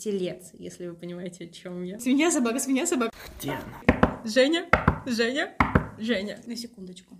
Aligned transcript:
телец, 0.00 0.52
если 0.58 0.88
вы 0.88 0.94
понимаете, 0.94 1.44
о 1.44 1.48
чем 1.48 1.82
я. 1.82 2.00
Свинья, 2.00 2.30
собака, 2.30 2.58
свинья, 2.58 2.86
собака. 2.86 3.12
Где 3.38 3.50
она? 3.50 4.22
Женя, 4.24 4.66
Женя, 5.06 5.54
Женя. 5.98 6.40
На 6.46 6.56
секундочку. 6.56 7.16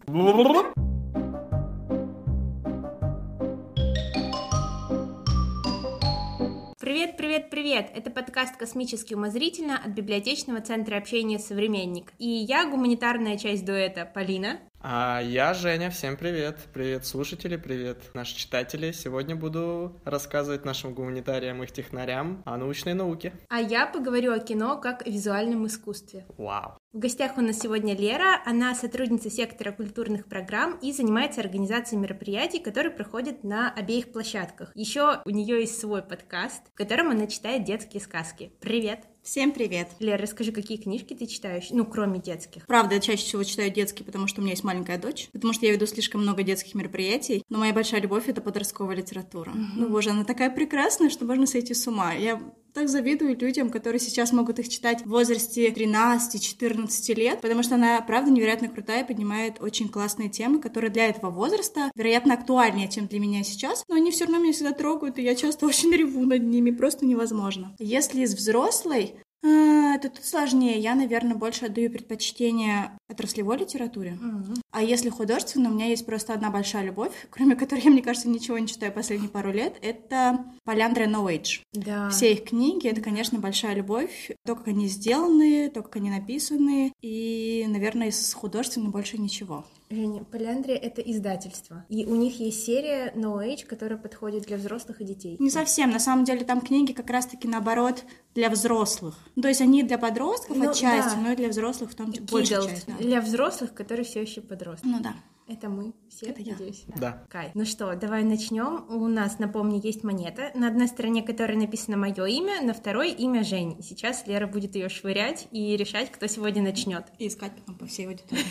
Привет, 6.79 7.17
привет, 7.17 7.51
привет! 7.51 7.91
Это 7.95 8.11
подкаст 8.11 8.57
«Космически 8.57 9.15
умозрительно» 9.15 9.79
от 9.79 9.91
библиотечного 9.91 10.61
центра 10.61 10.97
общения 10.97 11.39
«Современник». 11.39 12.13
И 12.19 12.27
я, 12.27 12.69
гуманитарная 12.69 13.39
часть 13.39 13.65
дуэта 13.65 14.11
Полина. 14.13 14.59
А 14.83 15.21
я 15.21 15.53
Женя, 15.53 15.91
всем 15.91 16.17
привет. 16.17 16.57
Привет, 16.73 17.05
слушатели, 17.05 17.57
привет, 17.57 17.99
наши 18.15 18.35
читатели. 18.35 18.93
Сегодня 18.93 19.37
буду 19.37 20.01
рассказывать 20.07 20.65
нашим 20.65 20.95
гуманитариям 20.95 21.61
и 21.63 21.67
их 21.67 21.73
технарям 21.73 22.43
о 22.47 22.57
научной 22.57 22.95
науке. 22.95 23.35
А 23.51 23.61
я 23.61 23.85
поговорю 23.85 24.33
о 24.33 24.39
кино 24.39 24.81
как 24.81 25.07
о 25.07 25.11
визуальном 25.11 25.67
искусстве. 25.67 26.25
Вау. 26.39 26.79
В 26.95 26.99
гостях 26.99 27.37
у 27.37 27.43
нас 27.43 27.59
сегодня 27.59 27.95
Лера, 27.95 28.43
она 28.47 28.75
сотрудница 28.75 29.29
сектора 29.29 29.73
культурных 29.73 30.27
программ 30.27 30.79
и 30.81 30.93
занимается 30.93 31.43
организацией 31.43 32.01
мероприятий, 32.01 32.59
которые 32.59 32.91
проходят 32.91 33.45
на 33.45 33.71
обеих 33.71 34.13
площадках. 34.13 34.73
Еще 34.75 35.21
у 35.27 35.31
нее 35.31 35.61
есть 35.61 35.79
свой 35.79 36.03
подкаст, 36.03 36.63
в 36.73 36.75
котором 36.75 37.11
она 37.11 37.27
читает 37.27 37.65
детские 37.65 38.01
сказки. 38.01 38.55
Привет! 38.63 39.10
Всем 39.23 39.53
привет. 39.53 39.89
Лера, 39.99 40.23
расскажи, 40.23 40.51
какие 40.51 40.79
книжки 40.79 41.13
ты 41.13 41.27
читаешь, 41.27 41.69
ну, 41.71 41.85
кроме 41.85 42.19
детских? 42.19 42.67
Правда, 42.67 42.95
я 42.95 43.01
чаще 43.01 43.23
всего 43.23 43.45
читаю 43.45 43.71
детские, 43.71 44.07
потому 44.07 44.27
что 44.27 44.41
у 44.41 44.43
меня 44.43 44.53
есть 44.53 44.65
маленькая 44.65 44.99
дочь, 44.99 45.29
потому 45.33 45.53
что 45.53 45.67
я 45.67 45.73
веду 45.73 45.85
слишком 45.87 46.23
много 46.23 46.43
детских 46.43 46.75
мероприятий, 46.75 47.45
но 47.51 47.59
моя 47.59 47.75
большая 47.75 48.01
любовь— 48.01 48.25
это 48.29 48.41
подростковая 48.41 48.97
литература. 48.97 49.51
Mm-hmm. 49.51 49.73
Ну, 49.77 49.89
боже, 49.91 50.11
она 50.11 50.25
такая 50.25 50.49
прекрасная, 50.49 51.11
что 51.11 51.27
можно 51.27 51.47
сойти 51.47 51.75
с 51.75 51.87
ума. 51.87 52.15
Я 52.15 52.41
так 52.73 52.89
завидую 52.89 53.39
людям, 53.39 53.71
которые 53.71 54.01
сейчас 54.01 54.33
могут 54.33 54.59
их 54.59 54.69
читать 54.69 55.03
в 55.03 55.09
возрасте 55.09 55.69
13-14 55.71 57.15
лет, 57.15 57.41
потому 57.41 57.63
что 57.63 57.75
она, 57.77 58.01
правда, 58.01 58.31
невероятно 58.31 58.69
крутая, 58.69 59.05
поднимает 59.05 59.61
очень 59.61 59.89
классные 59.89 60.29
темы, 60.29 60.61
которые 60.61 60.91
для 60.91 61.09
этого 61.09 61.31
возраста, 61.31 61.91
вероятно, 61.95 62.35
актуальнее, 62.35 62.89
чем 62.89 63.07
для 63.07 63.21
меня 63.21 63.43
сейчас, 63.43 63.85
но 63.89 63.97
они 63.97 64.11
все 64.11 64.25
равно 64.25 64.39
меня 64.39 64.53
всегда 64.53 64.73
трогают, 64.73 65.19
и 65.19 65.23
я 65.23 65.35
часто 65.35 65.67
очень 65.71 65.93
реву 65.93 66.25
над 66.25 66.43
ними, 66.43 66.71
просто 66.71 67.07
невозможно. 67.07 67.75
Если 67.79 68.23
из 68.23 68.35
взрослой, 68.35 69.15
это 69.43 70.11
тут 70.11 70.25
сложнее. 70.25 70.79
Я, 70.79 70.95
наверное, 70.95 71.35
больше 71.35 71.67
отдаю 71.67 71.91
предпочтение 71.91 72.93
отраслевой 73.11 73.59
литературе. 73.59 74.19
Mm-hmm. 74.21 74.61
А 74.73 74.83
если 74.83 75.11
художественно, 75.11 75.71
у 75.71 75.75
меня 75.75 75.87
есть 75.87 76.07
просто 76.07 76.33
одна 76.33 76.51
большая 76.51 76.85
любовь, 76.85 77.13
кроме 77.31 77.57
которой 77.57 77.83
я, 77.83 77.91
мне 77.91 78.03
кажется, 78.03 78.29
ничего 78.29 78.59
не 78.59 78.67
читаю 78.67 78.93
последние 78.93 79.31
пару 79.31 79.53
лет. 79.53 79.75
Это 79.83 80.45
Поляндрия 80.65 81.09
No 81.09 81.27
Age. 81.27 81.61
Да. 81.73 82.11
Все 82.11 82.33
их 82.33 82.45
книги— 82.45 82.89
это, 82.89 83.01
конечно, 83.01 83.39
большая 83.39 83.75
любовь. 83.75 84.31
То, 84.45 84.55
как 84.55 84.69
они 84.69 84.87
сделаны, 84.89 85.71
то, 85.71 85.83
как 85.83 85.97
они 85.97 86.11
написаны. 86.11 86.93
И, 87.03 87.67
наверное, 87.69 88.09
из 88.09 88.33
художественного 88.35 88.93
больше 88.93 89.19
ничего. 89.19 89.65
Женя, 89.93 90.23
Поляндрия— 90.23 90.77
это 90.83 91.01
издательство. 91.01 91.85
И 91.89 92.07
у 92.07 92.15
них 92.15 92.39
есть 92.39 92.65
серия 92.65 93.13
No 93.17 93.45
Age, 93.45 93.67
которая 93.67 93.99
подходит 93.99 94.45
для 94.45 94.57
взрослых 94.57 95.01
и 95.01 95.05
детей. 95.05 95.37
Не 95.41 95.51
совсем. 95.51 95.91
На 95.91 95.99
самом 95.99 96.25
деле 96.25 96.45
там 96.45 96.61
книги 96.61 96.93
как 96.93 97.11
раз-таки 97.11 97.49
наоборот 97.49 98.05
для 98.37 98.51
взрослых. 98.51 99.19
То 99.41 99.49
есть 99.49 99.61
они 99.61 99.83
для 99.83 99.99
подростков 99.99 100.57
ну, 100.57 100.71
отчасти, 100.71 101.17
да. 101.17 101.21
но 101.21 101.33
и 101.33 101.37
для 101.37 101.49
взрослых 101.49 101.91
в 101.91 101.95
том 101.97 102.13
числе. 102.13 102.27
Большая 102.31 102.63
часть, 102.69 102.87
да. 102.87 102.95
Для 103.01 103.21
взрослых, 103.21 103.75
которые 103.75 104.05
все 104.05 104.21
еще 104.23 104.41
подростки. 104.41 104.87
Ну 104.87 105.01
да. 105.01 105.15
Это 105.49 105.69
мы 105.69 105.95
все, 106.09 106.27
Это 106.27 106.43
я. 106.43 106.53
надеюсь? 106.53 106.85
Да. 106.97 107.25
Кай. 107.29 107.51
Ну 107.55 107.65
что, 107.65 107.93
давай 107.97 108.23
начнем. 108.23 108.85
У 108.89 109.09
нас, 109.09 109.41
напомню, 109.41 109.81
есть 109.83 110.05
монета, 110.05 110.53
на 110.55 110.69
одной 110.69 110.87
стороне 110.87 111.25
которой 111.25 111.57
написано 111.57 111.97
мое 111.97 112.25
имя, 112.27 112.63
на 112.63 112.73
второй 112.73 113.11
имя 113.11 113.43
Жени. 113.43 113.83
Сейчас 113.83 114.29
Лера 114.29 114.47
будет 114.47 114.77
ее 114.77 114.89
швырять 114.89 115.49
и 115.51 115.77
решать, 115.77 116.13
кто 116.13 116.29
сегодня 116.29 116.63
начнет. 116.63 117.07
И 117.19 117.27
искать 117.27 117.53
потом 117.57 117.75
по 117.75 117.87
всей 117.87 118.07
аудитории. 118.07 118.45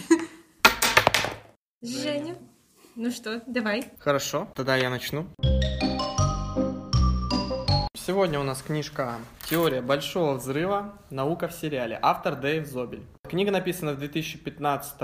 Женя. 1.81 2.37
Ну 2.95 3.11
что, 3.11 3.41
давай. 3.47 3.85
Хорошо, 3.99 4.51
тогда 4.53 4.75
я 4.75 4.89
начну. 4.89 5.25
Сегодня 8.09 8.39
у 8.39 8.43
нас 8.43 8.63
книжка 8.63 9.19
«Теория 9.47 9.83
большого 9.83 10.33
взрыва. 10.33 10.97
Наука 11.11 11.47
в 11.47 11.53
сериале». 11.53 11.99
Автор 12.01 12.35
Дэйв 12.35 12.65
Зобель. 12.65 13.05
Книга 13.29 13.51
написана 13.51 13.93
в 13.93 13.99
2015 13.99 14.95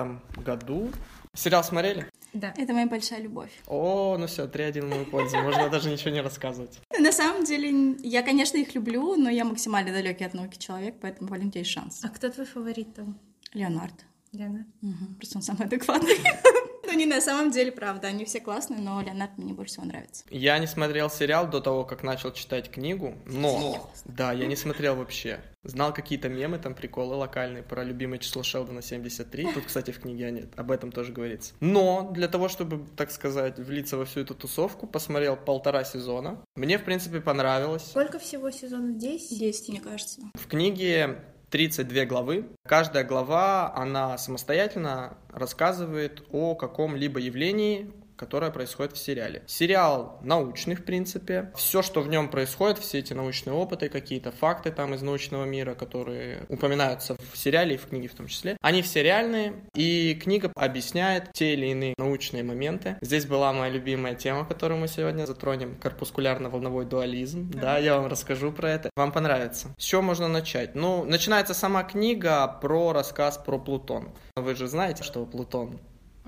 году. 0.44 0.90
Сериал 1.36 1.64
смотрели? 1.64 2.10
Да. 2.34 2.52
Это 2.58 2.74
моя 2.74 2.88
большая 2.88 3.22
любовь. 3.22 3.52
О, 3.68 4.18
ну 4.18 4.26
все, 4.26 4.48
3-1 4.48 4.82
в 4.82 4.90
мою 4.90 5.06
пользу. 5.06 5.38
Можно 5.38 5.70
даже 5.70 5.92
ничего 5.92 6.10
не 6.10 6.22
рассказывать. 6.22 6.80
На 7.00 7.12
самом 7.12 7.44
деле, 7.44 7.96
я, 8.02 8.24
конечно, 8.24 8.58
их 8.58 8.74
люблю, 8.74 9.16
но 9.18 9.30
я 9.30 9.46
максимально 9.46 9.94
далекий 9.94 10.24
от 10.24 10.34
науки 10.34 10.58
человек, 10.58 10.96
поэтому, 11.00 11.30
Полин, 11.30 11.50
у 11.50 11.52
тебя 11.52 11.60
есть 11.60 11.70
шанс. 11.70 12.04
А 12.04 12.10
кто 12.10 12.30
твой 12.30 12.48
фаворит 12.48 12.96
там? 12.96 13.20
Леонард. 13.54 14.04
Леонард? 14.32 14.66
Угу. 14.82 15.16
Просто 15.20 15.38
он 15.38 15.42
самый 15.44 15.68
адекватный. 15.68 16.18
Не 16.96 17.06
на 17.06 17.20
самом 17.20 17.52
деле, 17.52 17.72
правда, 17.72 18.08
они 18.08 18.24
все 18.26 18.40
классные, 18.40 18.80
но 18.80 19.02
Леонард 19.02 19.38
мне 19.38 19.54
больше 19.54 19.74
всего 19.74 19.86
нравится. 19.86 20.24
Я 20.30 20.58
не 20.60 20.66
смотрел 20.66 21.10
сериал 21.10 21.48
до 21.48 21.60
того, 21.60 21.84
как 21.84 22.04
начал 22.04 22.32
читать 22.32 22.72
книгу, 22.72 23.16
но... 23.26 23.92
Да, 24.06 24.32
я 24.32 24.48
не 24.48 24.56
смотрел 24.56 24.96
вообще. 24.96 25.42
Знал 25.64 25.94
какие-то 25.94 26.30
мемы, 26.30 26.58
там 26.58 26.74
приколы 26.74 27.16
локальные 27.16 27.64
про 27.64 27.84
любимое 27.84 28.20
число 28.20 28.44
Шелдона 28.44 28.82
73. 28.82 29.54
Тут, 29.54 29.66
кстати, 29.66 29.92
в 29.92 30.00
книге 30.00 30.32
нет, 30.32 30.50
об 30.56 30.72
этом 30.72 30.92
тоже 30.92 31.12
говорится. 31.12 31.54
Но 31.60 32.12
для 32.14 32.28
того, 32.28 32.48
чтобы, 32.50 32.86
так 32.96 33.12
сказать, 33.12 33.58
влиться 33.60 33.98
во 33.98 34.06
всю 34.06 34.22
эту 34.22 34.36
тусовку, 34.36 34.88
посмотрел 34.88 35.36
полтора 35.36 35.84
сезона. 35.84 36.42
Мне, 36.56 36.78
в 36.78 36.86
принципе, 36.86 37.20
понравилось. 37.20 37.88
Сколько 37.90 38.20
всего 38.20 38.52
сезонов? 38.52 38.98
Десять? 38.98 39.38
Десять, 39.38 39.70
мне 39.70 39.82
кажется. 39.82 40.22
В 40.36 40.48
книге 40.48 41.20
32 41.50 42.06
главы. 42.06 42.46
Каждая 42.68 43.04
глава, 43.04 43.74
она 43.76 44.18
самостоятельно 44.18 45.18
рассказывает 45.32 46.24
о 46.32 46.56
каком-либо 46.56 47.20
явлении, 47.20 47.92
которая 48.16 48.52
происходит 48.52 48.94
в 48.94 48.98
сериале. 48.98 49.44
Сериал 49.48 50.20
научный, 50.22 50.76
в 50.76 50.84
принципе. 50.84 51.52
Все, 51.56 51.82
что 51.82 52.02
в 52.02 52.08
нем 52.08 52.30
происходит, 52.30 52.80
все 52.80 53.00
эти 53.00 53.14
научные 53.14 53.54
опыты, 53.54 53.90
какие-то 53.90 54.32
факты 54.32 54.72
там 54.72 54.94
из 54.94 55.02
научного 55.02 55.46
мира, 55.46 55.76
которые 55.76 56.46
упоминаются 56.50 57.16
в 57.34 57.38
сериале 57.38 57.76
и 57.76 57.78
в 57.78 57.88
книге 57.88 58.08
в 58.08 58.16
том 58.16 58.28
числе, 58.28 58.58
они 58.62 58.82
все 58.82 59.04
реальные, 59.04 59.54
и 59.74 60.18
книга 60.22 60.52
объясняет 60.56 61.32
те 61.34 61.54
или 61.54 61.68
иные 61.68 61.94
научные 61.98 62.44
моменты. 62.44 62.98
Здесь 63.02 63.26
была 63.26 63.54
моя 63.54 63.72
любимая 63.72 64.16
тема, 64.16 64.46
которую 64.46 64.80
мы 64.80 64.88
сегодня 64.88 65.26
затронем, 65.26 65.78
корпускулярно-волновой 65.82 66.86
дуализм. 66.86 67.52
Да, 67.52 67.78
я 67.78 67.98
вам 67.98 68.08
расскажу 68.08 68.52
про 68.52 68.72
это. 68.72 68.90
Вам 68.96 69.12
понравится. 69.12 69.74
С 69.78 69.84
чего 69.84 70.02
можно 70.02 70.28
начать? 70.28 70.76
Ну, 70.76 71.04
начинается 71.06 71.54
сама 71.54 71.84
книга 71.84 72.48
про 72.48 72.94
рассказ 72.94 73.38
про 73.38 73.58
Плутон. 73.58 74.10
Вы 74.36 74.56
же 74.56 74.68
знаете, 74.68 75.04
что 75.04 75.26
Плутон 75.26 75.80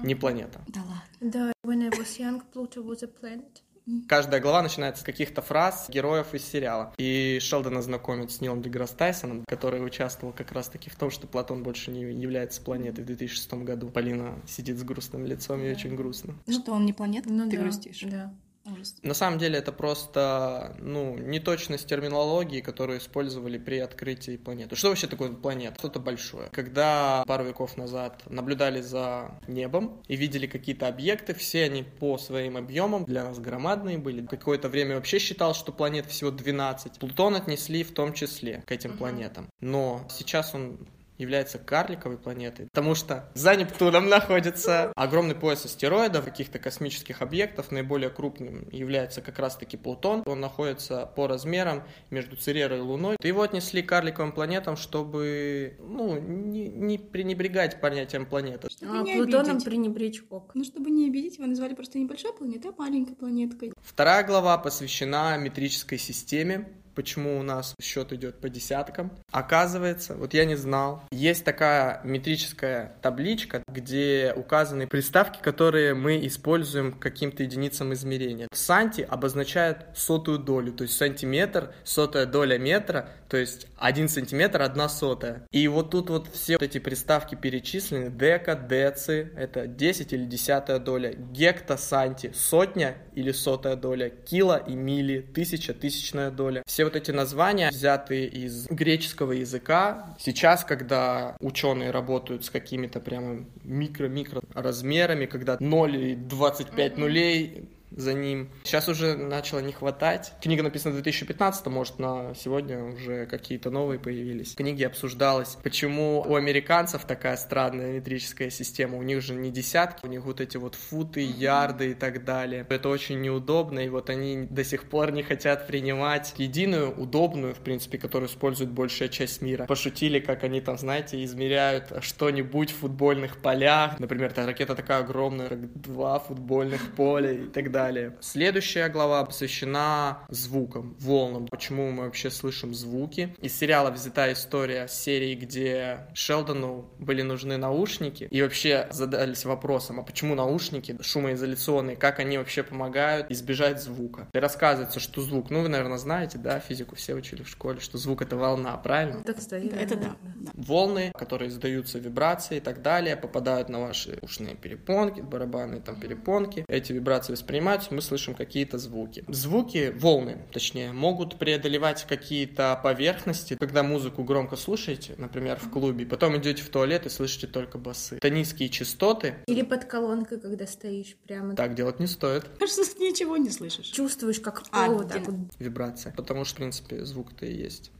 не 0.03 0.15
планета. 0.15 0.61
Да 0.67 0.81
ладно. 0.81 1.03
Да, 1.21 1.51
when 1.63 1.83
I 1.83 1.89
was 1.89 2.17
young, 2.19 2.41
Pluto 2.53 2.83
was 2.83 3.03
a 3.03 3.07
planet. 3.07 3.61
Каждая 4.07 4.41
глава 4.41 4.61
начинается 4.61 5.01
с 5.01 5.05
каких-то 5.05 5.41
фраз 5.41 5.85
героев 5.89 6.33
из 6.33 6.43
сериала. 6.43 6.93
И 6.97 7.39
Шелдона 7.41 7.81
знакомит 7.81 8.31
с 8.31 8.41
Нилом 8.41 8.61
Деграсс 8.61 8.91
Тайсоном, 8.91 9.45
который 9.47 9.85
участвовал 9.85 10.33
как 10.33 10.51
раз-таки 10.51 10.89
в 10.89 10.95
том, 10.95 11.09
что 11.09 11.25
Платон 11.25 11.63
больше 11.63 11.91
не 11.91 12.01
является 12.01 12.61
планетой 12.61 13.05
в 13.05 13.07
2006 13.07 13.53
году. 13.53 13.89
Полина 13.89 14.41
сидит 14.45 14.77
с 14.77 14.83
грустным 14.83 15.25
лицом 15.25 15.63
и 15.63 15.71
очень 15.71 15.95
грустно. 15.95 16.35
Что 16.49 16.73
он 16.73 16.85
не 16.85 16.91
планета? 16.91 17.31
Ну, 17.31 17.49
Ты 17.49 17.55
да, 17.55 17.63
грустишь. 17.63 18.01
Да. 18.01 18.33
Ужас. 18.71 18.95
На 19.01 19.13
самом 19.13 19.39
деле 19.39 19.59
это 19.59 19.71
просто 19.71 20.75
ну, 20.79 21.17
неточность 21.17 21.87
терминологии, 21.87 22.61
которую 22.61 22.99
использовали 22.99 23.57
при 23.57 23.79
открытии 23.79 24.37
планеты. 24.37 24.75
Что 24.75 24.89
вообще 24.89 25.07
такое 25.07 25.31
планета? 25.31 25.75
Что-то 25.79 25.99
большое. 25.99 26.49
Когда 26.51 27.23
пару 27.27 27.45
веков 27.45 27.77
назад 27.77 28.23
наблюдали 28.29 28.81
за 28.81 29.39
небом 29.47 30.01
и 30.07 30.15
видели 30.15 30.47
какие-то 30.47 30.87
объекты, 30.87 31.33
все 31.33 31.63
они 31.63 31.83
по 31.83 32.17
своим 32.17 32.57
объемам 32.57 33.05
для 33.05 33.23
нас 33.23 33.39
громадные 33.39 33.97
были. 33.97 34.25
Какое-то 34.25 34.69
время 34.69 34.95
вообще 34.95 35.19
считал, 35.19 35.53
что 35.53 35.71
планет 35.71 36.05
всего 36.05 36.31
12. 36.31 36.99
Плутон 36.99 37.35
отнесли 37.35 37.83
в 37.83 37.93
том 37.93 38.13
числе 38.13 38.63
к 38.65 38.71
этим 38.71 38.97
планетам. 38.97 39.49
Но 39.61 40.05
сейчас 40.09 40.53
он 40.53 40.87
является 41.17 41.57
карликовой 41.57 42.17
планетой, 42.17 42.67
потому 42.67 42.95
что 42.95 43.29
за 43.33 43.55
Нептуном 43.55 44.09
находится 44.09 44.91
огромный 44.95 45.35
пояс 45.35 45.65
астероидов, 45.65 46.25
каких-то 46.25 46.59
космических 46.59 47.21
объектов. 47.21 47.71
Наиболее 47.71 48.09
крупным 48.09 48.67
является 48.71 49.21
как 49.21 49.39
раз-таки 49.39 49.77
Плутон. 49.77 50.23
Он 50.25 50.39
находится 50.39 51.05
по 51.05 51.27
размерам 51.27 51.83
между 52.09 52.35
Церерой 52.35 52.79
и 52.79 52.81
Луной. 52.81 53.17
Его 53.23 53.41
отнесли 53.41 53.81
к 53.81 53.89
карликовым 53.89 54.31
планетам, 54.31 54.77
чтобы 54.77 55.77
ну, 55.79 56.19
не, 56.19 56.67
не 56.67 56.97
пренебрегать 56.97 57.81
понятием 57.81 58.25
планеты. 58.25 58.67
А 58.81 59.03
Плутоном 59.03 59.61
пренебречь 59.61 60.23
ок. 60.29 60.51
Ну, 60.53 60.63
чтобы 60.63 60.89
не 60.91 61.07
обидеть, 61.07 61.37
его 61.37 61.47
назвали 61.47 61.73
просто 61.73 61.99
небольшой 61.99 62.33
планетой, 62.33 62.71
а 62.71 62.81
маленькой 62.81 63.15
планеткой. 63.15 63.73
Вторая 63.81 64.23
глава 64.25 64.57
посвящена 64.57 65.37
метрической 65.37 65.97
системе, 65.97 66.69
почему 66.97 67.39
у 67.39 67.43
нас 67.43 67.75
счет 67.79 68.11
идет 68.11 68.41
по 68.41 68.49
десяткам. 68.49 69.11
Оказывается, 69.31 70.15
вот 70.15 70.33
я 70.33 70.45
не 70.45 70.55
знал, 70.55 71.03
есть 71.11 71.45
такая 71.45 72.01
метрическая 72.03 72.95
табличка, 73.03 73.61
где 73.67 74.33
указаны 74.35 74.87
приставки, 74.87 75.39
которые 75.39 75.93
мы 75.93 76.25
используем 76.25 76.93
к 76.93 76.99
каким-то 76.99 77.43
единицам 77.43 77.93
измерения. 77.93 78.47
Санти 78.51 79.01
обозначает 79.01 79.85
сотую 79.95 80.39
долю, 80.39 80.73
то 80.73 80.81
есть 80.81 80.97
сантиметр, 80.97 81.71
сотая 81.83 82.25
доля 82.25 82.57
метра, 82.57 83.09
то 83.29 83.37
есть 83.37 83.67
один 83.77 84.09
сантиметр, 84.09 84.61
одна 84.61 84.89
сотая. 84.89 85.47
И 85.51 85.67
вот 85.67 85.91
тут 85.91 86.09
вот 86.09 86.27
все 86.33 86.53
вот 86.53 86.63
эти 86.63 86.77
приставки 86.79 87.35
перечислены. 87.35 88.09
Дека, 88.09 88.55
деци, 88.55 89.31
это 89.35 89.67
10 89.67 90.13
или 90.13 90.25
десятая 90.25 90.79
доля. 90.79 91.13
Гекта, 91.13 91.77
санти, 91.77 92.31
сотня 92.33 92.97
или 93.13 93.31
сотая 93.31 93.75
доля. 93.75 94.09
Кило 94.09 94.57
и 94.57 94.73
мили, 94.73 95.19
тысяча, 95.19 95.73
тысячная 95.73 96.31
доля. 96.31 96.63
Все 96.65 96.85
вот 96.85 96.95
эти 96.95 97.11
названия 97.11 97.69
взяты 97.69 98.25
из 98.25 98.67
греческого 98.67 99.33
языка. 99.33 100.15
Сейчас, 100.19 100.63
когда 100.63 101.35
ученые 101.39 101.91
работают 101.91 102.45
с 102.45 102.49
какими-то 102.49 102.99
прямо 102.99 103.45
микро-микро 103.63 104.41
размерами, 104.53 105.25
когда 105.25 105.57
0 105.59 105.97
и 105.97 106.15
25 106.15 106.97
нулей 106.97 107.69
за 107.91 108.13
ним. 108.13 108.49
Сейчас 108.63 108.89
уже 108.89 109.15
начало 109.15 109.59
не 109.59 109.71
хватать. 109.71 110.33
Книга 110.41 110.63
написана 110.63 110.91
в 110.91 111.01
2015, 111.01 111.65
может, 111.67 111.99
на 111.99 112.33
сегодня 112.35 112.83
уже 112.83 113.25
какие-то 113.25 113.69
новые 113.69 113.99
появились. 113.99 114.53
В 114.53 114.55
книге 114.55 114.87
обсуждалось, 114.87 115.57
почему 115.63 116.23
у 116.27 116.35
американцев 116.35 117.05
такая 117.05 117.37
странная 117.37 117.93
метрическая 117.93 118.49
система. 118.49 118.97
У 118.97 119.03
них 119.03 119.21
же 119.21 119.35
не 119.35 119.51
десятки, 119.51 120.05
у 120.05 120.09
них 120.09 120.25
вот 120.25 120.41
эти 120.41 120.57
вот 120.57 120.75
футы, 120.75 121.21
ярды 121.21 121.91
и 121.91 121.93
так 121.93 122.23
далее. 122.23 122.65
Это 122.69 122.89
очень 122.89 123.21
неудобно, 123.21 123.79
и 123.79 123.89
вот 123.89 124.09
они 124.09 124.47
до 124.49 124.63
сих 124.63 124.83
пор 124.89 125.11
не 125.11 125.23
хотят 125.23 125.67
принимать 125.67 126.33
единую, 126.37 126.91
удобную, 126.91 127.55
в 127.55 127.59
принципе, 127.59 127.97
которую 127.97 128.29
использует 128.29 128.69
большая 128.71 129.09
часть 129.09 129.41
мира. 129.41 129.65
Пошутили, 129.65 130.19
как 130.19 130.43
они 130.43 130.61
там, 130.61 130.77
знаете, 130.77 131.23
измеряют 131.23 131.91
что-нибудь 132.01 132.71
в 132.71 132.77
футбольных 132.77 133.37
полях. 133.37 133.99
Например, 133.99 134.29
эта 134.29 134.45
ракета 134.45 134.75
такая 134.75 134.99
огромная, 134.99 135.49
как 135.49 135.81
два 135.81 136.19
футбольных 136.19 136.91
поля 136.95 137.31
и 137.31 137.47
так 137.47 137.71
далее 137.71 137.76
далее. 137.77 138.17
Следующая 138.21 138.89
глава 138.89 139.23
посвящена 139.23 140.23
звукам, 140.29 140.95
волнам. 140.99 141.47
Почему 141.47 141.91
мы 141.91 142.05
вообще 142.05 142.31
слышим 142.31 142.73
звуки. 142.73 143.35
Из 143.39 143.55
сериала 143.55 143.91
взята 143.91 144.33
история 144.33 144.87
серии, 144.87 145.35
где 145.35 146.07
Шелдону 146.15 146.89
были 146.97 147.21
нужны 147.21 147.57
наушники. 147.57 148.27
И 148.31 148.41
вообще 148.41 148.87
задались 148.89 149.45
вопросом, 149.45 149.99
а 149.99 150.03
почему 150.03 150.33
наушники 150.33 150.97
шумоизоляционные, 150.99 151.95
как 151.95 152.17
они 152.17 152.39
вообще 152.39 152.63
помогают 152.63 153.29
избежать 153.29 153.79
звука. 153.79 154.27
И 154.33 154.39
рассказывается, 154.39 154.99
что 154.99 155.21
звук, 155.21 155.51
ну 155.51 155.61
вы, 155.61 155.69
наверное, 155.69 155.99
знаете, 155.99 156.39
да, 156.39 156.59
физику 156.59 156.95
все 156.95 157.13
учили 157.13 157.43
в 157.43 157.49
школе, 157.49 157.79
что 157.79 157.99
звук 157.99 158.23
это 158.23 158.37
волна, 158.37 158.75
правильно? 158.77 159.21
Так 159.23 159.39
стоит. 159.39 159.73
Это 159.73 159.95
да. 159.97 160.15
да. 160.23 160.51
Волны, 160.55 161.11
которые 161.15 161.49
издаются 161.49 161.99
вибрации 161.99 162.57
и 162.57 162.59
так 162.59 162.81
далее, 162.81 163.15
попадают 163.15 163.69
на 163.69 163.79
ваши 163.79 164.17
ушные 164.23 164.55
перепонки, 164.55 165.21
барабанные 165.21 165.79
там 165.79 165.99
перепонки. 165.99 166.65
Эти 166.67 166.91
вибрации 166.91 167.33
воспринимаются 167.33 167.66
поднимаются, 167.67 167.93
мы 167.93 168.01
слышим 168.01 168.33
какие-то 168.33 168.77
звуки. 168.77 169.23
Звуки, 169.27 169.93
волны, 169.97 170.37
точнее, 170.51 170.93
могут 170.93 171.37
преодолевать 171.37 172.05
какие-то 172.05 172.79
поверхности. 172.81 173.57
Когда 173.59 173.83
музыку 173.83 174.23
громко 174.23 174.55
слушаете, 174.55 175.15
например, 175.17 175.59
в 175.59 175.69
клубе, 175.69 176.05
потом 176.05 176.37
идете 176.37 176.63
в 176.63 176.69
туалет 176.69 177.05
и 177.05 177.09
слышите 177.09 177.47
только 177.47 177.77
басы. 177.77 178.17
Это 178.17 178.29
низкие 178.29 178.69
частоты. 178.69 179.35
Или 179.47 179.63
под 179.63 179.85
колонкой, 179.85 180.39
когда 180.39 180.65
стоишь 180.65 181.15
прямо. 181.27 181.55
Так 181.55 181.75
делать 181.75 181.99
не 181.99 182.07
стоит. 182.07 182.45
Кажется, 182.59 182.83
ничего 182.99 183.37
не 183.37 183.49
слышишь. 183.49 183.87
Чувствуешь, 183.87 184.39
как 184.39 184.63
А, 184.71 184.85
пол 184.85 184.95
вот 184.97 185.05
где? 185.07 185.19
так 185.19 185.27
вот. 185.27 185.35
Вибрация. 185.59 186.13
Потому 186.13 186.45
что, 186.45 186.55
в 186.55 186.57
принципе, 186.59 187.03
звук-то 187.05 187.45
и 187.45 187.53
есть 187.53 187.91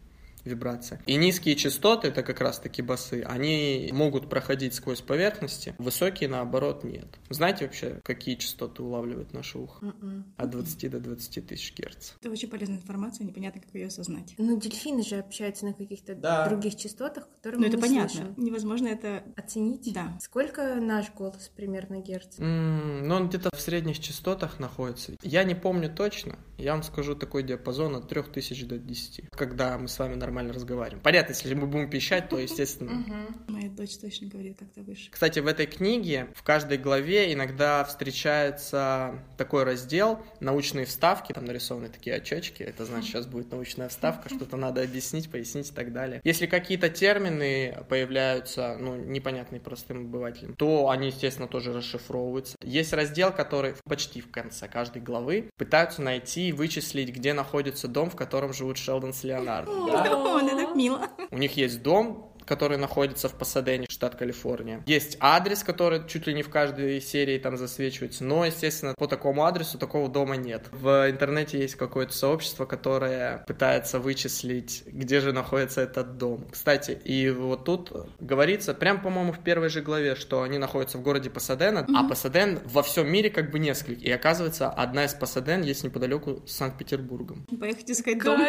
вибрация. 0.48 1.02
И 1.06 1.16
низкие 1.16 1.56
частоты, 1.56 2.08
это 2.10 2.24
как 2.24 2.42
раз-таки 2.42 2.82
басы, 2.82 3.24
они 3.28 3.90
могут 3.94 4.30
проходить 4.30 4.74
сквозь 4.74 5.02
поверхности, 5.02 5.76
высокие, 5.78 6.30
наоборот, 6.30 6.84
нет. 6.84 7.08
Знаете 7.30 7.66
вообще, 7.66 8.00
какие 8.04 8.36
частоты 8.36 8.84
улавливает 8.84 9.34
наше 9.34 9.58
ухо? 9.60 9.86
М-м. 9.86 10.34
От 10.38 10.50
20 10.50 10.90
до 10.92 11.00
20 11.00 11.46
тысяч 11.48 11.74
герц. 11.76 12.14
Это 12.20 12.32
очень 12.32 12.48
полезная 12.50 12.78
информация, 12.78 13.26
непонятно, 13.26 13.62
как 13.62 13.74
ее 13.76 13.88
осознать. 13.88 14.34
Ну, 14.38 14.60
дельфины 14.60 15.04
же 15.04 15.18
общаются 15.18 15.66
на 15.66 15.74
каких-то 15.74 16.16
Да. 16.16 16.48
других 16.50 16.76
частотах, 16.76 17.28
которые 17.30 17.60
Ну, 17.60 17.64
мы 17.66 17.68
это 17.70 17.78
не 17.78 17.82
понятно. 17.84 18.10
слышим. 18.10 18.34
Невозможно 18.38 18.88
это... 18.88 19.24
Оценить? 19.36 19.94
Да. 19.94 20.18
Сколько 20.22 20.76
наш 20.76 21.12
голос 21.14 21.52
примерно 21.56 22.00
герц? 22.02 22.40
М, 22.40 23.08
Ну, 23.08 23.16
он 23.16 23.30
где-то 23.30 23.50
в 23.56 23.60
средних 23.62 24.00
частотах 24.00 24.60
находится. 24.60 25.14
Я 25.22 25.44
не 25.44 25.56
помню 25.56 25.94
точно. 25.94 26.38
Я 26.58 26.74
вам 26.74 26.82
скажу 26.82 27.16
такой 27.16 27.44
диапазон 27.44 27.96
от 27.96 28.08
3000 28.08 28.66
до 28.66 28.80
10, 28.80 29.30
когда 29.32 29.78
мы 29.78 29.88
с 29.88 30.00
вами 30.00 30.16
нормально 30.16 30.54
разговариваем. 30.54 31.02
Понятно, 31.04 31.34
если 31.34 31.54
мы 31.54 31.68
будем 31.68 31.90
пищать, 31.90 32.30
то, 32.30 32.40
естественно, 32.40 33.06
Моя 33.48 33.70
дочь 33.70 33.98
точно 33.98 34.28
говорит 34.28 34.58
как-то 34.58 34.82
выше. 34.82 35.10
Кстати, 35.12 35.40
в 35.40 35.48
этой 35.48 35.68
книге 35.68 36.28
в 36.34 36.44
каждой 36.44 36.78
главе 36.78 37.32
иногда 37.34 37.84
встречается 37.84 39.20
такой 39.38 39.64
раздел 39.64 40.20
научные 40.40 40.86
вставки, 40.86 41.32
там 41.32 41.46
нарисованы 41.46 41.90
такие 41.90 42.16
очечки, 42.16 42.64
это 42.64 42.86
значит 42.86 43.12
сейчас 43.12 43.28
будет 43.28 43.52
научная 43.52 43.90
вставка, 43.90 44.30
что-то 44.30 44.58
надо 44.58 44.82
объяснить, 44.82 45.30
пояснить 45.30 45.70
и 45.70 45.74
так 45.74 45.94
далее. 45.94 46.22
Если 46.24 46.48
какие-то 46.48 46.90
термины 46.90 47.78
появляются, 47.88 48.78
ну, 48.80 48.96
непонятные 48.96 49.62
простым 49.62 50.08
обывателям, 50.08 50.56
то 50.56 50.90
они, 50.90 51.08
естественно, 51.08 51.48
тоже 51.48 51.72
расшифровываются. 51.72 52.56
Есть 52.64 52.94
раздел, 52.94 53.32
который 53.32 53.76
почти 53.86 54.22
в 54.22 54.32
конце 54.32 54.68
каждой 54.68 55.02
главы 55.02 55.50
пытаются 55.58 56.02
найти 56.02 56.47
и 56.48 56.52
вычислить, 56.54 57.10
где 57.10 57.34
находится 57.34 57.88
дом, 57.88 58.10
в 58.10 58.16
котором 58.16 58.54
живут 58.54 58.78
Шелдон 58.78 59.14
с 59.14 59.24
Леонардо. 59.24 59.72
О, 59.72 60.40
это 60.40 60.56
так 60.56 60.76
мило. 60.76 61.08
У 61.32 61.38
них 61.38 61.58
есть 61.58 61.82
дом, 61.82 62.32
который 62.48 62.78
находится 62.78 63.30
в 63.30 63.34
Пасадене, 63.34 63.86
штат 63.90 64.16
Калифорния. 64.16 64.84
Есть 64.86 65.18
адрес, 65.20 65.64
который 65.64 66.08
чуть 66.08 66.28
ли 66.28 66.34
не 66.34 66.44
в 66.44 66.50
каждой 66.50 67.02
серии 67.02 67.38
там 67.38 67.58
засвечивается, 67.58 68.24
но, 68.24 68.46
естественно, 68.46 68.94
по 68.98 69.08
такому 69.08 69.46
адресу 69.46 69.78
такого 69.78 70.10
дома 70.10 70.38
нет. 70.38 70.68
В 70.72 71.10
интернете 71.10 71.60
есть 71.60 71.76
какое-то 71.76 72.14
сообщество, 72.14 72.66
которое 72.66 73.44
пытается 73.48 74.00
вычислить, 74.00 74.84
где 74.88 75.20
же 75.20 75.34
находится 75.34 75.82
этот 75.82 76.18
дом. 76.18 76.48
Кстати, 76.50 77.00
и 77.04 77.30
вот 77.30 77.66
тут 77.66 77.92
говорится, 78.20 78.74
прям, 78.74 79.02
по-моему, 79.02 79.34
в 79.34 79.40
первой 79.40 79.70
же 79.70 79.82
главе, 79.82 80.16
что 80.16 80.42
они 80.42 80.58
находятся 80.58 80.98
в 80.98 81.02
городе 81.02 81.30
Пасадена, 81.30 81.86
а 81.96 82.08
Пасаден 82.08 82.60
во 82.66 82.84
всем 82.84 83.12
мире 83.12 83.30
как 83.30 83.52
бы 83.52 83.60
несколько. 83.60 84.02
И 84.02 84.10
оказывается, 84.10 84.70
одна 84.70 85.06
из 85.06 85.14
Пасаден 85.14 85.62
есть 85.62 85.84
неподалеку 85.84 86.42
с 86.46 86.54
Санкт-Петербургом. 86.54 87.46
Поехать 87.60 87.92
искать 87.92 88.24
дом. 88.24 88.42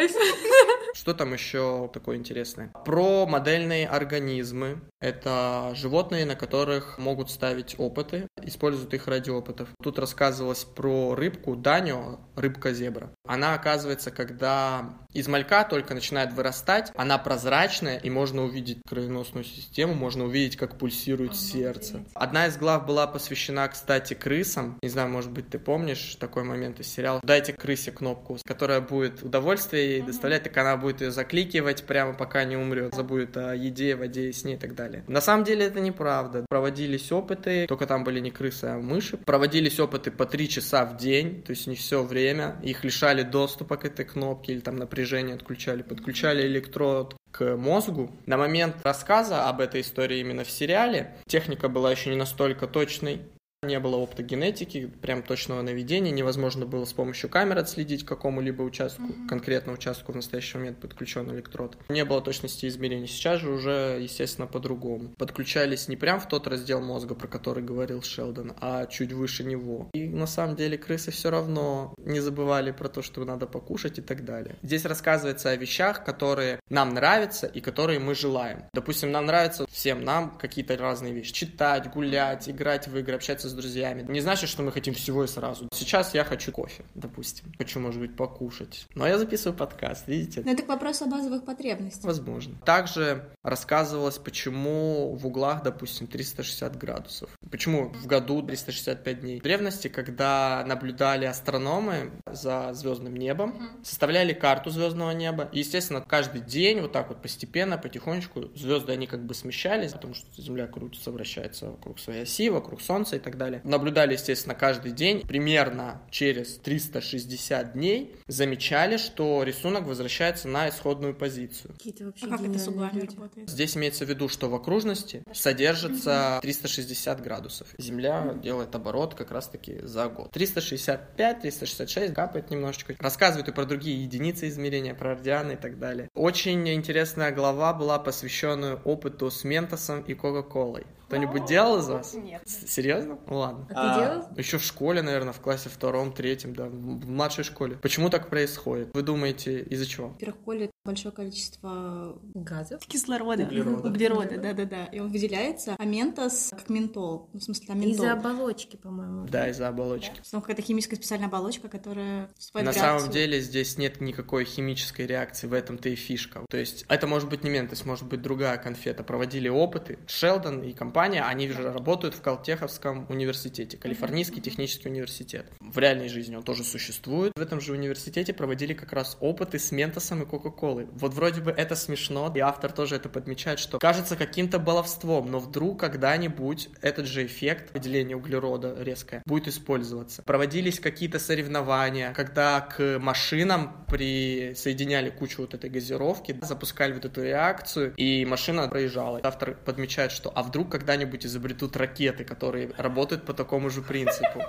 Что 0.93 1.13
там 1.13 1.33
еще 1.33 1.89
такое 1.93 2.17
интересное? 2.17 2.71
Про 2.85 3.25
модельные 3.25 3.88
организмы. 3.89 4.81
Это 5.01 5.73
животные, 5.75 6.25
на 6.25 6.35
которых 6.35 6.97
могут 6.97 7.29
ставить 7.29 7.75
опыты, 7.77 8.27
используют 8.43 8.93
их 8.93 9.07
ради 9.07 9.29
опытов. 9.29 9.69
Тут 9.81 9.99
рассказывалось 9.99 10.63
про 10.63 11.15
рыбку 11.15 11.55
Даню, 11.55 12.19
рыбка-зебра. 12.35 13.11
Она, 13.25 13.53
оказывается, 13.53 14.11
когда 14.11 14.97
из 15.13 15.27
малька 15.27 15.63
только 15.63 15.93
начинает 15.93 16.33
вырастать, 16.33 16.91
она 16.95 17.17
прозрачная, 17.17 17.97
и 17.97 18.09
можно 18.09 18.43
увидеть 18.43 18.79
кровеносную 18.87 19.43
систему, 19.43 19.93
можно 19.93 20.25
увидеть, 20.25 20.55
как 20.55 20.77
пульсирует 20.77 21.35
сердце. 21.35 22.03
Одна 22.13 22.47
из 22.47 22.57
глав 22.57 22.85
была 22.85 23.07
посвящена, 23.07 23.67
кстати, 23.67 24.13
крысам. 24.13 24.77
Не 24.83 24.89
знаю, 24.89 25.09
может 25.09 25.31
быть, 25.31 25.49
ты 25.49 25.57
помнишь 25.57 26.15
такой 26.19 26.43
момент 26.43 26.79
из 26.79 26.87
сериала. 26.87 27.19
Дайте 27.23 27.53
крысе 27.53 27.91
кнопку, 27.91 28.37
которая 28.45 28.81
будет 28.81 29.23
удовольствие 29.23 29.93
ей 29.93 30.01
доставлять, 30.01 30.43
так 30.43 30.55
она 30.57 30.77
будет 30.77 31.01
ее 31.01 31.11
закликивать 31.11 31.83
прямо 31.85 32.13
пока 32.13 32.43
не 32.43 32.55
умрет, 32.55 32.93
забудет 32.93 33.35
о 33.37 33.55
еде, 33.55 33.95
воде, 33.95 34.31
сне 34.31 34.53
и 34.53 34.57
так 34.57 34.75
далее. 34.75 35.03
На 35.07 35.21
самом 35.21 35.43
деле 35.43 35.65
это 35.65 35.79
неправда. 35.79 36.45
Проводились 36.49 37.11
опыты, 37.11 37.65
только 37.67 37.87
там 37.87 38.03
были 38.03 38.19
не 38.19 38.28
крысы, 38.31 38.65
а 38.65 38.77
мыши. 38.77 39.17
Проводились 39.17 39.79
опыты 39.79 40.11
по 40.11 40.25
три 40.25 40.49
часа 40.49 40.85
в 40.85 40.97
день, 40.97 41.41
то 41.43 41.51
есть 41.51 41.67
не 41.67 41.75
все 41.75 42.03
время. 42.03 42.59
Их 42.63 42.83
лишали 42.83 43.23
доступа 43.23 43.77
к 43.77 43.85
этой 43.85 44.05
кнопке 44.05 44.53
или 44.53 44.59
там 44.59 44.75
напряжение 44.75 45.35
отключали, 45.35 45.81
подключали 45.81 46.45
электрод 46.45 47.15
к 47.31 47.55
мозгу. 47.55 48.11
На 48.25 48.37
момент 48.37 48.77
рассказа 48.83 49.47
об 49.47 49.61
этой 49.61 49.81
истории 49.81 50.19
именно 50.19 50.43
в 50.43 50.51
сериале 50.51 51.15
техника 51.27 51.69
была 51.69 51.91
еще 51.91 52.09
не 52.09 52.15
настолько 52.15 52.67
точной. 52.67 53.21
Не 53.61 53.77
было 53.79 54.01
оптогенетики, 54.01 54.89
прям 55.01 55.21
точного 55.21 55.61
наведения, 55.61 56.11
невозможно 56.11 56.65
было 56.65 56.85
с 56.85 56.93
помощью 56.93 57.29
камеры 57.29 57.59
отследить 57.59 58.05
какому-либо 58.05 58.61
участку, 58.61 59.03
конкретно 59.27 59.73
участку 59.73 60.13
в 60.13 60.15
настоящий 60.15 60.57
момент 60.57 60.79
подключен 60.79 61.29
электрод. 61.29 61.75
Не 61.89 62.05
было 62.05 62.21
точности 62.21 62.67
измерений. 62.67 63.07
Сейчас 63.07 63.41
же 63.41 63.51
уже, 63.51 63.99
естественно, 63.99 64.47
по-другому. 64.47 65.09
Подключались 65.17 65.89
не 65.89 65.97
прям 65.97 66.21
в 66.21 66.29
тот 66.29 66.47
раздел 66.47 66.79
мозга, 66.79 67.15
про 67.15 67.27
который 67.27 67.61
говорил 67.61 68.01
Шелдон, 68.01 68.53
а 68.61 68.85
чуть 68.85 69.11
выше 69.11 69.43
него. 69.43 69.89
И 69.93 70.07
на 70.07 70.25
самом 70.25 70.55
деле 70.55 70.77
крысы 70.77 71.11
все 71.11 71.29
равно 71.29 71.93
не 71.97 72.21
забывали 72.21 72.71
про 72.71 72.87
то, 72.87 73.01
что 73.01 73.25
надо 73.25 73.45
покушать 73.45 73.99
и 73.99 74.01
так 74.01 74.23
далее. 74.23 74.55
Здесь 74.63 74.85
рассказывается 74.85 75.49
о 75.49 75.57
вещах, 75.57 76.05
которые 76.05 76.61
нам 76.69 76.93
нравятся 76.93 77.45
и 77.45 77.59
которые 77.59 77.99
мы 77.99 78.15
желаем. 78.15 78.63
Допустим, 78.71 79.11
нам 79.11 79.25
нравятся 79.25 79.67
всем 79.69 80.05
нам 80.05 80.37
какие-то 80.37 80.77
разные 80.77 81.11
вещи. 81.11 81.33
Читать, 81.33 81.91
гулять, 81.91 82.47
играть 82.47 82.87
в 82.87 82.97
игры, 82.97 83.15
общаться 83.15 83.48
с 83.49 83.53
друзьями. 83.53 84.05
Не 84.07 84.21
значит, 84.21 84.49
что 84.49 84.63
мы 84.63 84.71
хотим 84.71 84.93
всего 84.93 85.23
и 85.23 85.27
сразу. 85.27 85.67
Сейчас 85.73 86.13
я 86.13 86.23
хочу 86.23 86.51
кофе, 86.51 86.83
допустим. 86.95 87.51
Хочу, 87.57 87.79
может 87.79 87.99
быть, 87.99 88.15
покушать. 88.15 88.85
Но 88.95 89.07
я 89.07 89.17
записываю 89.17 89.57
подкаст, 89.57 90.07
видите? 90.07 90.41
Но 90.45 90.51
это 90.51 90.63
к 90.63 90.67
вопросу 90.67 91.05
о 91.05 91.07
базовых 91.07 91.45
потребностях. 91.45 92.03
Возможно. 92.03 92.55
Также 92.65 93.29
рассказывалось, 93.43 94.17
почему 94.17 95.15
в 95.15 95.27
углах, 95.27 95.63
допустим, 95.63 96.07
360 96.07 96.77
градусов. 96.77 97.29
Почему 97.51 97.89
в 97.89 98.05
году 98.05 98.41
365 98.41 99.21
дней. 99.21 99.39
В 99.39 99.43
древности, 99.43 99.87
когда 99.87 100.63
наблюдали 100.65 101.25
астрономы 101.25 102.11
за 102.25 102.73
звездным 102.73 103.15
небом, 103.15 103.69
составляли 103.83 104.33
карту 104.33 104.69
звездного 104.69 105.11
неба. 105.11 105.49
И, 105.51 105.59
естественно, 105.59 106.01
каждый 106.01 106.41
день 106.41 106.81
вот 106.81 106.91
так 106.91 107.09
вот 107.09 107.21
постепенно, 107.21 107.77
потихонечку 107.77 108.51
звезды, 108.55 108.93
они 108.93 109.07
как 109.07 109.25
бы 109.25 109.33
смещались, 109.33 109.93
потому 109.93 110.13
что 110.13 110.27
Земля 110.41 110.67
крутится, 110.67 111.11
вращается 111.11 111.71
вокруг 111.71 111.99
своей 111.99 112.23
оси, 112.23 112.49
вокруг 112.49 112.81
Солнца 112.81 113.15
и 113.15 113.19
так 113.19 113.37
далее. 113.37 113.38
Наблюдали, 113.63 114.13
естественно, 114.13 114.55
каждый 114.55 114.91
день. 114.91 115.25
Примерно 115.27 116.01
через 116.11 116.57
360 116.57 117.73
дней 117.73 118.15
замечали, 118.27 118.97
что 118.97 119.43
рисунок 119.43 119.83
возвращается 119.85 120.47
на 120.47 120.69
исходную 120.69 121.13
позицию. 121.15 121.73
Какие-то 121.73 122.05
вообще 122.05 122.25
А 122.25 122.29
как 122.29 122.41
это 122.41 122.59
с 122.59 122.67
гениальные 122.67 122.69
углами 122.69 122.99
люди. 123.01 123.15
работает? 123.15 123.49
Здесь 123.49 123.77
имеется 123.77 124.05
в 124.05 124.09
виду, 124.09 124.29
что 124.29 124.49
в 124.49 124.55
окружности 124.55 125.23
содержится 125.33 126.39
360 126.41 127.21
градусов. 127.21 127.67
Земля 127.77 128.33
делает 128.41 128.75
оборот 128.75 129.15
как 129.15 129.31
раз-таки 129.31 129.79
за 129.83 130.07
год. 130.07 130.31
365, 130.31 131.41
366, 131.41 132.13
капает 132.13 132.49
немножечко. 132.49 132.95
Рассказывает 132.99 133.47
и 133.47 133.51
про 133.51 133.65
другие 133.65 134.03
единицы 134.03 134.47
измерения, 134.49 134.93
про 134.93 135.15
радианы 135.15 135.53
и 135.53 135.57
так 135.57 135.79
далее. 135.79 136.09
Очень 136.13 136.67
интересная 136.69 137.31
глава 137.31 137.73
была 137.73 137.99
посвященная 137.99 138.75
опыту 138.75 139.29
с 139.31 139.43
Ментосом 139.43 140.01
и 140.01 140.13
Кока-Колой. 140.13 140.85
Кто-нибудь 141.09 141.45
делал 141.45 141.79
из 141.79 141.87
вас? 141.89 142.13
Нет. 142.13 142.43
Серьезно? 142.47 143.17
Ну 143.27 143.37
ладно. 143.37 143.67
А 143.71 143.95
ты 143.95 143.99
делал? 143.99 144.27
Еще 144.37 144.59
в 144.59 144.63
школе, 144.63 145.01
наверное, 145.01 145.33
в 145.33 145.39
классе 145.39 145.69
втором, 145.69 146.13
третьем, 146.13 146.53
да, 146.55 146.65
в 146.67 147.09
младшей 147.09 147.43
школе. 147.43 147.77
Почему 147.81 148.09
так 148.09 148.29
происходит? 148.29 148.89
Вы 148.93 149.01
думаете, 149.01 149.61
из-за 149.61 149.87
чего? 149.87 150.09
Во-первых, 150.09 150.37
колет 150.45 150.71
большое 150.85 151.11
количество 151.13 152.17
Газов? 152.35 152.81
кислорода, 152.85 153.43
Углерода. 153.43 153.87
углерода, 153.89 154.37
да-да-да, 154.37 154.85
и 154.85 154.99
он 154.99 155.11
выделяется, 155.11 155.75
а 155.77 155.85
ментос 155.85 156.49
как 156.51 156.69
ментол, 156.69 157.29
ну, 157.33 157.39
в 157.39 157.43
смысле, 157.43 157.67
там 157.67 157.79
ментол. 157.79 157.93
Из-за 158.05 158.13
оболочки, 158.13 158.75
по-моему. 158.75 159.25
Да, 159.27 159.49
из-за 159.49 159.67
оболочки. 159.67 160.21
Там 160.29 160.41
какая-то 160.41 160.61
химическая 160.61 160.95
специальная 160.97 161.27
оболочка, 161.27 161.69
которая 161.69 162.29
вступает 162.37 162.65
На 162.67 162.71
в 162.71 162.75
реакцию. 162.75 162.99
самом 162.99 163.13
деле 163.13 163.39
здесь 163.41 163.77
нет 163.77 163.99
никакой 163.99 164.45
химической 164.45 165.07
реакции, 165.07 165.47
в 165.47 165.53
этом-то 165.53 165.89
и 165.89 165.95
фишка. 165.95 166.41
То 166.49 166.57
есть 166.57 166.85
это 166.87 167.07
может 167.07 167.29
быть 167.29 167.43
не 167.43 167.49
ментос, 167.49 167.83
может 167.85 168.05
быть 168.07 168.21
другая 168.21 168.57
конфета. 168.57 169.03
Проводили 169.03 169.49
опыты. 169.49 169.97
Шелдон 170.07 170.61
и 170.61 170.73
компания, 170.73 170.98
они 171.03 171.47
же 171.49 171.71
работают 171.71 172.15
в 172.15 172.21
Калтеховском 172.21 173.05
университете, 173.09 173.77
Калифорнийский 173.77 174.41
технический 174.41 174.89
университет. 174.89 175.45
В 175.59 175.77
реальной 175.77 176.09
жизни 176.09 176.35
он 176.35 176.43
тоже 176.43 176.63
существует. 176.63 177.33
В 177.35 177.41
этом 177.41 177.61
же 177.61 177.73
университете 177.73 178.33
проводили 178.33 178.73
как 178.73 178.93
раз 178.93 179.17
опыты 179.19 179.59
с 179.59 179.71
ментосом 179.71 180.23
и 180.23 180.25
Кока-Колой. 180.25 180.87
Вот 180.91 181.13
вроде 181.13 181.41
бы 181.41 181.51
это 181.51 181.75
смешно, 181.75 182.31
и 182.35 182.39
автор 182.39 182.71
тоже 182.71 182.95
это 182.95 183.09
подмечает, 183.09 183.59
что 183.59 183.79
кажется 183.79 184.15
каким-то 184.15 184.59
баловством, 184.59 185.31
но 185.31 185.39
вдруг 185.39 185.79
когда-нибудь 185.79 186.69
этот 186.81 187.05
же 187.05 187.25
эффект 187.25 187.73
выделения 187.73 188.15
углерода 188.15 188.75
резкое 188.79 189.21
будет 189.25 189.47
использоваться. 189.47 190.23
Проводились 190.23 190.79
какие-то 190.79 191.19
соревнования, 191.19 192.13
когда 192.13 192.61
к 192.61 192.99
машинам 192.99 193.85
присоединяли 193.87 195.09
кучу 195.09 195.41
вот 195.41 195.53
этой 195.53 195.69
газировки, 195.69 196.37
запускали 196.41 196.93
вот 196.93 197.05
эту 197.05 197.23
реакцию, 197.23 197.93
и 197.95 198.25
машина 198.25 198.67
проезжала. 198.67 199.19
Автор 199.23 199.55
подмечает, 199.55 200.11
что 200.11 200.31
а 200.35 200.43
вдруг 200.43 200.71
когда-нибудь 200.89 201.23
изобретут 201.23 201.77
ракеты, 201.77 202.23
которые 202.23 202.71
работают 202.75 203.23
по 203.23 203.33
такому 203.35 203.69
же 203.69 203.83
принципу. 203.83 204.41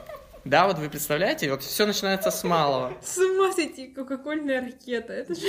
Да, 0.47 0.67
вот 0.67 0.79
вы 0.79 0.89
представляете, 0.89 1.51
вот 1.51 1.63
все 1.63 1.85
начинается 1.85 2.31
с 2.31 2.45
малого. 2.45 2.95
С 3.03 3.19
ума 3.19 3.53
сойти, 3.53 3.89
кока-кольная 3.89 4.63
ракета. 4.63 5.13
Это 5.13 5.35
же 5.35 5.47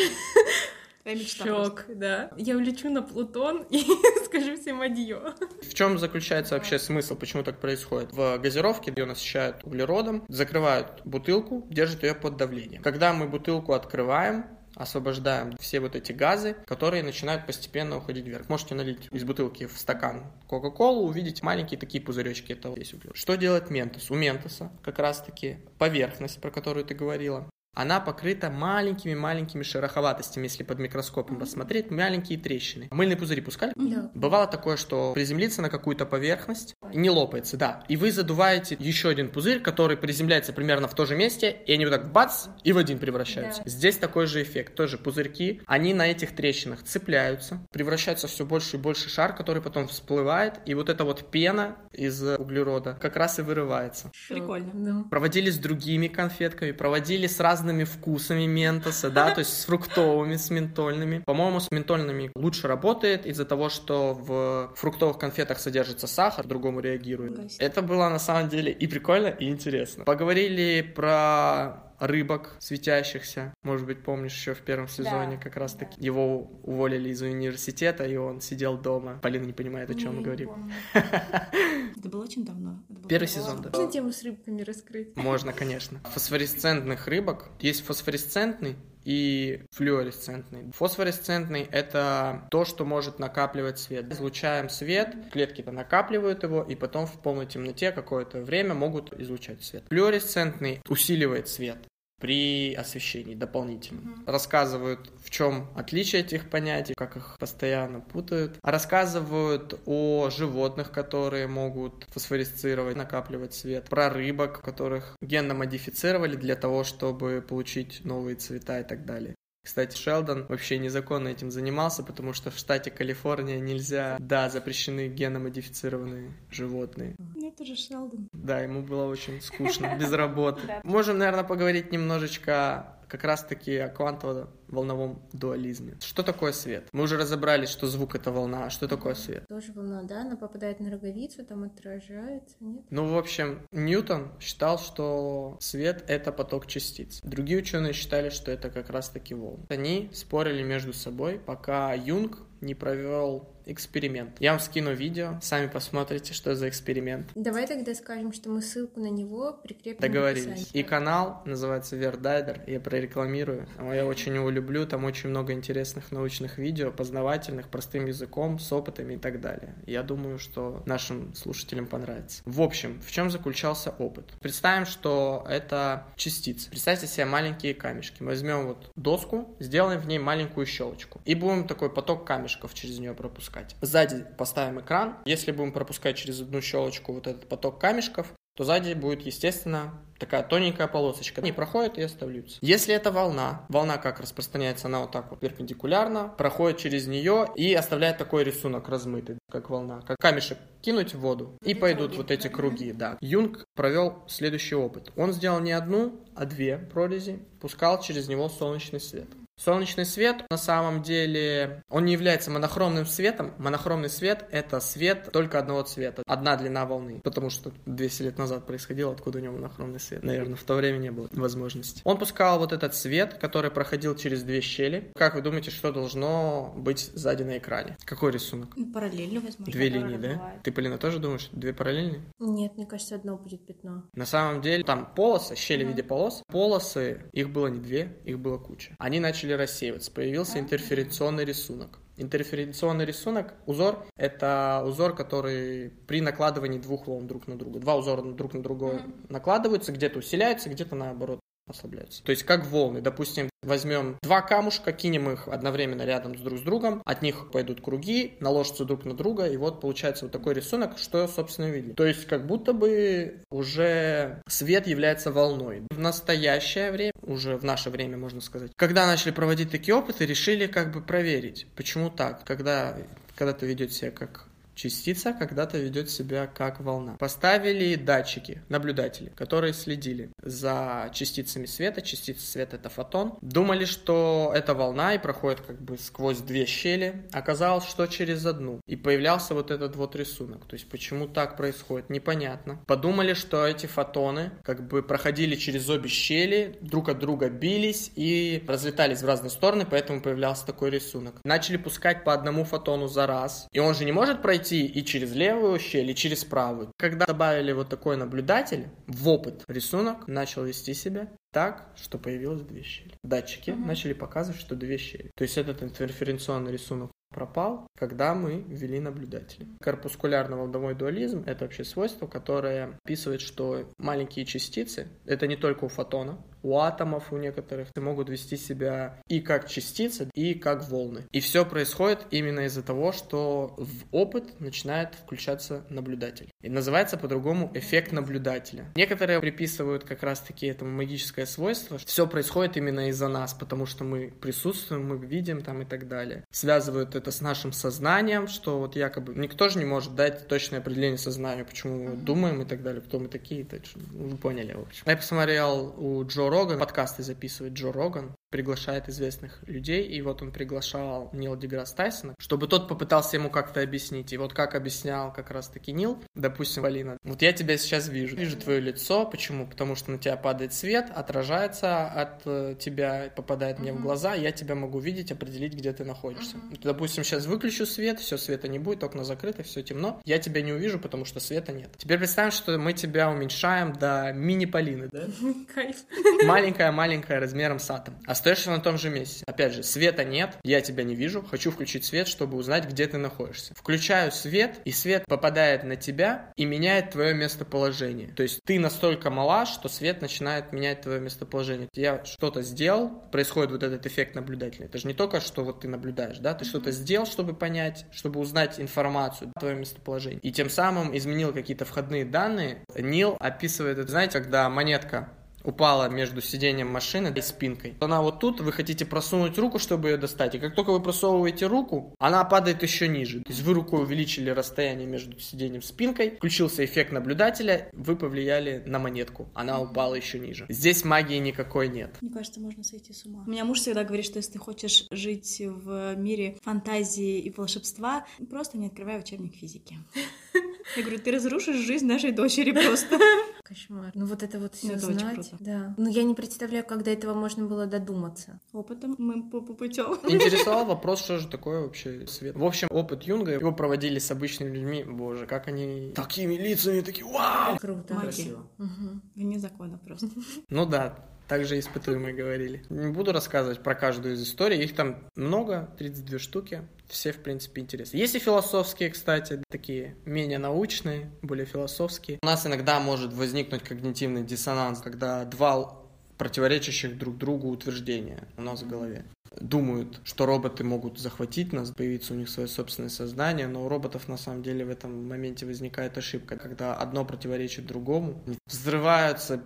шок, 1.25 1.85
да. 1.87 2.29
Я 2.35 2.57
улечу 2.57 2.89
на 2.89 3.01
Плутон 3.01 3.65
и 3.69 3.85
скажу 4.25 4.57
всем 4.57 4.81
адьё. 4.81 5.33
В 5.61 5.73
чем 5.73 5.97
заключается 5.97 6.55
вообще 6.55 6.77
смысл, 6.77 7.15
почему 7.15 7.43
так 7.43 7.61
происходит? 7.61 8.11
В 8.11 8.37
газировке 8.39 8.91
ее 8.93 9.05
насыщают 9.05 9.63
углеродом, 9.63 10.25
закрывают 10.27 11.01
бутылку, 11.05 11.65
держат 11.69 12.03
ее 12.03 12.15
под 12.15 12.35
давлением. 12.35 12.81
Когда 12.83 13.13
мы 13.13 13.29
бутылку 13.29 13.71
открываем, 13.71 14.45
освобождаем 14.75 15.55
все 15.57 15.79
вот 15.79 15.95
эти 15.95 16.11
газы, 16.11 16.55
которые 16.65 17.03
начинают 17.03 17.45
постепенно 17.45 17.97
уходить 17.97 18.25
вверх. 18.25 18.49
Можете 18.49 18.75
налить 18.75 19.07
из 19.11 19.23
бутылки 19.23 19.65
в 19.67 19.77
стакан 19.77 20.25
Кока-Колу, 20.47 21.07
увидеть 21.07 21.43
маленькие 21.43 21.79
такие 21.79 22.03
пузыречки, 22.03 22.53
это 22.53 22.73
есть 22.75 22.93
углерод. 22.93 23.17
Что 23.17 23.35
делает 23.35 23.69
Ментос? 23.69 24.11
У 24.11 24.15
Ментоса 24.15 24.71
как 24.83 24.99
раз-таки 24.99 25.57
поверхность, 25.77 26.39
про 26.41 26.51
которую 26.51 26.85
ты 26.85 26.93
говорила, 26.93 27.49
она 27.73 27.99
покрыта 27.99 28.49
маленькими-маленькими 28.49 29.63
шероховатостями, 29.63 30.43
если 30.43 30.63
под 30.63 30.79
микроскопом 30.79 31.39
рассмотреть, 31.39 31.89
маленькие 31.89 32.37
трещины. 32.37 32.89
Мыльные 32.91 33.17
пузыри 33.17 33.41
пускали? 33.41 33.71
Да. 33.75 34.11
Бывало 34.13 34.47
такое, 34.47 34.77
что 34.77 35.13
приземлиться 35.13 35.61
на 35.61 35.69
какую-то 35.69 36.05
поверхность 36.05 36.75
и 36.91 36.97
не 36.97 37.09
лопается, 37.09 37.57
да. 37.57 37.83
И 37.87 37.95
вы 37.95 38.11
задуваете 38.11 38.75
еще 38.79 39.09
один 39.09 39.29
пузырь, 39.29 39.61
который 39.61 39.97
приземляется 39.97 40.53
примерно 40.53 40.87
в 40.87 40.95
то 40.95 41.05
же 41.05 41.15
месте, 41.15 41.57
и 41.65 41.73
они 41.73 41.85
вот 41.85 41.91
так 41.91 42.11
бац, 42.11 42.47
и 42.63 42.73
в 42.73 42.77
один 42.77 42.99
превращаются. 42.99 43.63
Да. 43.63 43.69
Здесь 43.69 43.97
такой 43.97 44.25
же 44.27 44.41
эффект. 44.43 44.75
Тоже 44.75 44.97
пузырьки, 44.97 45.61
они 45.65 45.93
на 45.93 46.07
этих 46.07 46.35
трещинах 46.35 46.83
цепляются, 46.83 47.65
превращается 47.71 48.27
все 48.27 48.45
больше 48.45 48.77
и 48.77 48.79
больше 48.79 49.09
шар, 49.09 49.33
который 49.35 49.61
потом 49.61 49.87
всплывает, 49.87 50.59
и 50.65 50.73
вот 50.73 50.89
эта 50.89 51.05
вот 51.05 51.31
пена 51.31 51.77
из 51.93 52.21
углерода 52.21 52.97
как 52.99 53.15
раз 53.15 53.39
и 53.39 53.41
вырывается. 53.41 54.11
Прикольно. 54.27 54.71
Да. 54.73 55.09
Проводили 55.09 55.49
с 55.49 55.57
другими 55.57 56.07
конфетками, 56.07 56.71
проводили 56.71 57.27
с 57.27 57.39
разными 57.39 57.60
вкусами 57.83 58.45
ментоса, 58.45 59.09
да, 59.09 59.31
то 59.31 59.39
есть 59.39 59.61
с 59.61 59.65
фруктовыми, 59.65 60.35
с 60.35 60.49
ментольными. 60.49 61.23
По-моему, 61.25 61.59
с 61.59 61.69
ментольными 61.71 62.31
лучше 62.35 62.67
работает 62.67 63.25
из-за 63.25 63.45
того, 63.45 63.69
что 63.69 64.13
в 64.13 64.73
фруктовых 64.75 65.17
конфетах 65.17 65.59
содержится 65.59 66.07
сахар, 66.07 66.45
другому 66.47 66.79
реагирует. 66.79 67.39
Это 67.59 67.81
было 67.81 68.09
на 68.09 68.19
самом 68.19 68.49
деле 68.49 68.71
и 68.71 68.87
прикольно, 68.87 69.27
и 69.27 69.49
интересно. 69.49 70.03
Поговорили 70.05 70.81
про 70.81 71.90
рыбок 72.01 72.55
светящихся. 72.59 73.53
Может 73.63 73.85
быть, 73.85 74.03
помнишь, 74.03 74.33
еще 74.33 74.53
в 74.55 74.61
первом 74.61 74.87
сезоне 74.87 75.37
как 75.37 75.55
раз 75.55 75.73
таки 75.73 76.03
его 76.03 76.49
уволили 76.63 77.09
из 77.09 77.21
университета, 77.21 78.05
и 78.05 78.15
он 78.15 78.41
сидел 78.41 78.77
дома. 78.77 79.19
Полина 79.21 79.45
не 79.45 79.53
понимает, 79.53 79.89
о 79.89 79.93
чем 79.93 80.17
мы 80.17 80.23
говорим. 80.23 80.71
Это 80.93 82.09
было 82.09 82.23
очень 82.23 82.43
давно. 82.43 82.83
Первый 83.07 83.27
сезон, 83.27 83.61
да. 83.61 83.69
Можно 83.69 83.91
тему 83.91 84.11
с 84.11 84.23
рыбками 84.23 84.63
раскрыть? 84.63 85.15
Можно, 85.15 85.53
конечно. 85.53 85.99
Фосфоресцентных 86.05 87.07
рыбок 87.07 87.49
есть 87.59 87.85
фосфоресцентный 87.85 88.75
и 89.03 89.63
флуоресцентный. 89.71 90.71
Фосфоресцентный— 90.73 91.67
это 91.71 92.47
то, 92.51 92.65
что 92.65 92.85
может 92.85 93.19
накапливать 93.19 93.79
свет. 93.79 94.11
Излучаем 94.11 94.69
свет, 94.69 95.15
клетки-то 95.31 95.71
накапливают 95.71 96.43
его, 96.43 96.63
и 96.63 96.75
потом 96.75 97.07
в 97.07 97.19
полной 97.21 97.45
темноте 97.45 97.91
какое-то 97.91 98.41
время 98.41 98.73
могут 98.73 99.13
излучать 99.19 99.63
свет. 99.63 99.83
Флуоресцентный 99.89 100.81
усиливает 100.87 101.47
свет 101.47 101.77
при 102.21 102.73
освещении 102.75 103.35
дополнительном. 103.35 104.23
Рассказывают, 104.25 105.11
в 105.23 105.29
чем 105.29 105.69
отличие 105.75 106.21
этих 106.21 106.49
понятий, 106.49 106.93
как 106.95 107.17
их 107.17 107.37
постоянно 107.39 107.99
путают. 107.99 108.57
Рассказывают 108.63 109.81
о 109.85 110.29
животных, 110.29 110.91
которые 110.91 111.47
могут 111.47 112.05
фосфорисцировать, 112.09 112.95
накапливать 112.95 113.53
свет. 113.53 113.89
Про 113.89 114.09
рыбок, 114.09 114.61
которых 114.61 115.17
генно 115.21 115.53
модифицировали 115.53 116.35
для 116.35 116.55
того, 116.55 116.83
чтобы 116.83 117.43
получить 117.47 118.05
новые 118.05 118.35
цвета 118.35 118.79
и 118.79 118.83
так 118.83 119.05
далее. 119.05 119.35
Кстати, 119.63 119.95
Шелдон 119.95 120.45
вообще 120.47 120.79
незаконно 120.79 121.27
этим 121.27 121.51
занимался, 121.51 122.03
потому 122.03 122.33
что 122.33 122.49
в 122.49 122.57
штате 122.57 122.89
Калифорния 122.89 123.59
нельзя, 123.59 124.17
да, 124.19 124.49
запрещены 124.49 125.07
геномодифицированные 125.07 126.31
животные. 126.49 127.15
Ну, 127.35 127.47
это 127.47 127.63
же 127.63 127.75
Шелдон. 127.75 128.27
Да, 128.33 128.59
ему 128.61 128.81
было 128.81 129.05
очень 129.05 129.39
скучно, 129.41 129.95
без 129.99 130.11
работы. 130.11 130.61
Можем, 130.83 131.19
наверное, 131.19 131.43
поговорить 131.43 131.91
немножечко 131.91 132.97
как 133.11 133.25
раз-таки 133.25 133.75
о 133.75 133.89
квантово-волновом 133.89 135.21
дуализме. 135.33 135.97
Что 135.99 136.23
такое 136.23 136.53
свет? 136.53 136.87
Мы 136.93 137.03
уже 137.03 137.17
разобрались, 137.17 137.67
что 137.67 137.87
звук— 137.87 138.15
это 138.15 138.31
волна, 138.31 138.67
а 138.67 138.69
что 138.69 138.87
такое 138.87 139.15
свет? 139.15 139.45
Тоже 139.49 139.73
волна, 139.73 140.03
да? 140.03 140.21
Она 140.21 140.37
попадает 140.37 140.79
на 140.79 140.89
роговицу, 140.89 141.43
там 141.43 141.63
отражается, 141.63 142.55
нет? 142.61 142.85
Ну, 142.89 143.13
в 143.13 143.17
общем, 143.17 143.67
Ньютон 143.73 144.31
считал, 144.39 144.79
что 144.79 145.57
свет— 145.59 146.05
это 146.07 146.31
поток 146.31 146.67
частиц. 146.67 147.19
Другие 147.21 147.59
ученые 147.59 147.91
считали, 147.91 148.29
что 148.29 148.49
это 148.49 148.69
как 148.69 148.89
раз-таки 148.89 149.35
волны. 149.35 149.65
Они 149.67 150.09
спорили 150.13 150.63
между 150.63 150.93
собой, 150.93 151.37
пока 151.37 151.93
Юнг 151.93 152.37
не 152.61 152.75
провел 152.75 153.49
эксперимент. 153.71 154.37
Я 154.39 154.51
вам 154.51 154.59
скину 154.59 154.93
видео, 154.93 155.39
сами 155.41 155.67
посмотрите, 155.67 156.33
что 156.33 156.55
за 156.55 156.69
эксперимент. 156.69 157.29
Давай 157.35 157.67
тогда 157.67 157.93
скажем, 157.95 158.33
что 158.33 158.49
мы 158.49 158.61
ссылку 158.61 158.99
на 158.99 159.09
него 159.09 159.53
прикрепим 159.63 160.01
Договорились. 160.01 160.69
И 160.73 160.83
канал 160.83 161.41
называется 161.45 161.95
Вердайдер, 161.95 162.63
я 162.67 162.79
прорекламирую. 162.79 163.67
Я 163.79 164.05
очень 164.05 164.35
его 164.35 164.49
люблю, 164.49 164.85
там 164.85 165.05
очень 165.05 165.29
много 165.29 165.53
интересных 165.53 166.11
научных 166.11 166.57
видео, 166.57 166.91
познавательных, 166.91 167.69
простым 167.69 168.05
языком, 168.05 168.59
с 168.59 168.71
опытами 168.71 169.15
и 169.15 169.17
так 169.17 169.41
далее. 169.41 169.75
Я 169.85 170.03
думаю, 170.03 170.39
что 170.39 170.83
нашим 170.85 171.33
слушателям 171.35 171.87
понравится. 171.87 172.41
В 172.45 172.61
общем, 172.61 173.01
в 173.01 173.11
чем 173.11 173.29
заключался 173.29 173.91
опыт? 173.91 174.25
Представим, 174.39 174.85
что 174.85 175.45
это 175.49 176.07
частицы. 176.15 176.69
Представьте 176.69 177.07
себе 177.07 177.25
маленькие 177.25 177.73
камешки. 177.73 178.21
Мы 178.21 178.27
возьмем 178.27 178.67
вот 178.67 178.91
доску, 178.95 179.55
сделаем 179.59 179.99
в 179.99 180.07
ней 180.07 180.19
маленькую 180.19 180.65
щелочку 180.65 181.21
и 181.25 181.35
будем 181.35 181.67
такой 181.67 181.89
поток 181.93 182.25
камешков 182.25 182.73
через 182.73 182.99
нее 182.99 183.13
пропускать. 183.13 183.60
Сзади 183.81 184.25
поставим 184.37 184.79
экран. 184.79 185.17
Если 185.25 185.51
будем 185.51 185.71
пропускать 185.71 186.17
через 186.17 186.41
одну 186.41 186.61
щелочку 186.61 187.13
вот 187.13 187.27
этот 187.27 187.47
поток 187.47 187.79
камешков, 187.79 188.33
то 188.55 188.65
сзади 188.65 188.93
будет, 188.93 189.21
естественно, 189.21 189.93
такая 190.19 190.43
тоненькая 190.43 190.87
полосочка. 190.87 191.41
Они 191.41 191.51
проходят 191.51 191.97
и 191.97 192.01
оставляются. 192.01 192.57
Если 192.61 192.93
это 192.93 193.11
волна, 193.11 193.65
волна 193.69 193.97
как 193.97 194.19
распространяется, 194.19 194.87
она 194.87 194.99
вот 195.01 195.11
так 195.11 195.31
вот 195.31 195.39
перпендикулярно, 195.39 196.27
проходит 196.27 196.77
через 196.77 197.07
нее 197.07 197.47
и 197.55 197.73
оставляет 197.73 198.17
такой 198.17 198.43
рисунок 198.43 198.89
размытый, 198.89 199.37
как 199.49 199.69
волна. 199.69 200.01
Как 200.01 200.17
камешек 200.17 200.57
кинуть 200.81 201.13
в 201.13 201.19
воду, 201.19 201.57
и 201.63 201.73
пойдут 201.73 202.15
вот 202.17 202.29
эти 202.29 202.49
круги, 202.49 202.91
да. 202.91 203.17
Юнг 203.21 203.65
провел 203.75 204.23
следующий 204.27 204.75
опыт. 204.75 205.11
Он 205.15 205.31
сделал 205.31 205.59
не 205.59 205.71
одну, 205.71 206.19
а 206.35 206.45
две 206.45 206.77
прорези, 206.77 207.39
пускал 207.59 208.01
через 208.01 208.27
него 208.27 208.49
солнечный 208.49 208.99
свет. 208.99 209.27
Солнечный 209.63 210.05
свет 210.05 210.43
на 210.49 210.57
самом 210.57 211.03
деле, 211.03 211.83
он 211.87 212.05
не 212.05 212.13
является 212.13 212.49
монохромным 212.49 213.05
светом. 213.05 213.53
Монохромный 213.59 214.09
свет— 214.09 214.47
это 214.51 214.79
свет 214.79 215.29
только 215.31 215.59
одного 215.59 215.83
цвета, 215.83 216.23
одна 216.25 216.55
длина 216.55 216.87
волны. 216.87 217.21
Потому 217.23 217.51
что 217.51 217.71
200 217.85 218.23
лет 218.23 218.37
назад 218.39 218.65
происходило, 218.65 219.11
откуда 219.11 219.37
у 219.37 219.41
него 219.41 219.53
монохромный 219.53 219.99
свет. 219.99 220.23
Наверное, 220.23 220.55
в 220.55 220.63
то 220.63 220.73
время 220.73 220.97
не 220.97 221.11
было 221.11 221.27
возможности. 221.31 222.01
Он 222.05 222.17
пускал 222.17 222.57
вот 222.57 222.73
этот 222.73 222.95
свет, 222.95 223.35
который 223.35 223.69
проходил 223.69 224.15
через 224.15 224.41
две 224.41 224.61
щели. 224.61 225.11
Как 225.15 225.35
вы 225.35 225.43
думаете, 225.43 225.69
что 225.69 225.91
должно 225.91 226.73
быть 226.75 227.11
сзади 227.13 227.43
на 227.43 227.59
экране? 227.59 227.97
Какой 228.03 228.31
рисунок? 228.31 228.69
Параллельно, 228.91 229.41
возможно. 229.41 229.71
Две 229.71 229.89
линии, 229.89 230.17
да? 230.17 230.33
Бывает. 230.33 230.63
Ты, 230.63 230.71
Полина, 230.71 230.97
тоже 230.97 231.19
думаешь, 231.19 231.49
две 231.51 231.71
параллельные? 231.71 232.21
Нет, 232.39 232.77
мне 232.77 232.87
кажется, 232.87 233.13
одно 233.13 233.37
будет 233.37 233.63
пятно. 233.63 234.05
На 234.15 234.25
самом 234.25 234.61
деле, 234.61 234.83
там 234.83 235.07
полосы, 235.13 235.55
щели 235.55 235.83
mm-hmm. 235.83 235.85
в 235.85 235.89
виде 235.89 236.03
полос. 236.03 236.43
Полосы, 236.47 237.29
их 237.31 237.51
было 237.51 237.67
не 237.67 237.79
две, 237.79 238.17
их 238.25 238.39
было 238.39 238.57
куча. 238.57 238.95
Они 238.97 239.19
начали 239.19 239.50
начали 239.51 239.53
рассеиваться, 239.53 240.11
появился 240.11 240.59
интерференционный 240.59 241.45
рисунок. 241.45 241.99
Интерференционный 242.17 243.05
рисунок, 243.05 243.53
узор, 243.65 244.05
это 244.17 244.83
узор, 244.85 245.15
который 245.15 245.91
при 246.07 246.21
накладывании 246.21 246.79
двух 246.79 247.07
волн 247.07 247.27
друг 247.27 247.47
на 247.47 247.57
друга. 247.57 247.79
Два 247.79 247.95
узора 247.95 248.21
друг 248.21 248.53
на 248.53 248.61
друга 248.61 248.87
mm-hmm. 248.87 249.25
накладываются, 249.29 249.91
где-то 249.91 250.19
усиляются, 250.19 250.69
где-то 250.69 250.95
наоборот 250.95 251.39
ослабляются. 251.71 252.23
То 252.23 252.31
есть 252.31 252.43
как 252.43 252.65
волны. 252.65 253.01
Допустим, 253.01 253.49
возьмем 253.63 254.17
два 254.21 254.41
камушка, 254.41 254.91
кинем 254.91 255.29
их 255.29 255.47
одновременно 255.47 256.03
рядом 256.03 256.37
с 256.37 256.41
друг 256.41 256.59
с 256.59 256.61
другом, 256.61 257.01
от 257.05 257.21
них 257.21 257.51
пойдут 257.51 257.81
круги, 257.81 258.37
наложатся 258.39 258.85
друг 258.85 259.05
на 259.05 259.13
друга, 259.13 259.47
и 259.47 259.57
вот 259.57 259.81
получается 259.81 260.25
вот 260.25 260.31
такой 260.31 260.53
рисунок, 260.53 260.97
что, 260.97 261.27
собственно, 261.27 261.67
видели. 261.67 261.93
То 261.93 262.05
есть 262.05 262.25
как 262.25 262.45
будто 262.45 262.73
бы 262.73 263.43
уже 263.49 264.41
свет 264.47 264.87
является 264.87 265.31
волной. 265.31 265.83
В 265.89 265.99
настоящее 265.99 266.91
время, 266.91 267.13
уже 267.21 267.57
в 267.57 267.63
наше 267.63 267.89
время, 267.89 268.17
можно 268.17 268.41
сказать, 268.41 268.71
когда 268.75 269.05
начали 269.05 269.31
проводить 269.31 269.71
такие 269.71 269.95
опыты, 269.95 270.25
решили 270.25 270.67
как 270.67 270.91
бы 270.93 271.01
проверить, 271.01 271.67
почему 271.75 272.09
так, 272.09 272.43
когда 272.43 272.97
когда-то 273.35 273.65
ведет 273.65 273.91
себя 273.91 274.11
как 274.11 274.47
Частица 274.75 275.33
когда-то 275.33 275.77
ведет 275.77 276.09
себя 276.09 276.47
как 276.47 276.79
волна. 276.79 277.17
Поставили 277.19 277.95
датчики, 277.95 278.61
наблюдатели, 278.69 279.29
которые 279.35 279.73
следили 279.73 280.31
за 280.41 281.09
частицами 281.13 281.65
света. 281.65 282.01
Частица 282.01 282.45
света— 282.45 282.75
это 282.77 282.89
фотон. 282.89 283.37
Думали, 283.41 283.85
что 283.85 284.51
это 284.55 284.73
волна 284.73 285.13
и 285.15 285.19
проходит 285.19 285.61
как 285.61 285.81
бы 285.81 285.97
сквозь 285.97 286.39
две 286.39 286.65
щели. 286.65 287.23
Оказалось, 287.31 287.85
что 287.85 288.07
через 288.07 288.45
одну. 288.45 288.79
И 288.87 288.95
появлялся 288.95 289.53
вот 289.53 289.71
этот 289.71 289.95
вот 289.95 290.15
рисунок. 290.15 290.65
То 290.65 290.75
есть 290.75 290.89
почему 290.89 291.27
так 291.27 291.57
происходит, 291.57 292.09
непонятно. 292.09 292.79
Подумали, 292.87 293.33
что 293.33 293.65
эти 293.65 293.85
фотоны 293.85 294.51
как 294.63 294.87
бы 294.87 295.03
проходили 295.03 295.55
через 295.55 295.89
обе 295.89 296.09
щели, 296.09 296.77
друг 296.81 297.09
от 297.09 297.19
друга 297.19 297.49
бились 297.49 298.11
и 298.15 298.63
разлетались 298.67 299.21
в 299.21 299.25
разные 299.25 299.49
стороны, 299.49 299.85
поэтому 299.89 300.21
появлялся 300.21 300.65
такой 300.65 300.89
рисунок. 300.89 301.35
Начали 301.43 301.77
пускать 301.77 302.23
по 302.23 302.33
одному 302.33 302.63
фотону 302.63 303.07
за 303.07 303.27
раз. 303.27 303.67
И 303.71 303.79
он 303.79 303.93
же 303.95 304.05
не 304.05 304.11
может 304.11 304.41
пройти 304.41 304.60
пройти 304.61 304.85
и 304.85 305.03
через 305.03 305.33
левую 305.33 305.79
щель, 305.79 306.09
и 306.09 306.15
через 306.15 306.43
правую. 306.45 306.91
Когда 306.97 307.25
добавили 307.25 307.71
вот 307.71 307.89
такой 307.89 308.17
наблюдатель 308.17 308.87
в 309.07 309.27
опыт, 309.29 309.63
рисунок 309.67 310.27
начал 310.27 310.63
вести 310.63 310.93
себя 310.93 311.27
так, 311.51 311.89
что 311.95 312.17
появилось 312.17 312.61
две 312.61 312.83
щели. 312.83 313.13
Датчики 313.23 313.71
uh-huh. 313.71 313.85
начали 313.85 314.13
показывать, 314.13 314.59
что 314.59 314.75
две 314.75 314.97
щели. 314.97 315.31
То 315.35 315.43
есть 315.43 315.57
этот 315.57 315.83
интерференционный 315.83 316.71
рисунок 316.71 317.11
пропал, 317.29 317.87
когда 317.97 318.35
мы 318.35 318.63
ввели 318.67 318.99
наблюдателя. 318.99 319.65
Корпускулярно-волновой 319.81 320.95
дуализм— 320.95 321.43
это 321.47 321.65
вообще 321.65 321.83
свойство, 321.83 322.27
которое 322.27 322.97
описывает, 323.03 323.41
что 323.41 323.89
маленькие 323.97 324.45
частицы— 324.45 325.07
это 325.25 325.47
не 325.47 325.55
только 325.55 325.85
у 325.85 325.87
фотона, 325.87 326.37
у 326.63 326.77
атомов 326.77 327.31
у 327.31 327.37
некоторых 327.37 327.87
могут 327.95 328.29
вести 328.29 328.57
себя 328.57 329.19
и 329.27 329.39
как 329.39 329.69
частицы, 329.69 330.29
и 330.33 330.53
как 330.53 330.87
волны. 330.89 331.23
И 331.31 331.39
все 331.39 331.65
происходит 331.65 332.19
именно 332.31 332.61
из-за 332.61 332.83
того, 332.83 333.11
что 333.11 333.75
в 333.77 334.05
опыт 334.11 334.59
начинает 334.59 335.15
включаться 335.15 335.83
наблюдатель. 335.89 336.49
И 336.61 336.69
называется 336.69 337.17
по-другому 337.17 337.71
эффект 337.73 338.11
наблюдателя. 338.11 338.85
Некоторые 338.95 339.39
приписывают 339.39 340.03
как 340.03 340.23
раз-таки 340.23 340.67
этому 340.67 340.91
магическое 340.91 341.45
свойство, 341.45 341.99
что 341.99 342.07
все 342.07 342.27
происходит 342.27 342.77
именно 342.77 343.09
из-за 343.09 343.27
нас, 343.27 343.53
потому 343.53 343.85
что 343.85 344.03
мы 344.03 344.33
присутствуем, 344.41 345.07
мы 345.07 345.17
видим 345.17 345.61
там 345.61 345.81
и 345.81 345.85
так 345.85 346.07
далее. 346.07 346.43
Связывают 346.51 347.15
это 347.15 347.31
с 347.31 347.41
нашим 347.41 347.71
сознанием, 347.71 348.47
что 348.47 348.79
вот 348.79 348.95
якобы 348.95 349.33
никто 349.35 349.69
же 349.69 349.79
не 349.79 349.85
может 349.85 350.15
дать 350.15 350.47
точное 350.47 350.79
определение 350.79 351.17
сознанию, 351.17 351.65
почему 351.65 352.09
мы 352.09 352.15
думаем 352.15 352.61
и 352.61 352.65
так 352.65 352.83
далее, 352.83 353.01
кто 353.01 353.19
мы 353.19 353.27
такие, 353.27 353.63
так 353.63 353.81
ну, 353.95 354.29
вы 354.29 354.37
поняли, 354.37 354.73
в 354.73 354.81
общем. 354.81 355.03
Я 355.05 355.17
посмотрел 355.17 355.93
у 355.97 356.25
Джо 356.25 356.50
Роган, 356.51 356.79
подкасты 356.79 357.23
записывает 357.23 357.75
Джо 357.75 357.93
Роган, 357.93 358.35
приглашает 358.51 359.09
известных 359.09 359.63
людей, 359.65 360.05
и 360.05 360.21
вот 360.21 360.41
он 360.41 360.51
приглашал 360.51 361.29
Нила 361.33 361.57
Деграсс 361.57 361.93
Тайсона, 361.93 362.35
чтобы 362.37 362.67
тот 362.67 362.87
попытался 362.87 363.37
ему 363.37 363.49
как-то 363.49 363.81
объяснить. 363.81 364.33
И 364.33 364.37
вот 364.37 364.53
как 364.53 364.75
объяснял 364.75 365.33
как 365.33 365.49
раз-таки 365.51 365.93
Нил, 365.93 366.21
допустим, 366.35 366.83
Валина, 366.83 367.17
вот 367.23 367.41
я 367.41 367.53
тебя 367.53 367.77
сейчас 367.77 368.09
вижу, 368.09 368.35
вижу 368.35 368.57
твое 368.57 368.79
лицо, 368.81 369.25
почему? 369.25 369.65
Потому 369.65 369.95
что 369.95 370.11
на 370.11 370.17
тебя 370.17 370.35
падает 370.35 370.73
свет, 370.73 371.09
отражается 371.15 372.05
от 372.05 372.41
э, 372.45 372.75
тебя, 372.77 373.31
попадает 373.35 373.79
мне 373.79 373.91
mm-hmm. 373.91 373.97
в 373.97 374.01
глаза, 374.01 374.35
я 374.35 374.51
тебя 374.51 374.75
могу 374.75 374.99
видеть, 374.99 375.31
определить, 375.31 375.73
где 375.73 375.93
ты 375.93 376.03
находишься. 376.03 376.57
Mm-hmm. 376.57 376.79
Допустим, 376.83 377.23
сейчас 377.23 377.45
выключу 377.45 377.85
свет, 377.85 378.19
все, 378.19 378.37
света 378.37 378.67
не 378.67 378.79
будет, 378.79 379.03
окна 379.03 379.23
закрыты, 379.23 379.63
все 379.63 379.81
темно, 379.81 380.19
я 380.25 380.39
тебя 380.39 380.61
не 380.61 380.73
увижу, 380.73 380.99
потому 380.99 381.23
что 381.23 381.39
света 381.39 381.71
нет. 381.71 381.91
Теперь 381.97 382.17
представим, 382.17 382.51
что 382.51 382.77
мы 382.77 382.91
тебя 382.91 383.29
уменьшаем 383.29 383.93
до 383.93 384.33
мини-полины, 384.33 385.07
да? 385.09 385.27
Маленькая-маленькая 386.45 387.39
размером 387.39 387.79
с 387.79 387.89
атом. 387.89 388.15
Остаешься 388.41 388.71
на 388.71 388.79
том 388.79 388.97
же 388.97 389.11
месте. 389.11 389.43
Опять 389.45 389.75
же, 389.75 389.83
света 389.83 390.23
нет, 390.23 390.57
я 390.63 390.81
тебя 390.81 391.03
не 391.03 391.13
вижу, 391.13 391.43
хочу 391.43 391.69
включить 391.69 392.05
свет, 392.05 392.27
чтобы 392.27 392.57
узнать, 392.57 392.89
где 392.89 393.05
ты 393.05 393.19
находишься. 393.19 393.75
Включаю 393.75 394.31
свет, 394.31 394.79
и 394.83 394.91
свет 394.91 395.25
попадает 395.27 395.83
на 395.83 395.95
тебя 395.95 396.51
и 396.55 396.65
меняет 396.65 397.11
твое 397.11 397.35
местоположение. 397.35 398.29
То 398.29 398.41
есть 398.41 398.59
ты 398.65 398.79
настолько 398.79 399.29
мала, 399.29 399.67
что 399.67 399.89
свет 399.89 400.23
начинает 400.23 400.73
менять 400.73 401.01
твое 401.01 401.19
местоположение. 401.19 401.87
Я 401.93 402.25
что-то 402.25 402.63
сделал, 402.63 403.09
происходит 403.31 403.69
вот 403.69 403.83
этот 403.83 404.07
эффект 404.07 404.33
наблюдателя. 404.33 404.85
Это 404.85 404.97
же 404.97 405.07
не 405.07 405.13
только, 405.13 405.39
что 405.39 405.63
вот 405.63 405.81
ты 405.81 405.87
наблюдаешь, 405.87 406.39
да, 406.39 406.55
ты 406.55 406.65
что-то 406.65 406.89
сделал, 406.89 407.27
чтобы 407.27 407.53
понять, 407.53 408.07
чтобы 408.11 408.39
узнать 408.39 408.79
информацию 408.79 409.51
о 409.53 409.59
твоем 409.59 409.81
местоположении. 409.81 410.39
И 410.39 410.51
тем 410.51 410.71
самым 410.71 411.15
изменил 411.15 411.53
какие-то 411.53 411.85
входные 411.85 412.25
данные. 412.25 412.83
Нил 412.95 413.37
описывает 413.39 413.99
это, 413.99 414.09
знаете, 414.09 414.39
когда 414.39 414.67
монетка 414.67 415.29
упала 415.63 416.09
между 416.09 416.41
сиденьем 416.41 416.89
машины 416.89 417.33
и 417.35 417.41
спинкой. 417.41 417.95
Она 417.99 418.21
вот 418.21 418.39
тут, 418.39 418.61
вы 418.61 418.71
хотите 418.71 419.05
просунуть 419.05 419.57
руку, 419.57 419.79
чтобы 419.79 420.09
ее 420.09 420.17
достать, 420.17 420.55
и 420.55 420.59
как 420.59 420.75
только 420.75 420.91
вы 420.91 421.01
просовываете 421.01 421.67
руку, 421.67 422.13
она 422.19 422.43
падает 422.43 422.83
еще 422.83 423.07
ниже. 423.07 423.41
То 423.41 423.51
есть 423.51 423.61
вы 423.61 423.73
рукой 423.73 424.03
увеличили 424.03 424.49
расстояние 424.49 425.07
между 425.07 425.39
сиденьем 425.39 425.81
и 425.81 425.83
спинкой, 425.83 426.35
включился 426.37 426.83
эффект 426.85 427.11
наблюдателя, 427.11 427.89
вы 427.93 428.15
повлияли 428.15 428.83
на 428.85 428.99
монетку, 428.99 429.49
она 429.53 429.81
упала 429.81 430.15
еще 430.15 430.39
ниже. 430.39 430.65
Здесь 430.69 431.03
магии 431.03 431.37
никакой 431.37 431.87
нет. 431.89 432.17
Мне 432.21 432.31
кажется, 432.31 432.59
можно 432.59 432.83
сойти 432.83 433.13
с 433.13 433.25
ума. 433.25 433.43
У 433.45 433.49
меня 433.49 433.65
муж 433.65 433.79
всегда 433.79 434.03
говорит, 434.03 434.25
что 434.25 434.37
если 434.37 434.53
ты 434.53 434.59
хочешь 434.59 435.05
жить 435.11 435.61
в 435.65 436.15
мире 436.15 436.57
фантазии 436.63 437.39
и 437.39 437.53
волшебства, 437.55 438.25
просто 438.49 438.77
не 438.77 438.87
открывай 438.87 439.19
учебник 439.19 439.55
физики. 439.55 439.97
Я 440.95 441.03
говорю, 441.03 441.19
ты 441.19 441.31
разрушишь 441.31 441.77
жизнь 441.77 442.05
нашей 442.05 442.31
дочери 442.31 442.71
просто. 442.71 443.17
Кошмар. 443.63 444.11
Ну 444.13 444.25
вот 444.25 444.43
это 444.43 444.59
вот 444.59 444.75
все 444.75 444.87
Ну, 444.87 444.93
это 444.93 445.07
очень 445.07 445.19
знать. 445.19 445.33
круто. 445.35 445.57
Да. 445.59 445.93
Ну 445.97 446.09
я 446.09 446.23
не 446.23 446.33
представляю, 446.35 446.85
как 446.85 447.03
до 447.03 447.11
этого 447.11 447.33
можно 447.33 447.65
было 447.65 447.85
додуматься. 447.85 448.59
Опытом 448.73 449.15
мы 449.17 449.49
по 449.49 449.61
путем. 449.61 450.13
Интересовал 450.27 450.85
вопрос, 450.85 451.23
что 451.23 451.37
же 451.39 451.47
такое 451.47 451.81
вообще 451.81 452.27
свет. 452.27 452.55
В 452.55 452.63
общем, 452.65 452.87
опыт 452.91 453.23
Юнга, 453.23 453.51
его 453.51 453.71
проводили 453.71 454.19
с 454.19 454.29
обычными 454.31 454.75
людьми. 454.75 455.03
Боже, 455.03 455.45
как 455.45 455.67
они 455.67 456.11
такими 456.15 456.55
лицами, 456.55 457.01
такие 457.01 457.25
вау! 457.25 457.77
Круто. 457.77 458.13
Магия. 458.13 458.21
Красиво. 458.23 458.67
Мгм. 458.77 459.21
Вне 459.35 459.59
закона 459.59 459.97
просто. 460.05 460.27
Ну 460.69 460.85
да, 460.85 461.17
также 461.51 461.77
испытуемые 461.79 462.33
говорили. 462.33 462.81
Не 462.89 463.11
буду 463.11 463.33
рассказывать 463.33 463.83
про 463.83 463.93
каждую 463.93 464.35
из 464.35 464.41
историй, 464.41 464.81
их 464.81 464.95
там 464.95 465.17
много, 465.35 465.93
32 465.97 466.39
штуки. 466.39 466.87
Все, 467.09 467.33
в 467.33 467.39
принципе, 467.39 467.81
интересны. 467.81 468.15
Есть 468.15 468.35
и 468.35 468.39
философские, 468.39 469.09
кстати, 469.09 469.61
такие 469.69 470.15
менее 470.23 470.59
научные, 470.59 471.29
более 471.41 471.65
философские. 471.65 472.39
У 472.41 472.45
нас 472.45 472.65
иногда 472.65 473.01
может 473.01 473.33
возникнуть 473.33 473.83
когнитивный 473.83 474.45
диссонанс, 474.45 475.01
когда 475.01 475.43
два 475.43 475.99
противоречащих 476.37 477.17
друг 477.17 477.37
другу 477.37 477.67
утверждения 477.67 478.47
у 478.55 478.61
нас 478.61 478.81
в 478.81 478.87
голове. 478.87 479.25
Думают, 479.59 480.21
что 480.23 480.45
роботы 480.45 480.85
могут 480.85 481.19
захватить 481.19 481.73
нас, 481.73 481.91
появиться 481.91 482.33
у 482.33 482.37
них 482.37 482.47
свое 482.47 482.69
собственное 482.69 483.09
сознание, 483.09 483.67
но 483.67 483.83
у 483.85 483.89
роботов 483.89 484.29
на 484.29 484.37
самом 484.37 484.63
деле 484.63 484.85
в 484.85 484.89
этом 484.89 485.27
моменте 485.27 485.65
возникает 485.65 486.17
ошибка, 486.17 486.55
когда 486.55 486.95
одно 486.95 487.25
противоречит 487.25 487.85
другому, 487.85 488.41
взрываются, 488.67 489.61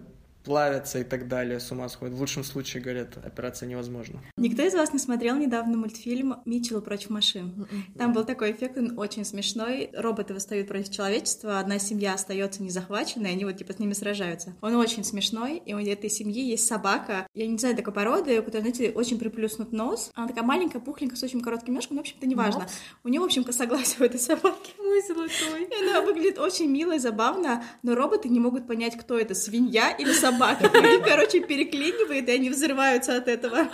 плавятся 0.45 0.99
и 0.99 1.03
так 1.03 1.27
далее, 1.27 1.60
с 1.60 1.71
ума 1.71 1.89
сходят. 1.89 2.15
В 2.15 2.19
лучшем 2.19 2.43
случае, 2.43 2.81
говорят, 2.84 3.17
операция 3.17 3.67
невозможна. 3.67 4.21
Никто 4.38 4.62
из 4.62 4.73
вас 4.73 4.93
не 4.93 4.99
смотрел 4.99 5.36
недавно 5.36 5.77
мультфильм 5.77 6.36
«Митчелл 6.45 6.81
против 6.81 7.10
машин»? 7.10 7.67
Там 7.97 8.13
был 8.13 8.23
такой 8.23 8.51
эффект, 8.51 8.77
он 8.77 8.97
очень 8.97 9.25
смешной. 9.25 9.89
Роботы 9.93 10.34
восстают 10.34 10.67
против 10.67 10.91
человечества, 10.91 11.60
одна 11.60 11.79
семья 11.79 12.13
остается 12.13 12.62
незахваченной, 12.62 13.31
они 13.31 13.43
вот 13.43 13.58
типа 13.58 13.73
с 13.73 13.79
ними 13.79 13.93
сражаются. 13.93 14.55
Он 14.62 14.75
очень 14.75 15.03
смешной, 15.03 15.62
и 15.65 15.73
у 15.73 15.79
этой 15.79 16.10
семьи 16.10 16.41
есть 16.41 16.67
собака, 16.67 17.27
я 17.34 17.47
не 17.47 17.58
знаю 17.58 17.75
такой 17.75 17.93
породы, 17.93 18.39
у 18.39 18.43
которой, 18.43 18.62
знаете, 18.62 18.91
очень 18.91 19.17
приплюснут 19.17 19.71
нос. 19.71 20.12
Она 20.13 20.27
такая 20.27 20.43
маленькая, 20.43 20.79
пухленькая, 20.79 21.17
с 21.17 21.23
очень 21.23 21.41
коротким 21.41 21.73
ножком, 21.73 21.97
но, 21.97 22.01
в 22.01 22.05
общем-то, 22.05 22.27
неважно. 22.27 22.62
Мопс? 22.62 22.73
У 23.03 23.08
нее, 23.08 23.19
в 23.19 23.23
общем, 23.23 23.43
косоглазие 23.43 23.97
у 23.99 24.03
этой 24.03 24.19
собаки. 24.19 24.71
Мой 24.77 25.01
золотой. 25.01 25.63
И 25.63 25.84
она 25.84 26.01
выглядит 26.01 26.38
очень 26.38 26.69
мило 26.69 26.95
и 26.95 26.99
забавно, 26.99 27.63
но 27.81 27.95
роботы 27.95 28.29
не 28.29 28.39
могут 28.39 28.67
понять, 28.67 28.95
кто 28.97 29.17
это, 29.17 29.34
свинья 29.34 29.89
или 29.91 30.12
собака. 30.12 30.35
И, 30.38 31.02
короче, 31.04 31.41
переклинивает, 31.41 32.30
и 32.30 32.32
они 32.32 32.50
взрываются 32.50 33.15
от 33.17 33.28
этого. 33.28 33.69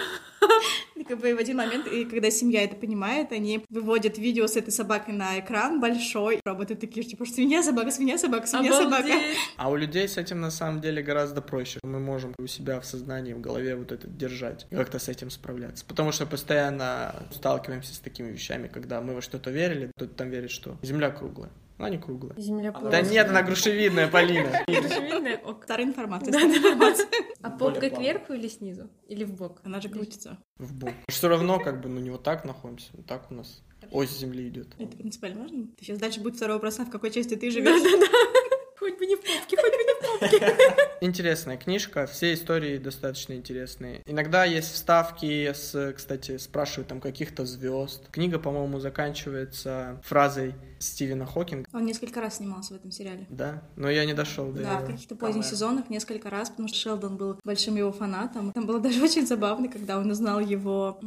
И 0.95 1.03
как 1.03 1.19
бы 1.19 1.35
в 1.35 1.37
один 1.37 1.57
момент, 1.57 1.87
и 1.87 2.05
когда 2.05 2.31
семья 2.31 2.63
это 2.63 2.75
понимает, 2.75 3.31
они 3.31 3.63
выводят 3.69 4.17
видео 4.17 4.47
с 4.47 4.55
этой 4.55 4.71
собакой 4.71 5.13
на 5.13 5.39
экран 5.39 5.79
большой. 5.79 6.39
Роботы 6.45 6.75
такие, 6.75 7.05
типа, 7.05 7.25
свинья, 7.25 7.61
собака, 7.63 7.91
свинья, 7.91 8.17
собака, 8.17 8.47
свинья, 8.47 8.73
собака. 8.73 9.09
А 9.57 9.69
у 9.69 9.75
людей 9.75 10.07
с 10.07 10.17
этим 10.17 10.41
на 10.41 10.51
самом 10.51 10.81
деле 10.81 11.03
гораздо 11.03 11.41
проще. 11.41 11.79
Мы 11.83 11.99
можем 11.99 12.33
у 12.39 12.47
себя 12.47 12.79
в 12.79 12.85
сознании, 12.85 13.33
в 13.33 13.41
голове 13.41 13.75
вот 13.75 13.91
это 13.91 14.07
держать 14.07 14.67
и 14.69 14.75
как-то 14.75 14.99
с 14.99 15.09
этим 15.09 15.29
справляться. 15.29 15.85
Потому 15.85 16.11
что 16.11 16.25
постоянно 16.25 17.27
сталкиваемся 17.31 17.93
с 17.93 17.99
такими 17.99 18.31
вещами, 18.31 18.67
когда 18.67 19.01
мы 19.01 19.13
во 19.13 19.21
что-то 19.21 19.51
верили, 19.51 19.91
кто-то 19.95 20.13
там 20.13 20.29
верит, 20.29 20.51
что 20.51 20.77
Земля 20.81 21.11
круглая. 21.11 21.51
Она 21.81 21.89
не 21.89 21.97
круглая. 21.97 22.39
Земля 22.39 22.71
Да 22.71 22.79
плоская. 22.79 23.03
нет, 23.09 23.27
она 23.27 23.41
грушевидная, 23.41 24.07
Полина. 24.07 24.51
Грушевидная? 24.67 25.37
Ок. 25.39 25.63
Старая 25.63 25.87
информация, 25.87 26.31
старая 26.31 26.55
информация. 26.55 27.07
А 27.41 27.49
попкой 27.49 27.89
кверху 27.89 28.33
или 28.33 28.47
снизу? 28.47 28.87
Или 29.07 29.23
в 29.23 29.33
бок? 29.33 29.61
Она 29.63 29.81
же 29.81 29.89
крутится. 29.89 30.37
В 30.59 30.75
бок. 30.75 30.91
Все 31.07 31.27
равно, 31.27 31.59
как 31.59 31.81
бы, 31.81 31.89
ну 31.89 31.99
не 31.99 32.11
вот 32.11 32.21
так 32.21 32.45
находимся, 32.45 32.91
вот 32.93 33.07
так 33.07 33.31
у 33.31 33.33
нас 33.33 33.63
ось 33.89 34.11
Земли 34.15 34.47
идет. 34.47 34.67
Это 34.77 34.95
принципиально 34.95 35.41
важно. 35.41 35.67
Ты 35.75 35.85
сейчас 35.85 35.97
дальше 35.97 36.21
будет 36.21 36.35
второй 36.35 36.57
вопрос, 36.57 36.79
а 36.79 36.85
в 36.85 36.91
какой 36.91 37.09
части 37.09 37.35
ты 37.35 37.49
живешь? 37.49 37.81
Хоть 38.77 38.97
бы 38.99 39.05
не 39.07 39.15
в 39.15 39.21
попке, 39.21 39.57
хоть 39.57 39.71
бы 39.71 39.83
не 39.83 39.93
в 39.93 40.19
попке. 40.19 40.57
Интересная 41.01 41.57
книжка, 41.57 42.05
все 42.07 42.33
истории 42.33 42.77
достаточно 42.79 43.33
интересные. 43.33 44.01
Иногда 44.05 44.43
есть 44.43 44.71
вставки 44.73 45.51
с, 45.53 45.93
кстати, 45.95 46.37
спрашивают 46.37 46.87
там 46.87 46.99
каких-то 46.99 47.45
звезд. 47.45 48.07
Книга, 48.11 48.39
по-моему, 48.39 48.79
заканчивается 48.79 50.01
фразой 50.03 50.55
Стивена 50.81 51.25
Хокинга. 51.25 51.67
Он 51.73 51.85
несколько 51.85 52.21
раз 52.21 52.37
снимался 52.37 52.73
в 52.73 52.77
этом 52.77 52.91
сериале. 52.91 53.27
Да, 53.29 53.63
но 53.75 53.89
я 53.89 54.05
не 54.05 54.13
дошел 54.13 54.51
до 54.51 54.61
Да, 54.61 54.79
в 54.79 54.87
каких-то 54.87 55.15
поздних 55.15 55.45
сезонах 55.45 55.89
несколько 55.89 56.29
раз, 56.29 56.49
потому 56.49 56.67
что 56.67 56.77
Шелдон 56.77 57.17
был 57.17 57.39
большим 57.43 57.75
его 57.75 57.91
фанатом. 57.91 58.51
Там 58.51 58.65
было 58.65 58.79
даже 58.79 59.01
очень 59.03 59.25
забавно, 59.27 59.67
когда 59.67 59.97
он 59.97 60.09
узнал 60.09 60.39
его, 60.39 60.99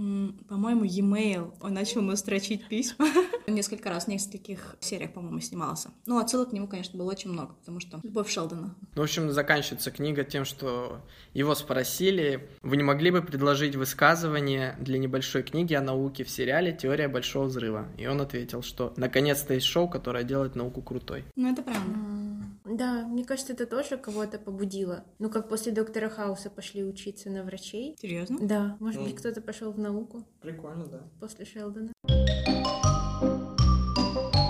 по-моему, 0.49 0.85
e-mail. 0.85 1.53
Он 1.61 1.75
начал 1.75 2.01
ему 2.01 2.15
строчить 2.17 2.69
письма. 2.69 3.07
Несколько 3.47 3.91
раз 3.91 4.05
в 4.05 4.09
нескольких 4.09 4.77
сериях, 4.81 5.13
по-моему, 5.13 5.41
снимался. 5.41 5.91
Ну, 6.07 6.19
отсылок 6.19 6.51
к 6.51 6.53
нему, 6.53 6.67
конечно, 6.67 6.99
было 6.99 7.11
очень 7.11 7.31
много, 7.31 7.55
потому 7.55 7.81
что 7.81 8.01
любовь 8.03 8.31
Шелдона. 8.31 8.75
Ну, 8.95 9.01
в 9.01 9.05
общем, 9.05 9.31
заканчивается 9.31 9.91
книга 9.91 10.25
тем, 10.25 10.45
что 10.45 11.01
его 11.35 11.55
спросили, 11.55 12.49
вы 12.63 12.77
не 12.77 12.83
могли 12.83 13.11
бы 13.11 13.23
предложить 13.23 13.77
высказывание 13.77 14.77
для 14.81 14.99
небольшой 14.99 15.43
книги 15.43 15.75
о 15.75 15.81
науке 15.81 16.25
в 16.25 16.31
сериале 16.31 16.73
«Теория 16.73 17.09
большого 17.09 17.45
взрыва». 17.45 17.89
И 17.99 18.07
он 18.07 18.21
ответил, 18.21 18.63
что 18.63 18.93
наконец-то 18.97 19.55
есть 19.65 19.73
шоу, 19.73 19.89
которое 19.89 20.25
делает 20.25 20.55
науку 20.55 20.83
крутой. 20.83 21.25
Ну, 21.37 21.51
это 21.53 21.63
правда. 21.63 21.91
Да, 22.65 23.07
мне 23.07 23.25
кажется, 23.25 23.53
это 23.53 23.67
тоже 23.67 23.97
кого-то 23.99 24.39
побудило. 24.39 25.05
Ну, 25.19 25.29
как 25.31 25.49
после 25.49 25.73
доктора 25.73 26.09
Хауса 26.09 26.51
пошли 26.51 26.83
учиться 26.85 27.31
на 27.31 27.43
врачей. 27.43 27.97
Серьезно? 28.01 28.39
Да, 28.41 28.77
может 28.81 29.03
быть, 29.03 29.13
Ну. 29.13 29.19
кто-то 29.19 29.41
пошел 29.43 29.73
в 29.73 29.79
науку 29.79 30.25
Прикольно, 30.41 30.87
да. 30.87 31.01
после 31.21 31.45
Шелдона. 31.45 31.91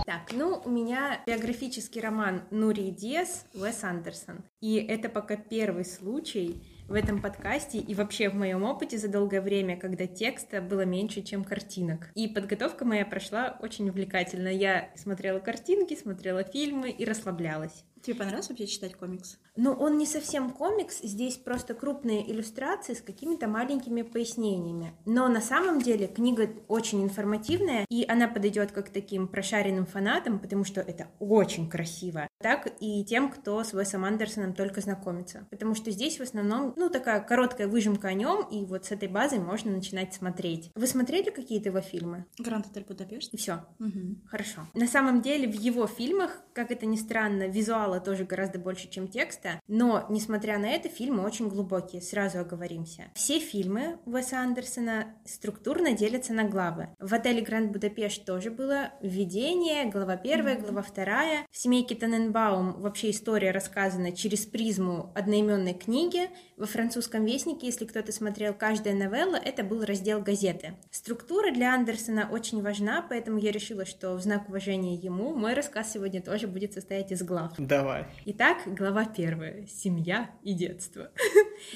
Так, 0.07 0.33
ну, 0.33 0.62
у 0.64 0.70
меня 0.70 1.20
биографический 1.27 2.00
роман 2.00 2.42
Нури 2.50 2.90
Диас 2.90 3.46
Уэс 3.55 3.83
Андерсон. 3.85 4.44
И 4.61 4.77
это 4.77 5.09
пока 5.09 5.37
первый 5.37 5.85
случай 5.85 6.62
в 6.88 6.94
этом 6.94 7.20
подкасте 7.20 7.79
и 7.79 7.94
вообще 7.94 8.29
в 8.29 8.35
моем 8.35 8.62
опыте 8.62 8.99
за 8.99 9.09
долгое 9.09 9.40
время, 9.40 9.77
когда 9.77 10.07
текста 10.07 10.61
было 10.61 10.85
меньше, 10.85 11.23
чем 11.23 11.44
картинок. 11.44 12.11
И 12.14 12.29
подготовка 12.29 12.85
моя 12.85 13.07
прошла 13.07 13.57
очень 13.61 13.88
увлекательно. 13.88 14.49
Я 14.49 14.90
смотрела 14.97 15.38
картинки, 15.38 15.97
смотрела 15.97 16.44
фильмы 16.44 16.90
и 16.90 17.05
расслаблялась. 17.05 17.85
Тебе 18.03 18.16
понравилось 18.16 18.51
вообще 18.51 18.66
читать 18.66 18.94
комикс? 18.94 19.38
Но 19.57 19.73
он 19.73 19.99
не 19.99 20.07
совсем 20.07 20.51
комикс, 20.51 21.01
здесь 21.03 21.37
просто 21.37 21.75
крупные 21.75 22.31
иллюстрации 22.31 22.95
с 22.95 23.01
какими-то 23.01 23.47
маленькими 23.47 24.03
пояснениями. 24.03 24.95
Но 25.07 25.29
на 25.29 25.40
самом 25.40 25.81
деле 25.81 26.07
книга 26.07 26.49
очень 26.69 27.03
информативная, 27.03 27.87
и 27.88 28.05
она 28.09 28.29
подойдет 28.29 28.73
как 28.73 28.90
таким 28.90 29.29
прошаренным 29.29 29.87
фанатам, 29.87 30.38
потому 30.38 30.64
что 30.64 30.81
это 30.81 31.09
очень 31.21 31.69
красиво, 31.69 32.29
так 32.40 32.73
и 32.81 33.05
тем, 33.05 33.31
кто 33.31 33.62
с 33.62 33.73
Уэсом 33.73 34.05
Андерсоном 34.05 34.55
только 34.55 34.81
знакомится. 34.81 35.47
Потому 35.51 35.75
что 35.75 35.90
здесь 35.90 36.19
в 36.19 36.23
основном, 36.23 36.75
ну, 36.77 36.90
такая 36.90 37.21
короткая 37.21 37.69
выжимка 37.69 38.09
о 38.09 38.14
нем, 38.14 38.47
и 38.51 38.64
вот 38.64 38.87
с 38.87 38.90
этой 38.90 39.09
базой 39.09 39.38
можно 39.38 39.71
начинать 39.71 40.14
смотреть. 40.14 40.71
Вы 40.75 40.87
смотрели 40.87 41.31
какие-то 41.31 41.69
его 41.69 41.81
фильмы? 41.81 42.27
Гранд 42.38 42.67
Отель 42.67 42.85
Будапешт? 42.85 43.33
И 43.33 43.37
все. 43.37 43.64
Угу. 43.79 44.27
Хорошо. 44.27 44.62
На 44.75 44.87
самом 44.87 45.23
деле 45.23 45.49
в 45.49 45.55
его 45.55 45.87
фильмах, 45.87 46.40
как 46.53 46.71
это 46.71 46.87
ни 46.87 46.97
странно, 46.97 47.47
визуала 47.47 48.01
тоже 48.01 48.25
гораздо 48.25 48.59
больше, 48.59 48.88
чем 48.90 49.09
текста, 49.45 49.61
но, 49.69 50.07
несмотря 50.09 50.59
на 50.59 50.67
это, 50.67 50.89
фильмы 50.89 51.25
очень 51.25 51.49
глубокие, 51.49 52.03
сразу 52.03 52.39
оговоримся. 52.39 53.05
Все 53.15 53.39
фильмы 53.39 53.99
Уэса 54.07 54.39
Андерсона 54.39 55.15
структурно 55.25 55.93
делятся 55.93 56.33
на 56.33 56.45
главы. 56.45 56.89
В 56.99 57.13
отеле 57.15 57.43
Гранд 57.43 57.73
Будапешт 57.73 58.25
тоже 58.25 58.51
было 58.51 58.91
введение, 59.01 59.91
глава 59.91 60.17
первая, 60.17 60.59
глава 60.59 60.83
вторая. 60.83 61.47
В 61.51 61.57
семейке 61.57 61.95
Таненбаум 61.95 62.81
вообще 62.81 63.11
история 63.11 63.51
рассказана 63.51 64.13
через 64.13 64.47
призму 64.47 65.13
одноименной 65.15 65.75
книги. 65.75 66.29
Во 66.57 66.67
французском 66.67 67.25
вестнике, 67.25 67.67
если 67.67 67.85
кто-то 67.85 68.13
смотрел, 68.13 68.55
каждая 68.55 68.95
новелла— 68.95 69.37
это 69.45 69.65
был 69.65 69.85
раздел 69.85 70.21
газеты. 70.21 70.75
Структура 70.91 71.51
для 71.51 71.75
Андерсона 71.75 72.29
очень 72.31 72.63
важна, 72.63 73.05
поэтому 73.09 73.39
я 73.39 73.51
решила, 73.51 73.85
что 73.85 74.15
в 74.15 74.21
знак 74.21 74.49
уважения 74.49 74.95
ему 74.95 75.35
мой 75.35 75.55
рассказ 75.55 75.93
сегодня 75.93 76.23
тоже 76.23 76.47
будет 76.47 76.73
состоять 76.73 77.11
из 77.13 77.23
глав. 77.23 77.53
Давай. 77.59 78.07
Итак, 78.25 78.59
глава 78.67 79.05
первая. 79.05 79.34
Семья 79.68 80.31
и 80.42 80.55
детство. 80.55 81.11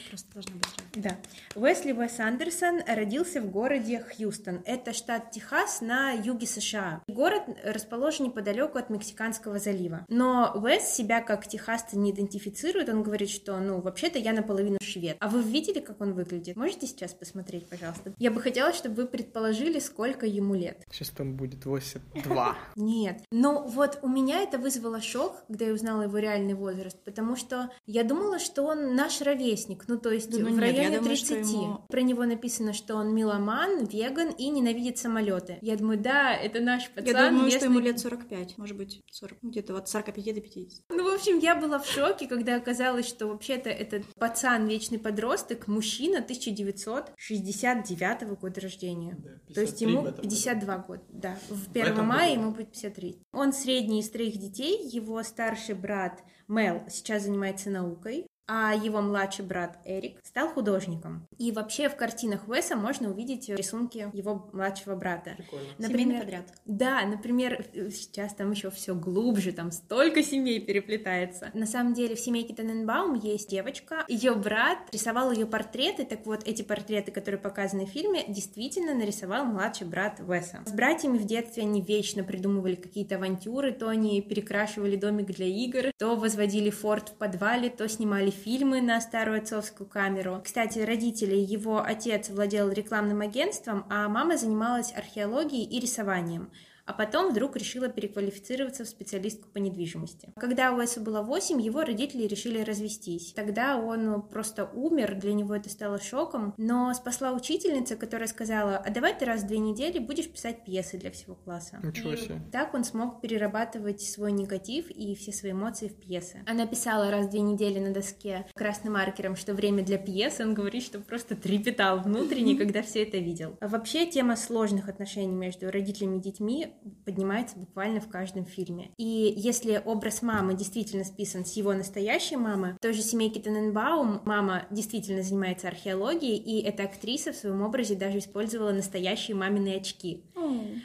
Просто 0.08 0.32
должна 0.32 0.52
быть. 0.54 1.02
Да. 1.02 1.16
Уэсли 1.54 1.92
Уэс 1.92 2.20
Андерсон 2.20 2.80
родился 2.86 3.40
в 3.40 3.50
городе 3.50 4.00
Хьюстон. 4.00 4.62
Это 4.64 4.92
штат 4.92 5.30
Техас 5.30 5.80
на 5.80 6.12
юге 6.12 6.46
США. 6.46 7.02
Город 7.08 7.42
расположен 7.64 8.26
неподалеку 8.26 8.78
от 8.78 8.90
Мексиканского 8.90 9.58
залива. 9.58 10.04
Но 10.08 10.52
Уэс 10.54 10.94
себя 10.94 11.20
как 11.20 11.46
техасца 11.46 11.96
не 11.96 12.10
идентифицирует. 12.10 12.88
Он 12.88 13.02
говорит, 13.02 13.30
что, 13.30 13.58
ну, 13.58 13.80
вообще-то 13.80 14.18
я 14.18 14.32
наполовину 14.32 14.78
швед. 14.82 15.16
А 15.20 15.28
вы 15.28 15.42
видели, 15.42 15.80
как 15.80 16.00
он 16.00 16.14
выглядит? 16.14 16.56
Можете 16.56 16.86
сейчас 16.86 17.14
посмотреть, 17.14 17.68
пожалуйста? 17.68 18.12
Я 18.18 18.30
бы 18.30 18.40
хотела, 18.40 18.72
чтобы 18.72 18.96
вы 19.02 19.06
предположили, 19.06 19.78
сколько 19.78 20.26
ему 20.26 20.54
лет. 20.54 20.84
Сейчас 20.90 21.10
там 21.10 21.34
будет 21.34 21.64
82. 21.64 22.58
Нет. 22.76 23.22
Но 23.30 23.66
вот 23.66 23.98
у 24.02 24.08
меня 24.08 24.42
это 24.42 24.58
вызвало 24.58 25.00
шок, 25.00 25.44
когда 25.46 25.66
я 25.66 25.72
узнала 25.72 26.02
его 26.02 26.18
реальный 26.18 26.54
возраст, 26.54 26.98
потому 27.04 27.36
что 27.36 27.47
я 27.86 28.04
думала, 28.04 28.38
что 28.38 28.62
он 28.62 28.94
наш 28.94 29.20
ровесник. 29.20 29.84
ну 29.88 29.98
то 29.98 30.10
есть 30.10 30.30
Да 30.30 30.38
ну 30.38 30.46
в 30.46 30.50
нет, 30.52 30.60
районе 30.60 30.98
думаю, 30.98 31.16
что 31.16 31.34
30. 31.34 31.52
ему- 31.52 31.84
Про 31.88 32.00
него 32.02 32.24
написано, 32.24 32.72
что 32.72 32.94
он 32.96 33.14
меломан, 33.14 33.84
веган 33.86 34.30
и 34.30 34.48
ненавидит 34.50 34.98
самолеты. 34.98 35.58
Я 35.62 35.76
думаю, 35.76 35.98
да, 35.98 36.32
это 36.34 36.60
наш 36.60 36.88
пацан. 36.90 37.06
Я 37.06 37.12
думаю, 37.30 37.50
что 37.50 37.60
местный. 37.60 37.68
ему 37.68 37.78
лет 37.80 37.98
45, 38.00 38.58
может 38.58 38.76
быть, 38.76 39.00
40, 39.10 39.38
ну, 39.42 39.50
где-то 39.50 39.76
от 39.76 39.88
45 39.88 40.34
до 40.34 40.40
50. 40.40 40.84
Ну, 40.90 41.10
в 41.10 41.14
общем, 41.14 41.38
я 41.38 41.54
была 41.56 41.78
в 41.78 41.86
шоке, 41.86 42.26
когда 42.28 42.56
оказалось, 42.56 43.06
что 43.08 43.26
вообще-то 43.28 43.70
этот 43.70 44.04
пацан, 44.18 44.66
вечный 44.66 44.98
подросток, 44.98 45.66
мужчина 45.68 46.20
1969 46.20 48.22
года 48.40 48.60
рождения. 48.60 49.16
То 49.54 49.60
есть 49.60 49.80
ему 49.80 50.10
52 50.12 50.78
года, 50.78 51.02
да. 51.08 51.38
В 51.48 51.70
1 51.70 51.92
этом 51.92 52.06
мая 52.06 52.30
году. 52.30 52.40
ему 52.42 52.50
будет 52.52 52.70
53. 52.72 53.22
Он 53.32 53.52
средний 53.52 54.00
из 54.00 54.10
троих 54.10 54.36
детей, 54.38 54.86
его 54.88 55.22
старший 55.22 55.74
брат 55.74 56.22
Мел 56.48 56.82
сейчас 56.88 57.24
занимается 57.24 57.68
наукой, 57.70 58.26
а 58.48 58.74
его 58.74 59.02
младший 59.02 59.44
брат 59.44 59.78
Эрик 59.84 60.18
стал 60.24 60.48
художником. 60.48 61.28
И 61.36 61.52
вообще 61.52 61.90
в 61.90 61.96
картинах 61.96 62.48
Уэса 62.48 62.76
можно 62.76 63.10
увидеть 63.10 63.48
рисунки 63.50 64.08
его 64.14 64.48
младшего 64.52 64.96
брата. 64.96 65.34
Прикольно. 65.36 65.66
Семейный 65.78 66.20
подряд. 66.20 66.44
Да, 66.64 67.02
например, 67.04 67.66
сейчас 67.90 68.34
там 68.34 68.50
еще 68.50 68.70
все 68.70 68.94
глубже, 68.94 69.52
там 69.52 69.70
столько 69.70 70.22
семей 70.22 70.60
переплетается. 70.60 71.50
На 71.52 71.66
самом 71.66 71.92
деле 71.92 72.14
в 72.14 72.20
семейке 72.20 72.54
Тененбаум 72.54 73.14
есть 73.14 73.50
девочка, 73.50 74.04
ее 74.08 74.34
брат 74.34 74.78
рисовал 74.92 75.30
ее 75.30 75.44
портреты, 75.44 76.06
так 76.06 76.24
вот 76.24 76.48
эти 76.48 76.62
портреты, 76.62 77.12
которые 77.12 77.40
показаны 77.40 77.84
в 77.84 77.90
фильме, 77.90 78.24
действительно 78.28 78.94
нарисовал 78.94 79.44
младший 79.44 79.86
брат 79.86 80.20
Уэса. 80.26 80.62
С 80.64 80.72
братьями 80.72 81.18
в 81.18 81.26
детстве 81.26 81.64
они 81.64 81.82
вечно 81.82 82.24
придумывали 82.24 82.76
какие-то 82.76 83.16
авантюры, 83.16 83.72
то 83.72 83.88
они 83.88 84.22
перекрашивали 84.22 84.96
домик 84.96 85.26
для 85.26 85.46
игр, 85.46 85.92
то 85.98 86.16
возводили 86.16 86.70
форт 86.70 87.10
в 87.10 87.14
подвале, 87.14 87.68
то 87.68 87.86
снимали 87.88 88.30
фильмы 88.44 88.80
на 88.80 89.00
старую 89.00 89.38
отцовскую 89.38 89.88
камеру. 89.88 90.40
Кстати, 90.44 90.78
родители, 90.78 91.34
его 91.34 91.82
отец 91.82 92.30
владел 92.30 92.70
рекламным 92.70 93.20
агентством, 93.20 93.84
а 93.90 94.08
мама 94.08 94.36
занималась 94.36 94.94
археологией 94.94 95.64
и 95.64 95.80
рисованием 95.80 96.50
а 96.88 96.94
потом 96.94 97.30
вдруг 97.30 97.54
решила 97.54 97.88
переквалифицироваться 97.88 98.84
в 98.84 98.88
специалистку 98.88 99.48
по 99.50 99.58
недвижимости. 99.58 100.32
Когда 100.36 100.72
Уэсу 100.72 101.02
было 101.02 101.20
8, 101.20 101.60
его 101.60 101.82
родители 101.82 102.26
решили 102.26 102.62
развестись. 102.62 103.34
Тогда 103.34 103.76
он 103.76 104.22
просто 104.22 104.64
умер, 104.64 105.16
для 105.16 105.34
него 105.34 105.54
это 105.54 105.68
стало 105.68 106.00
шоком, 106.00 106.54
но 106.56 106.94
спасла 106.94 107.32
учительница, 107.32 107.94
которая 107.94 108.26
сказала, 108.26 108.78
а 108.78 108.90
давай 108.90 109.14
ты 109.14 109.26
раз 109.26 109.42
в 109.42 109.46
две 109.46 109.58
недели 109.58 109.98
будешь 109.98 110.30
писать 110.30 110.64
пьесы 110.64 110.96
для 110.96 111.10
всего 111.10 111.34
класса. 111.34 111.78
Ничего 111.82 112.14
И 112.14 112.16
себе. 112.16 112.40
так 112.50 112.72
он 112.72 112.84
смог 112.84 113.20
перерабатывать 113.20 114.00
свой 114.00 114.32
негатив 114.32 114.90
и 114.90 115.14
все 115.14 115.30
свои 115.32 115.52
эмоции 115.52 115.88
в 115.88 115.94
пьесы. 115.94 116.42
Она 116.46 116.66
писала 116.66 117.10
раз 117.10 117.26
в 117.26 117.30
две 117.30 117.40
недели 117.40 117.78
на 117.80 117.92
доске 117.92 118.46
красным 118.54 118.94
маркером, 118.94 119.36
что 119.36 119.52
время 119.52 119.84
для 119.84 119.98
пьесы. 119.98 120.42
Он 120.42 120.54
говорит, 120.54 120.84
что 120.84 121.00
просто 121.00 121.36
трепетал 121.36 122.00
внутренне, 122.00 122.56
когда 122.58 122.80
все 122.80 123.02
это 123.02 123.18
видел. 123.18 123.58
А 123.60 123.68
вообще 123.68 124.06
тема 124.06 124.36
сложных 124.36 124.88
отношений 124.88 125.34
между 125.34 125.70
родителями 125.70 126.16
и 126.16 126.20
детьми 126.20 126.72
поднимается 127.04 127.56
буквально 127.56 128.00
в 128.00 128.08
каждом 128.08 128.44
фильме. 128.44 128.90
И 128.96 129.32
если 129.36 129.82
образ 129.84 130.22
мамы 130.22 130.54
действительно 130.54 131.04
списан 131.04 131.44
с 131.44 131.52
его 131.54 131.72
настоящей 131.72 132.36
мамы, 132.36 132.74
в 132.78 132.82
той 132.82 132.92
же 132.92 133.02
семейке 133.02 133.40
Тененбаум 133.40 134.22
мама 134.24 134.66
действительно 134.70 135.22
занимается 135.22 135.68
археологией, 135.68 136.36
и 136.36 136.62
эта 136.62 136.84
актриса 136.84 137.32
в 137.32 137.36
своем 137.36 137.62
образе 137.62 137.94
даже 137.94 138.18
использовала 138.18 138.72
настоящие 138.72 139.36
мамины 139.36 139.76
очки. 139.76 140.24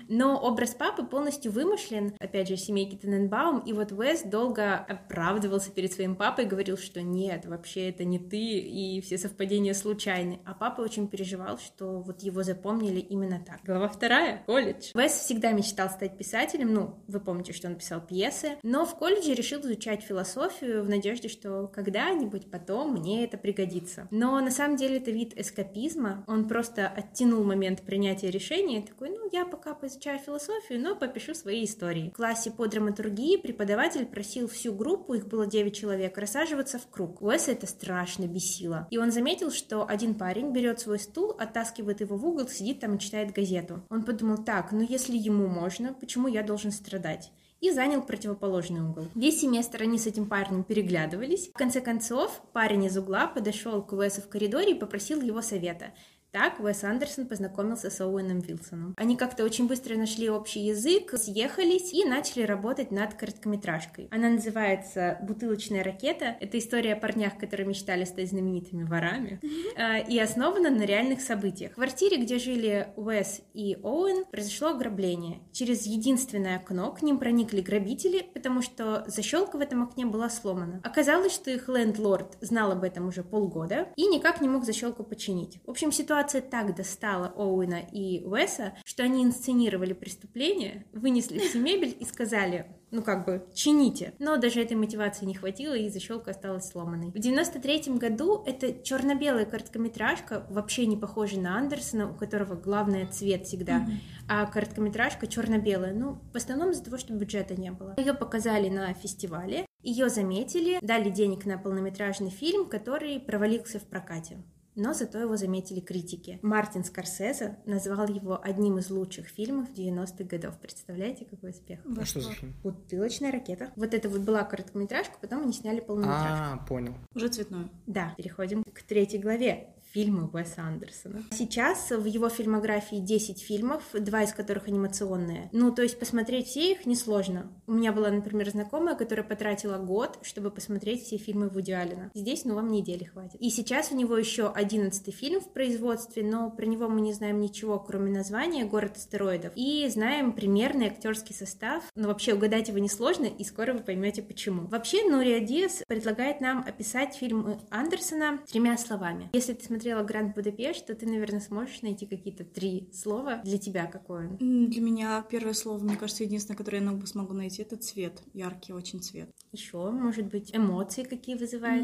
Но 0.07 0.37
образ 0.37 0.73
папы 0.73 1.03
полностью 1.03 1.51
вымышлен, 1.51 2.15
опять 2.19 2.47
же, 2.47 2.57
семейки 2.57 2.95
Тененбаум, 2.95 3.59
и 3.59 3.73
вот 3.73 3.91
Уэс 3.91 4.23
долго 4.23 4.75
оправдывался 4.75 5.71
перед 5.71 5.93
своим 5.93 6.15
папой, 6.15 6.45
говорил, 6.45 6.77
что 6.77 7.01
нет, 7.01 7.45
вообще 7.45 7.89
это 7.89 8.03
не 8.03 8.19
ты, 8.19 8.37
и 8.37 9.01
все 9.01 9.17
совпадения 9.17 9.73
случайны. 9.73 10.39
А 10.45 10.53
папа 10.53 10.81
очень 10.81 11.07
переживал, 11.07 11.57
что 11.57 11.99
вот 11.99 12.21
его 12.21 12.43
запомнили 12.43 12.99
именно 12.99 13.39
так. 13.39 13.59
Глава 13.63 13.87
вторая. 13.87 14.43
Колледж. 14.45 14.91
Уэс 14.93 15.13
всегда 15.13 15.51
мечтал 15.51 15.89
стать 15.89 16.17
писателем, 16.17 16.73
ну, 16.73 16.99
вы 17.07 17.19
помните, 17.19 17.53
что 17.53 17.67
он 17.67 17.75
писал 17.75 18.01
пьесы, 18.01 18.57
но 18.63 18.85
в 18.85 18.95
колледже 18.97 19.33
решил 19.33 19.61
изучать 19.61 20.01
философию 20.03 20.83
в 20.83 20.89
надежде, 20.89 21.29
что 21.29 21.67
когда-нибудь 21.67 22.49
потом 22.49 22.93
мне 22.93 23.23
это 23.23 23.37
пригодится. 23.37 24.07
Но 24.11 24.39
на 24.39 24.51
самом 24.51 24.77
деле 24.77 24.97
это 24.97 25.11
вид 25.11 25.33
эскапизма, 25.35 26.23
он 26.27 26.47
просто 26.47 26.87
оттянул 26.87 27.43
момент 27.43 27.81
принятия 27.81 28.29
решения, 28.29 28.81
такой, 28.81 29.09
ну, 29.09 29.29
я 29.31 29.42
пока 29.45 29.73
поизучаю 29.73 30.19
философию, 30.19 30.79
но 30.79 30.95
попишу 30.95 31.33
свои 31.33 31.63
истории. 31.65 32.09
В 32.09 32.15
классе 32.15 32.51
по 32.51 32.67
драматургии 32.67 33.37
преподаватель 33.37 34.05
просил 34.05 34.47
всю 34.47 34.73
группу, 34.73 35.13
их 35.13 35.27
было 35.27 35.45
9 35.45 35.75
человек, 35.75 36.17
рассаживаться 36.17 36.79
в 36.79 36.87
круг. 36.89 37.21
Уэса 37.21 37.51
это 37.51 37.67
страшно 37.67 38.27
бесило. 38.27 38.87
И 38.91 38.97
он 38.97 39.11
заметил, 39.11 39.51
что 39.51 39.87
один 39.87 40.15
парень 40.15 40.51
берет 40.51 40.79
свой 40.79 40.99
стул, 40.99 41.35
оттаскивает 41.37 42.01
его 42.01 42.17
в 42.17 42.25
угол, 42.25 42.47
сидит 42.47 42.79
там 42.79 42.95
и 42.95 42.99
читает 42.99 43.33
газету. 43.33 43.83
Он 43.89 44.03
подумал, 44.03 44.43
так, 44.43 44.71
ну 44.71 44.81
если 44.81 45.15
ему 45.17 45.47
можно, 45.47 45.93
почему 45.93 46.27
я 46.27 46.43
должен 46.43 46.71
страдать? 46.71 47.31
и 47.63 47.71
занял 47.71 48.01
противоположный 48.01 48.81
угол. 48.81 49.07
Весь 49.15 49.39
семестр 49.39 49.83
они 49.83 49.97
с 49.97 50.05
этим 50.05 50.27
парнем 50.27 50.65
переглядывались. 50.65 51.47
В 51.47 51.53
конце 51.53 51.79
концов, 51.79 52.41
парень 52.51 52.83
из 52.83 52.97
угла 52.97 53.25
подошел 53.25 53.81
к 53.81 53.93
Уэсу 53.93 54.21
в 54.21 54.27
коридоре 54.27 54.71
и 54.71 54.77
попросил 54.77 55.21
его 55.21 55.41
совета. 55.41 55.93
Так 56.33 56.59
Уэс 56.59 56.83
Андерсон 56.83 57.27
познакомился 57.27 57.91
с 57.91 58.01
Оуэном 58.01 58.39
Вилсоном. 58.39 58.95
Они 58.97 59.15
как-то 59.15 59.43
очень 59.43 59.67
быстро 59.67 59.95
нашли 59.95 60.31
общий 60.31 60.61
язык, 60.61 61.13
съехались 61.15 61.93
и 61.93 62.05
начали 62.05 62.41
работать 62.41 62.89
над 62.89 63.13
короткометражкой. 63.13 64.07
Она 64.09 64.29
называется 64.29 65.19
«Бутылочная 65.21 65.83
ракета». 65.83 66.35
Это 66.39 66.57
история 66.57 66.93
о 66.93 66.99
парнях, 66.99 67.37
которые 67.37 67.67
мечтали 67.67 68.03
стать 68.05 68.29
знаменитыми 68.29 68.83
ворами, 68.83 69.39
э, 69.77 70.07
и 70.09 70.17
основана 70.17 70.71
на 70.71 70.81
реальных 70.81 71.21
событиях. 71.21 71.73
В 71.73 71.75
квартире, 71.75 72.17
где 72.17 72.39
жили 72.39 72.87
Уэс 72.95 73.41
и 73.53 73.77
Оуэн, 73.83 74.25
произошло 74.25 74.69
ограбление. 74.69 75.41
Через 75.51 75.85
единственное 75.85 76.55
окно 76.55 76.91
к 76.93 77.03
ним 77.03 77.19
проникли 77.19 77.61
грабители, 77.61 78.27
потому 78.33 78.63
что 78.63 79.03
защелка 79.05 79.57
в 79.57 79.61
этом 79.61 79.83
окне 79.83 80.07
была 80.07 80.31
сломана. 80.31 80.81
Оказалось, 80.83 81.31
что 81.31 81.51
их 81.51 81.69
лендлорд 81.69 82.39
знал 82.41 82.71
об 82.71 82.83
этом 82.83 83.07
уже 83.07 83.23
полгода 83.23 83.89
и 83.95 84.07
никак 84.07 84.41
не 84.41 84.49
мог 84.49 84.65
защелку 84.65 85.03
починить. 85.03 85.59
В 85.67 85.69
общем, 85.69 85.91
ситуация 85.91 86.22
так 86.41 86.75
достала 86.75 87.27
Оуэна 87.35 87.79
и 87.91 88.23
Уэса, 88.23 88.73
что 88.85 89.03
они 89.03 89.23
инсценировали 89.23 89.93
преступление, 89.93 90.85
вынесли 90.93 91.39
всю 91.39 91.59
мебель 91.59 91.95
и 91.99 92.05
сказали, 92.05 92.65
ну 92.93 93.01
как 93.01 93.25
бы, 93.25 93.45
чините. 93.53 94.13
Но 94.19 94.37
даже 94.37 94.61
этой 94.61 94.77
мотивации 94.77 95.25
не 95.25 95.33
хватило, 95.33 95.73
и 95.73 95.89
защелка 95.89 96.31
осталась 96.31 96.69
сломанной. 96.69 97.09
В 97.09 97.19
93 97.19 97.95
году 97.95 98.43
это 98.45 98.71
черно-белая 98.83 99.45
короткометражка, 99.45 100.45
вообще 100.49 100.85
не 100.85 100.95
похожая 100.95 101.41
на 101.41 101.57
Андерсона, 101.57 102.09
у 102.11 102.13
которого 102.13 102.55
главное 102.55 103.07
цвет 103.07 103.47
всегда, 103.47 103.87
а 104.29 104.45
короткометражка 104.45 105.25
черно-белая, 105.27 105.93
ну, 105.93 106.19
в 106.31 106.37
основном 106.37 106.69
из-за 106.69 106.83
того, 106.83 106.97
что 106.97 107.13
бюджета 107.13 107.59
не 107.59 107.71
было. 107.71 107.95
Ее 107.97 108.13
показали 108.13 108.69
на 108.69 108.93
фестивале, 108.93 109.65
ее 109.81 110.09
заметили, 110.09 110.79
дали 110.81 111.09
денег 111.09 111.45
на 111.45 111.57
полнометражный 111.57 112.29
фильм, 112.29 112.69
который 112.69 113.19
провалился 113.19 113.79
в 113.79 113.83
прокате. 113.83 114.37
Но 114.75 114.93
зато 114.93 115.19
его 115.19 115.37
заметили 115.37 115.79
критики. 115.79 116.39
Мартин 116.41 116.83
Скорсезе 116.83 117.57
назвал 117.65 118.07
его 118.07 118.39
одним 118.41 118.79
из 118.79 118.89
лучших 118.89 119.27
фильмов 119.27 119.69
90-х 119.75 120.23
годов. 120.23 120.59
Представляете, 120.59 121.25
какой 121.25 121.51
успех? 121.51 121.79
А 121.97 122.05
что 122.05 122.21
за 122.21 122.31
фильм? 122.31 122.53
Бутылочная 122.63 123.31
ракета. 123.31 123.71
Вот 123.75 123.93
это 123.93 124.09
вот 124.09 124.21
была 124.21 124.43
короткометражка, 124.43 125.17
потом 125.21 125.43
они 125.43 125.53
сняли 125.53 125.79
полнометражку. 125.79 126.27
А, 126.29 126.65
понял. 126.67 126.95
Уже 127.13 127.27
цветную. 127.27 127.69
Да, 127.85 128.13
переходим 128.17 128.63
к 128.63 128.81
третьей 128.83 129.19
главе 129.19 129.72
фильмы 129.93 130.29
Уэса 130.33 130.61
Андерсона. 130.63 131.23
Сейчас 131.31 131.91
в 131.91 132.05
его 132.05 132.27
фильмографии 132.29 132.97
10 132.97 133.41
фильмов, 133.41 133.83
два 133.93 134.23
из 134.23 134.33
которых 134.33 134.67
анимационные. 134.67 135.49
Ну, 135.51 135.71
то 135.71 135.83
есть 135.83 135.99
посмотреть 135.99 136.47
все 136.47 136.71
их 136.71 136.85
несложно. 136.85 137.51
У 137.67 137.73
меня 137.73 137.91
была, 137.91 138.09
например, 138.09 138.49
знакомая, 138.49 138.95
которая 138.95 139.25
потратила 139.25 139.77
год, 139.77 140.17
чтобы 140.23 140.49
посмотреть 140.49 141.03
все 141.03 141.17
фильмы 141.17 141.49
Вуди 141.49 141.71
Аллена. 141.71 142.09
Здесь, 142.15 142.43
ну, 142.45 142.55
вам 142.55 142.71
недели 142.71 143.03
хватит. 143.03 143.39
И 143.39 143.49
сейчас 143.49 143.91
у 143.91 143.95
него 143.95 144.17
еще 144.17 144.47
11 144.47 145.13
фильм 145.15 145.41
в 145.41 145.53
производстве, 145.53 146.23
но 146.23 146.49
про 146.49 146.65
него 146.65 146.87
мы 146.87 147.01
не 147.01 147.13
знаем 147.13 147.39
ничего, 147.39 147.79
кроме 147.79 148.11
названия 148.11 148.65
«Город 148.65 148.97
астероидов». 148.97 149.53
И 149.55 149.87
знаем 149.89 150.33
примерный 150.33 150.87
актерский 150.87 151.35
состав. 151.35 151.83
Но 151.95 152.07
вообще 152.07 152.33
угадать 152.33 152.69
его 152.69 152.79
несложно, 152.79 153.25
и 153.25 153.43
скоро 153.43 153.73
вы 153.73 153.79
поймете 153.79 154.23
почему. 154.23 154.67
Вообще, 154.67 155.03
Нурия 155.07 155.39
Диас 155.39 155.83
предлагает 155.87 156.41
нам 156.41 156.63
описать 156.67 157.15
фильм 157.15 157.59
Андерсона 157.69 158.39
тремя 158.51 158.77
словами. 158.77 159.29
Если 159.33 159.53
ты 159.53 159.63
смотрела 159.83 160.03
«Гранд 160.03 160.33
Будапешт», 160.33 160.85
то 160.85 160.95
ты, 160.95 161.05
наверное, 161.05 161.41
сможешь 161.41 161.81
найти 161.81 162.05
какие-то 162.05 162.45
три 162.45 162.89
слова 162.93 163.41
для 163.43 163.57
тебя. 163.57 163.91
М, 164.39 164.69
Для 164.69 164.81
меня 164.81 165.21
первое 165.29 165.51
слово, 165.53 165.83
мне 165.83 165.97
кажется, 165.97 166.23
единственное, 166.23 166.55
которое 166.57 166.81
я 166.81 167.05
смогу 167.05 167.33
найти, 167.33 167.61
это 167.63 167.75
цвет. 167.75 168.21
Яркий 168.33 168.71
очень 168.71 169.01
цвет. 169.01 169.29
Еще, 169.51 169.77
может 169.91 170.27
быть, 170.27 170.55
эмоции 170.55 171.03
какие 171.03 171.35
вызывает. 171.35 171.83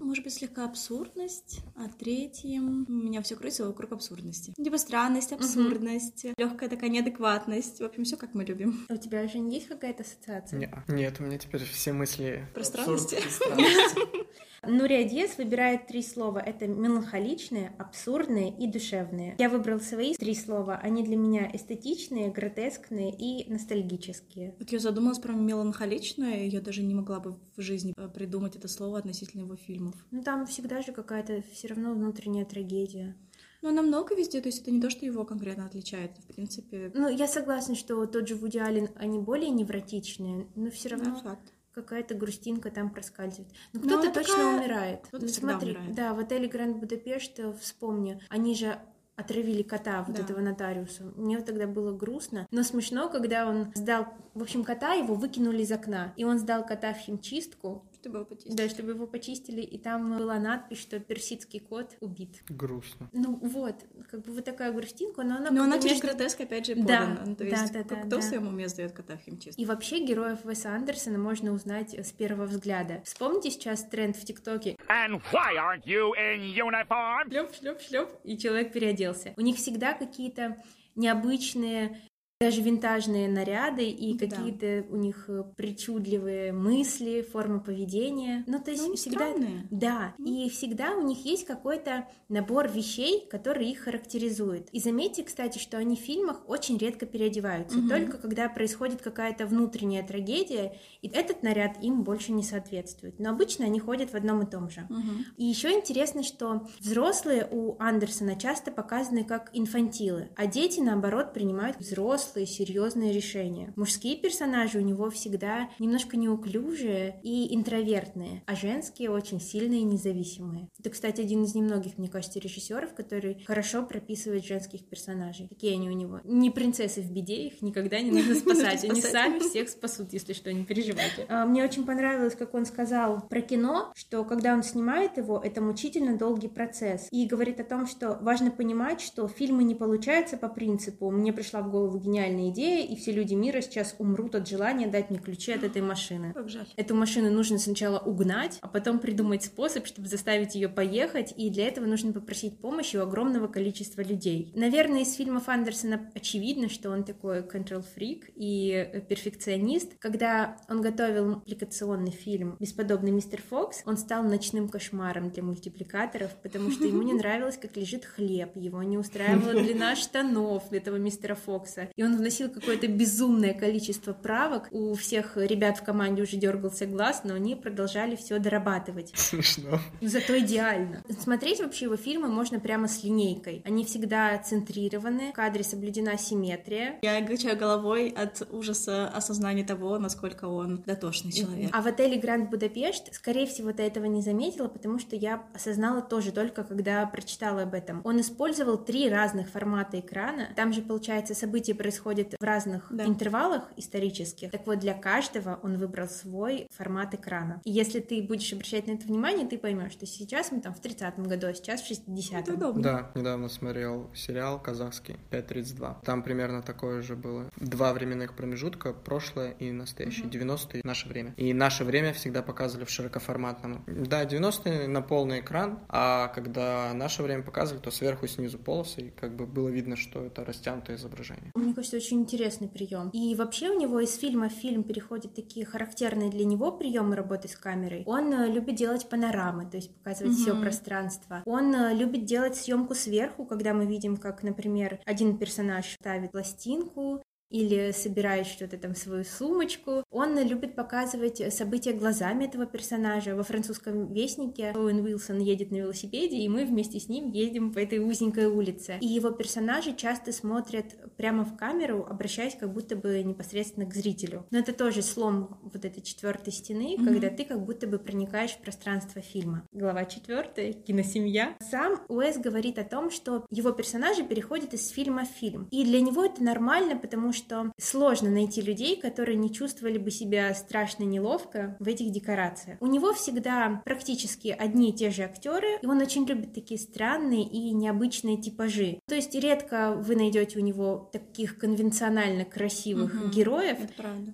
Может 0.00 0.24
быть, 0.24 0.32
слегка 0.32 0.64
абсурдность, 0.64 1.60
а 1.76 1.88
третьим 1.90 2.86
у 2.88 2.92
меня 2.92 3.20
все 3.20 3.36
крутится 3.36 3.66
вокруг 3.66 3.92
абсурдности. 3.92 4.54
Типа 4.56 4.78
странность, 4.78 5.32
абсурдность, 5.32 6.24
легкая 6.38 6.70
такая 6.70 6.88
неадекватность. 6.88 7.80
В 7.80 7.84
общем, 7.84 8.04
все 8.04 8.16
как 8.16 8.32
мы 8.32 8.44
любим. 8.44 8.86
А 8.88 8.94
у 8.94 8.96
тебя 8.96 9.28
же 9.28 9.36
есть 9.38 9.68
какая-то 9.68 10.04
ассоциация? 10.04 10.58
Не- 10.58 10.72
Нет, 10.88 11.16
у 11.20 11.24
меня 11.24 11.36
теперь 11.36 11.62
все 11.64 11.92
мысли... 11.92 12.48
Про 12.54 12.64
странности? 12.64 13.18
Диас 14.64 15.38
выбирает 15.38 15.86
три 15.88 16.02
слова. 16.02 16.38
Это 16.38 16.66
меланхоличные, 16.66 17.72
абсурдные 17.78 18.50
и 18.56 18.66
душевные. 18.66 19.34
Я 19.38 19.48
выбрал 19.48 19.80
свои 19.80 20.14
три 20.14 20.34
слова. 20.34 20.76
Они 20.76 21.02
для 21.02 21.16
меня 21.16 21.50
эстетичные, 21.52 22.30
гротескные 22.30 23.10
и 23.10 23.50
ностальгические. 23.50 24.54
Вот 24.58 24.70
я 24.70 24.78
задумалась 24.78 25.18
про 25.18 25.32
меланхоличное, 25.32 26.46
я 26.46 26.60
даже 26.60 26.82
не 26.82 26.94
могла 26.94 27.20
бы 27.20 27.36
в 27.56 27.60
жизни 27.60 27.92
э, 27.96 28.08
придумать 28.08 28.56
это 28.56 28.68
слово 28.68 28.98
относительно 28.98 29.42
его 29.42 29.56
фильмов. 29.56 29.94
Ну 30.10 30.22
там 30.22 30.46
всегда 30.46 30.82
же 30.82 30.92
какая-то 30.92 31.42
все 31.52 31.68
равно 31.68 31.92
внутренняя 31.92 32.44
трагедия. 32.44 33.16
Но 33.62 33.68
она 33.68 33.82
много 33.82 34.16
везде, 34.16 34.40
то 34.40 34.48
есть 34.48 34.62
это 34.62 34.72
не 34.72 34.80
то, 34.80 34.90
что 34.90 35.06
его 35.06 35.24
конкретно 35.24 35.66
отличает, 35.66 36.10
в 36.18 36.34
принципе. 36.34 36.90
Ну, 36.94 37.08
я 37.08 37.28
согласна, 37.28 37.76
что 37.76 38.04
тот 38.06 38.26
же 38.26 38.34
Вуди 38.34 38.58
Аллен, 38.58 38.88
они 38.96 39.20
более 39.20 39.50
невротичные, 39.50 40.48
но 40.56 40.70
все 40.70 40.88
равно... 40.88 41.14
Да, 41.14 41.20
факт. 41.20 41.51
Какая-то 41.74 42.14
грустинка 42.14 42.70
там 42.70 42.90
проскальзывает. 42.90 43.50
Но 43.72 43.80
Ну, 43.80 43.86
кто-то 43.86 44.02
она 44.04 44.12
точно 44.12 44.34
такая- 44.36 44.56
умирает. 44.58 45.00
Кто-то 45.08 45.24
Ну, 45.26 45.32
смотри, 45.32 45.70
умирает. 45.72 45.94
да, 45.94 46.14
в 46.14 46.18
отеле 46.18 46.48
Гранд 46.48 46.76
Будапешт, 46.78 47.38
э, 47.38 47.52
вспомни, 47.60 48.20
они 48.28 48.54
же 48.54 48.78
отравили 49.16 49.62
кота, 49.62 50.02
вот 50.06 50.16
Да. 50.16 50.22
этого 50.22 50.40
нотариуса. 50.40 51.04
Мне 51.16 51.40
тогда 51.42 51.66
было 51.66 51.92
грустно. 51.92 52.46
Но 52.50 52.62
смешно, 52.62 53.08
когда 53.08 53.46
он 53.46 53.70
сдал... 53.74 54.06
В 54.34 54.42
общем, 54.42 54.64
кота 54.64 54.94
его 54.94 55.14
выкинули 55.14 55.62
из 55.62 55.70
окна. 55.70 56.12
И 56.16 56.24
он 56.24 56.38
сдал 56.38 56.64
кота 56.64 56.94
в 56.94 56.98
химчистку, 56.98 57.84
Чтобы 58.02 58.18
его 58.18 58.24
почистить. 58.26 58.56
да, 58.56 58.68
чтобы 58.68 58.90
его 58.90 59.06
почистили. 59.06 59.60
И 59.60 59.78
там 59.78 60.18
была 60.18 60.38
надпись, 60.40 60.80
что 60.80 60.98
персидский 60.98 61.60
кот 61.60 61.96
убит. 62.00 62.42
Грустно. 62.48 63.08
Ну 63.12 63.36
вот, 63.40 63.76
как 64.10 64.22
бы 64.26 64.32
вот 64.32 64.44
такая 64.44 64.72
грустинка, 64.72 65.22
но 65.22 65.36
она... 65.36 65.50
Но 65.52 65.62
она 65.62 65.76
через 65.78 66.02
между- 66.02 66.08
гротеск, 66.08 66.40
опять 66.40 66.66
же, 66.66 66.74
Да, 66.74 66.82
подана. 66.82 67.22
Ну, 67.26 67.36
то 67.36 67.44
да, 67.44 67.60
есть, 67.60 67.72
да, 67.72 67.84
кто 67.84 67.94
да, 67.94 68.02
в 68.02 68.08
да. 68.08 68.22
своем 68.22 68.48
уме 68.48 68.66
сдает 68.68 68.90
кота 68.92 69.16
в 69.16 69.20
химчистку? 69.20 69.62
И 69.62 69.64
вообще 69.64 70.04
героев 70.04 70.40
Уэса 70.44 70.70
Андерсона 70.74 71.18
можно 71.18 71.52
узнать 71.52 71.94
с 71.94 72.10
первого 72.10 72.46
взгляда. 72.46 73.02
Вспомните 73.04 73.50
сейчас 73.52 73.84
тренд 73.84 74.16
в 74.16 74.24
ТикТоке 74.24 74.76
And 74.88 75.20
why 75.32 75.54
aren't 75.56 75.84
you 75.84 76.10
in 76.18 76.54
uniform? 76.56 77.28
шлеп, 77.30 77.54
шлеп, 77.54 77.80
шлеп, 77.80 78.08
и 78.24 78.36
человек 78.36 78.72
переоделся. 78.72 79.32
У 79.36 79.40
них 79.42 79.56
всегда 79.58 79.92
какие-то 79.92 80.60
необычные 80.96 82.00
даже 82.42 82.60
винтажные 82.60 83.28
наряды 83.28 83.88
и 83.88 84.16
Да. 84.18 84.26
какие-то 84.26 84.84
у 84.90 84.96
них 84.96 85.26
э, 85.28 85.44
причудливые 85.56 86.52
мысли, 86.52 87.22
формы 87.32 87.60
поведения. 87.60 88.44
Ну, 88.46 88.58
то 88.58 88.70
есть 88.70 88.86
Ну, 88.86 88.94
всегда... 88.96 89.28
странные. 89.30 89.66
Да, 89.70 90.14
и 90.18 90.48
всегда 90.50 90.96
у 90.96 91.02
них 91.02 91.24
есть 91.24 91.46
какой-то 91.46 92.08
набор 92.28 92.68
вещей, 92.68 93.26
которые 93.30 93.70
их 93.70 93.80
характеризуют. 93.80 94.68
И 94.70 94.80
заметьте, 94.80 95.22
кстати, 95.22 95.58
что 95.58 95.78
они 95.78 95.96
в 95.96 96.00
фильмах 96.00 96.42
очень 96.48 96.78
редко 96.78 97.06
переодеваются, 97.06 97.78
Мгм. 97.78 97.88
только 97.88 98.18
когда 98.18 98.48
происходит 98.48 99.02
какая-то 99.02 99.46
внутренняя 99.46 100.02
трагедия, 100.06 100.76
и 101.00 101.08
этот 101.08 101.42
наряд 101.42 101.82
им 101.82 102.02
больше 102.02 102.32
не 102.32 102.42
соответствует. 102.42 103.18
Но 103.20 103.30
обычно 103.30 103.66
они 103.66 103.78
ходят 103.80 104.10
в 104.10 104.14
одном 104.16 104.42
и 104.42 104.50
том 104.50 104.68
же. 104.70 104.80
Мгм. 104.88 105.26
И 105.36 105.44
еще 105.44 105.70
интересно, 105.72 106.22
что 106.22 106.66
взрослые 106.80 107.46
у 107.50 107.76
Андерсона 107.78 108.34
часто 108.38 108.70
показаны 108.72 109.24
как 109.24 109.50
инфантилы, 109.52 110.30
а 110.36 110.46
дети, 110.46 110.80
наоборот, 110.80 111.32
принимают 111.32 111.76
взрослые, 111.78 112.31
серьезные 112.46 113.12
решения. 113.12 113.72
Мужские 113.76 114.16
персонажи 114.16 114.78
у 114.78 114.82
него 114.82 115.10
всегда 115.10 115.70
немножко 115.78 116.16
неуклюжие 116.16 117.20
и 117.22 117.54
интровертные, 117.54 118.42
а 118.46 118.54
женские 118.54 119.10
очень 119.10 119.40
сильные 119.40 119.80
и 119.80 119.84
независимые. 119.84 120.68
Это, 120.78 120.90
кстати, 120.90 121.20
один 121.20 121.44
из 121.44 121.54
немногих, 121.54 121.98
мне 121.98 122.08
кажется, 122.08 122.38
режиссеров, 122.38 122.94
который 122.94 123.44
хорошо 123.44 123.82
прописывает 123.82 124.44
женских 124.44 124.86
персонажей. 124.88 125.48
Какие 125.48 125.74
они 125.74 125.88
у 125.88 125.92
него? 125.92 126.20
Не 126.24 126.50
принцессы 126.50 127.02
в 127.02 127.10
беде, 127.12 127.46
их 127.46 127.62
никогда 127.62 128.00
не 128.00 128.10
нужно 128.10 128.34
спасать. 128.36 128.84
Они 128.84 129.00
сами 129.00 129.38
всех 129.38 129.68
спасут, 129.68 130.12
если 130.12 130.32
что, 130.32 130.52
не 130.52 130.64
переживайте. 130.64 131.26
А, 131.28 131.46
Мне 131.46 131.64
очень 131.64 131.84
понравилось, 131.84 132.34
как 132.34 132.54
он 132.54 132.66
сказал 132.66 133.26
про 133.28 133.40
кино, 133.40 133.92
что 133.94 134.24
когда 134.24 134.54
он 134.54 134.62
снимает 134.62 135.16
его, 135.16 135.38
это 135.38 135.60
мучительно 135.60 136.16
долгий 136.16 136.48
процесс. 136.48 137.08
И 137.10 137.26
говорит 137.26 137.60
о 137.60 137.64
том, 137.64 137.86
что 137.86 138.18
важно 138.20 138.50
понимать, 138.50 139.00
что 139.00 139.28
фильмы 139.28 139.64
не 139.64 139.74
получаются 139.74 140.36
по 140.36 140.48
принципу 140.48 141.10
«мне 141.10 141.32
пришла 141.32 141.62
в 141.62 141.70
голову 141.70 141.98
гениальная 141.98 142.21
идея, 142.50 142.86
и 142.86 142.96
все 142.96 143.12
люди 143.12 143.34
мира 143.34 143.60
сейчас 143.60 143.94
умрут 143.98 144.34
от 144.34 144.48
желания 144.48 144.86
дать 144.86 145.10
мне 145.10 145.18
ключи 145.18 145.52
от 145.52 145.64
этой 145.64 145.82
машины». 145.82 146.32
Как 146.32 146.48
жаль. 146.48 146.66
Эту 146.76 146.94
машину 146.94 147.30
нужно 147.30 147.58
сначала 147.58 147.98
угнать, 147.98 148.58
а 148.60 148.68
потом 148.68 148.98
придумать 148.98 149.44
способ, 149.44 149.86
чтобы 149.86 150.08
заставить 150.08 150.54
ее 150.54 150.68
поехать, 150.68 151.34
и 151.36 151.50
для 151.50 151.66
этого 151.66 151.86
нужно 151.86 152.12
попросить 152.12 152.58
помощи 152.58 152.96
у 152.96 153.02
огромного 153.02 153.48
количества 153.48 154.02
людей. 154.02 154.52
Наверное, 154.54 155.02
из 155.02 155.14
фильмов 155.14 155.48
Андерсона 155.48 156.10
очевидно, 156.14 156.68
что 156.68 156.90
он 156.90 157.04
такой 157.04 157.40
control-фрик 157.40 158.30
и 158.34 158.70
э, 158.72 159.00
перфекционист. 159.00 159.94
Когда 159.98 160.56
он 160.68 160.82
готовил 160.82 161.26
мультипликационный 161.26 162.10
фильм 162.10 162.56
«Бесподобный 162.60 163.10
мистер 163.10 163.40
Фокс», 163.48 163.82
он 163.86 163.96
стал 163.96 164.22
ночным 164.24 164.68
кошмаром 164.68 165.30
для 165.30 165.42
мультипликаторов, 165.42 166.30
потому 166.42 166.70
что 166.70 166.84
ему 166.84 167.02
не 167.02 167.12
нравилось, 167.12 167.56
как 167.56 167.76
лежит 167.76 168.04
хлеб, 168.04 168.56
его 168.56 168.82
не 168.82 168.98
устраивала 168.98 169.52
длина 169.52 169.96
штанов 170.02 170.72
этого 170.72 170.96
мистера 170.96 171.34
Фокса, 171.34 171.88
и 171.96 172.02
он 172.02 172.11
вносил 172.16 172.50
какое-то 172.50 172.86
безумное 172.88 173.54
количество 173.54 174.12
правок. 174.12 174.68
У 174.70 174.94
всех 174.94 175.36
ребят 175.36 175.78
в 175.78 175.84
команде 175.84 176.22
уже 176.22 176.36
дергался 176.36 176.86
глаз, 176.86 177.22
но 177.24 177.34
они 177.34 177.54
продолжали 177.54 178.16
все 178.16 178.38
дорабатывать. 178.38 179.12
Смешно. 179.14 179.78
Но 180.00 180.08
Зато 180.08 180.38
идеально. 180.38 181.02
Смотреть 181.20 181.60
вообще 181.60 181.86
его 181.86 181.96
фильмы 181.96 182.28
можно 182.28 182.60
прямо 182.60 182.88
с 182.88 183.02
линейкой. 183.02 183.62
Они 183.64 183.84
всегда 183.84 184.36
центрированы, 184.38 185.30
в 185.30 185.34
кадре 185.34 185.64
соблюдена 185.64 186.18
симметрия. 186.18 186.98
Я 187.02 187.24
качаю 187.24 187.56
головой 187.56 188.08
от 188.10 188.46
ужаса 188.50 189.08
осознания 189.08 189.64
того, 189.64 189.98
насколько 189.98 190.46
он 190.46 190.82
дотошный 190.86 191.32
человек. 191.32 191.70
А 191.72 191.82
в 191.82 191.86
отеле 191.86 192.18
Гранд 192.18 192.50
Будапешт, 192.50 193.14
скорее 193.14 193.46
всего, 193.46 193.72
ты 193.72 193.82
этого 193.82 194.04
не 194.06 194.22
заметила, 194.22 194.68
потому 194.68 194.98
что 194.98 195.16
я 195.16 195.44
осознала 195.54 196.02
тоже 196.02 196.32
только 196.32 196.64
когда 196.64 197.06
прочитала 197.06 197.62
об 197.62 197.74
этом. 197.74 198.00
Он 198.04 198.20
использовал 198.20 198.76
три 198.76 199.08
разных 199.08 199.48
формата 199.48 200.00
экрана. 200.00 200.48
Там 200.56 200.72
же, 200.72 200.82
получается, 200.82 201.34
события 201.34 201.74
происходят 201.74 201.91
в 202.00 202.44
разных 202.44 202.86
Да. 202.90 203.04
интервалах 203.06 203.70
исторических. 203.76 204.50
Так 204.50 204.66
вот, 204.66 204.78
для 204.78 204.94
каждого 204.94 205.58
он 205.62 205.76
выбрал 205.78 206.08
свой 206.08 206.66
формат 206.70 207.14
экрана. 207.14 207.60
И 207.64 207.70
если 207.70 208.00
ты 208.00 208.22
будешь 208.22 208.52
обращать 208.52 208.86
на 208.86 208.92
это 208.92 209.06
внимание, 209.06 209.46
ты 209.46 209.58
поймешь, 209.58 209.92
что 209.92 210.06
сейчас 210.06 210.52
мы 210.52 210.60
там 210.60 210.74
в 210.74 210.80
30-м 210.80 211.24
году, 211.24 211.46
а 211.48 211.54
сейчас 211.54 211.82
в 211.82 211.90
60-м. 211.90 212.38
Это 212.40 212.54
удобно. 212.54 212.82
Да, 212.82 213.10
недавно 213.14 213.48
смотрел 213.48 214.10
сериал 214.14 214.60
казахский 214.60 215.16
5.32. 215.30 215.96
Там 216.04 216.22
примерно 216.22 216.62
такое 216.62 217.02
же 217.02 217.16
было. 217.16 217.50
Два 217.56 217.92
временных 217.92 218.34
промежутка, 218.34 218.92
прошлое 218.92 219.52
и 219.52 219.70
настоящее. 219.70 220.26
90-е 220.28 220.80
и 220.80 220.86
наше 220.86 221.08
время. 221.08 221.34
И 221.36 221.52
наше 221.54 221.84
время 221.84 222.12
всегда 222.12 222.42
показывали 222.42 222.84
в 222.84 222.90
широкоформатном. 222.90 223.84
Да, 223.86 224.24
90-е 224.24 224.88
на 224.88 225.02
полный 225.02 225.40
экран, 225.40 225.80
а 225.88 226.28
когда 226.28 226.92
наше 226.94 227.22
время 227.22 227.42
показывали, 227.42 227.82
то 227.82 227.90
сверху 227.90 228.26
и 228.26 228.28
снизу 228.28 228.58
полосы, 228.58 229.00
и 229.02 229.10
как 229.10 229.34
бы 229.36 229.46
было 229.46 229.68
видно, 229.68 229.96
что 229.96 230.24
это 230.24 230.44
растянутое 230.44 230.96
изображение. 230.96 231.50
Мне 231.54 231.74
кажется, 231.82 231.96
очень 231.96 232.20
интересный 232.20 232.68
прием. 232.68 233.10
И 233.12 233.34
вообще 233.34 233.70
у 233.70 233.78
него 233.78 233.98
из 234.00 234.16
фильма 234.16 234.48
в 234.48 234.52
фильм 234.52 234.84
переходят 234.84 235.34
такие 235.34 235.66
характерные 235.66 236.30
для 236.30 236.44
него 236.44 236.70
приемы 236.70 237.16
работы 237.16 237.48
с 237.48 237.56
камерой. 237.56 238.04
Он 238.06 238.32
э, 238.32 238.48
любит 238.52 238.76
делать 238.76 239.08
панорамы, 239.08 239.66
то 239.68 239.76
есть 239.76 239.92
показывать 239.96 240.34
все 240.36 240.52
Мгм. 240.52 240.62
пространство. 240.62 241.42
Он 241.44 241.74
э, 241.74 241.94
любит 241.94 242.24
делать 242.24 242.54
съемку 242.56 242.94
сверху, 242.94 243.44
когда 243.44 243.74
мы 243.74 243.86
видим, 243.86 244.16
как, 244.16 244.44
например, 244.44 245.00
один 245.04 245.36
персонаж 245.38 245.94
ставит 246.00 246.30
пластинку, 246.30 247.20
или 247.52 247.92
собирает 247.92 248.46
что-то 248.46 248.78
там 248.78 248.94
в 248.94 248.98
свою 248.98 249.24
сумочку. 249.24 250.04
Он 250.10 250.38
любит 250.38 250.74
показывать 250.74 251.42
события 251.52 251.92
глазами 251.92 252.44
этого 252.44 252.66
персонажа. 252.66 253.36
Во 253.36 253.42
французском 253.42 254.12
вестнике 254.12 254.72
Оуэн 254.74 255.00
Уилсон 255.04 255.38
едет 255.38 255.70
на 255.70 255.76
велосипеде, 255.76 256.36
и 256.38 256.48
мы 256.48 256.64
вместе 256.64 256.98
с 256.98 257.08
ним 257.08 257.30
ездим 257.30 257.72
по 257.72 257.78
этой 257.78 257.98
узенькой 257.98 258.46
улице. 258.46 258.96
И 259.00 259.06
его 259.06 259.30
персонажи 259.30 259.94
часто 259.94 260.32
смотрят 260.32 260.86
прямо 261.16 261.44
в 261.44 261.56
камеру, 261.56 262.06
обращаясь 262.08 262.54
как 262.58 262.72
будто 262.72 262.96
бы 262.96 263.22
непосредственно 263.22 263.86
к 263.86 263.94
зрителю. 263.94 264.46
Но 264.50 264.58
это 264.58 264.72
тоже 264.72 265.02
слом 265.02 265.58
вот 265.62 265.84
этой 265.84 266.02
четвертой 266.02 266.52
стены, 266.52 266.96
Мгм. 266.96 267.04
когда 267.06 267.28
ты 267.28 267.44
как 267.44 267.64
будто 267.64 267.86
бы 267.86 267.98
проникаешь 267.98 268.52
в 268.52 268.58
пространство 268.58 269.20
фильма. 269.20 269.66
Глава 269.72 270.04
четвертая. 270.06 270.72
Киносемья. 270.72 271.56
Сам 271.70 272.00
Уэс 272.08 272.38
говорит 272.38 272.78
о 272.78 272.84
том, 272.84 273.10
что 273.10 273.46
его 273.50 273.72
персонажи 273.72 274.22
переходят 274.24 274.72
из 274.74 274.88
фильма 274.88 275.24
в 275.24 275.28
фильм. 275.38 275.68
И 275.70 275.84
для 275.84 276.00
него 276.00 276.24
это 276.24 276.42
нормально, 276.42 276.96
потому 276.96 277.32
что 277.32 277.41
сложно 277.78 278.30
найти 278.30 278.60
людей, 278.60 279.00
которые 279.00 279.36
не 279.36 279.52
чувствовали 279.52 279.98
бы 279.98 280.10
себя 280.10 280.54
страшно 280.54 281.04
неловко 281.04 281.76
в 281.78 281.88
этих 281.88 282.10
декорациях. 282.10 282.78
У 282.80 282.86
него 282.86 283.12
всегда 283.12 283.82
практически 283.84 284.48
одни 284.48 284.90
и 284.90 284.92
те 284.92 285.10
же 285.10 285.22
актеры, 285.22 285.78
и 285.82 285.86
он 285.86 286.00
очень 286.00 286.24
любит 286.26 286.54
такие 286.54 286.78
странные 286.78 287.42
и 287.42 287.72
необычные 287.72 288.36
типажи. 288.40 288.98
То 289.08 289.14
есть 289.14 289.34
редко 289.34 289.94
вы 289.96 290.16
найдете 290.16 290.58
у 290.58 290.62
него 290.62 291.08
таких 291.12 291.58
конвенционально 291.58 292.44
красивых 292.44 293.14
Мгм. 293.14 293.30
героев, 293.30 293.78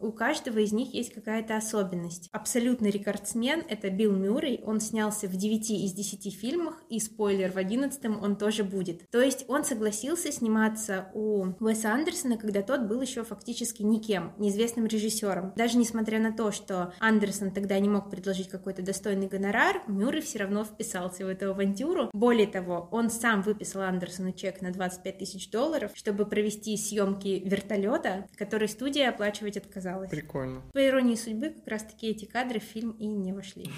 у 0.01 0.13
каждого 0.13 0.59
из 0.59 0.73
них 0.73 0.95
есть 0.95 1.13
какая-то 1.13 1.57
особенность. 1.57 2.29
Абсолютный 2.33 2.91
рекордсмен— 2.91 3.63
это 3.69 3.91
Билл 3.91 4.13
Мюррей. 4.13 4.61
Он 4.65 4.81
снялся 4.81 5.27
в 5.27 5.37
9 5.37 5.85
из 5.85 5.93
10 5.93 6.31
фильмах, 6.31 6.83
и 6.89 7.01
спойлер, 7.01 7.53
в 7.53 7.57
11 7.57 8.19
он 8.23 8.37
тоже 8.37 8.65
будет. 8.65 9.09
То 9.11 9.21
есть 9.21 9.45
он 9.49 9.65
согласился 9.65 10.33
сниматься 10.33 11.11
у 11.15 11.47
Уэса 11.61 11.93
Андерсона, 11.93 12.37
когда 12.37 12.63
тот 12.63 12.83
был 12.83 12.98
был 12.99 13.03
еще 13.03 13.23
фактически 13.23 13.83
никем, 13.83 14.33
неизвестным 14.39 14.87
режиссером. 14.87 15.53
Даже 15.55 15.79
несмотря 15.79 16.19
на 16.19 16.33
то, 16.33 16.51
что 16.51 16.93
Андерсон 16.99 17.53
тогда 17.53 17.79
не 17.79 17.89
мог 17.89 18.11
предложить 18.11 18.49
какой-то 18.49 18.83
достойный 18.83 19.29
гонорар, 19.29 19.83
Мюррей 19.87 20.21
все 20.21 20.41
равно 20.41 20.65
вписался 20.65 21.25
в 21.25 21.29
эту 21.29 21.51
авантюру. 21.51 22.11
Более 22.13 22.49
того, 22.49 22.89
он 22.91 23.09
сам 23.09 23.43
выписал 23.43 23.83
Андерсону 23.83 24.33
чек 24.33 24.63
на 24.63 24.73
25 24.73 25.19
тысяч 25.19 25.49
долларов, 25.51 25.93
чтобы 25.95 26.27
провести 26.27 26.77
съемки 26.77 27.41
вертолета, 27.45 28.27
который 28.37 28.67
студия 28.67 29.11
оплачивать 29.11 29.57
отказалась. 29.57 30.11
Прикольно. 30.11 30.63
По 30.73 30.85
иронии 30.85 31.15
судьбы, 31.15 31.51
как 31.51 31.69
раз-таки 31.69 32.09
эти 32.09 32.25
кадры 32.25 32.59
в 32.59 32.65
фильм 32.65 32.91
и 32.99 33.07
не 33.07 33.33
вошли. 33.33 33.71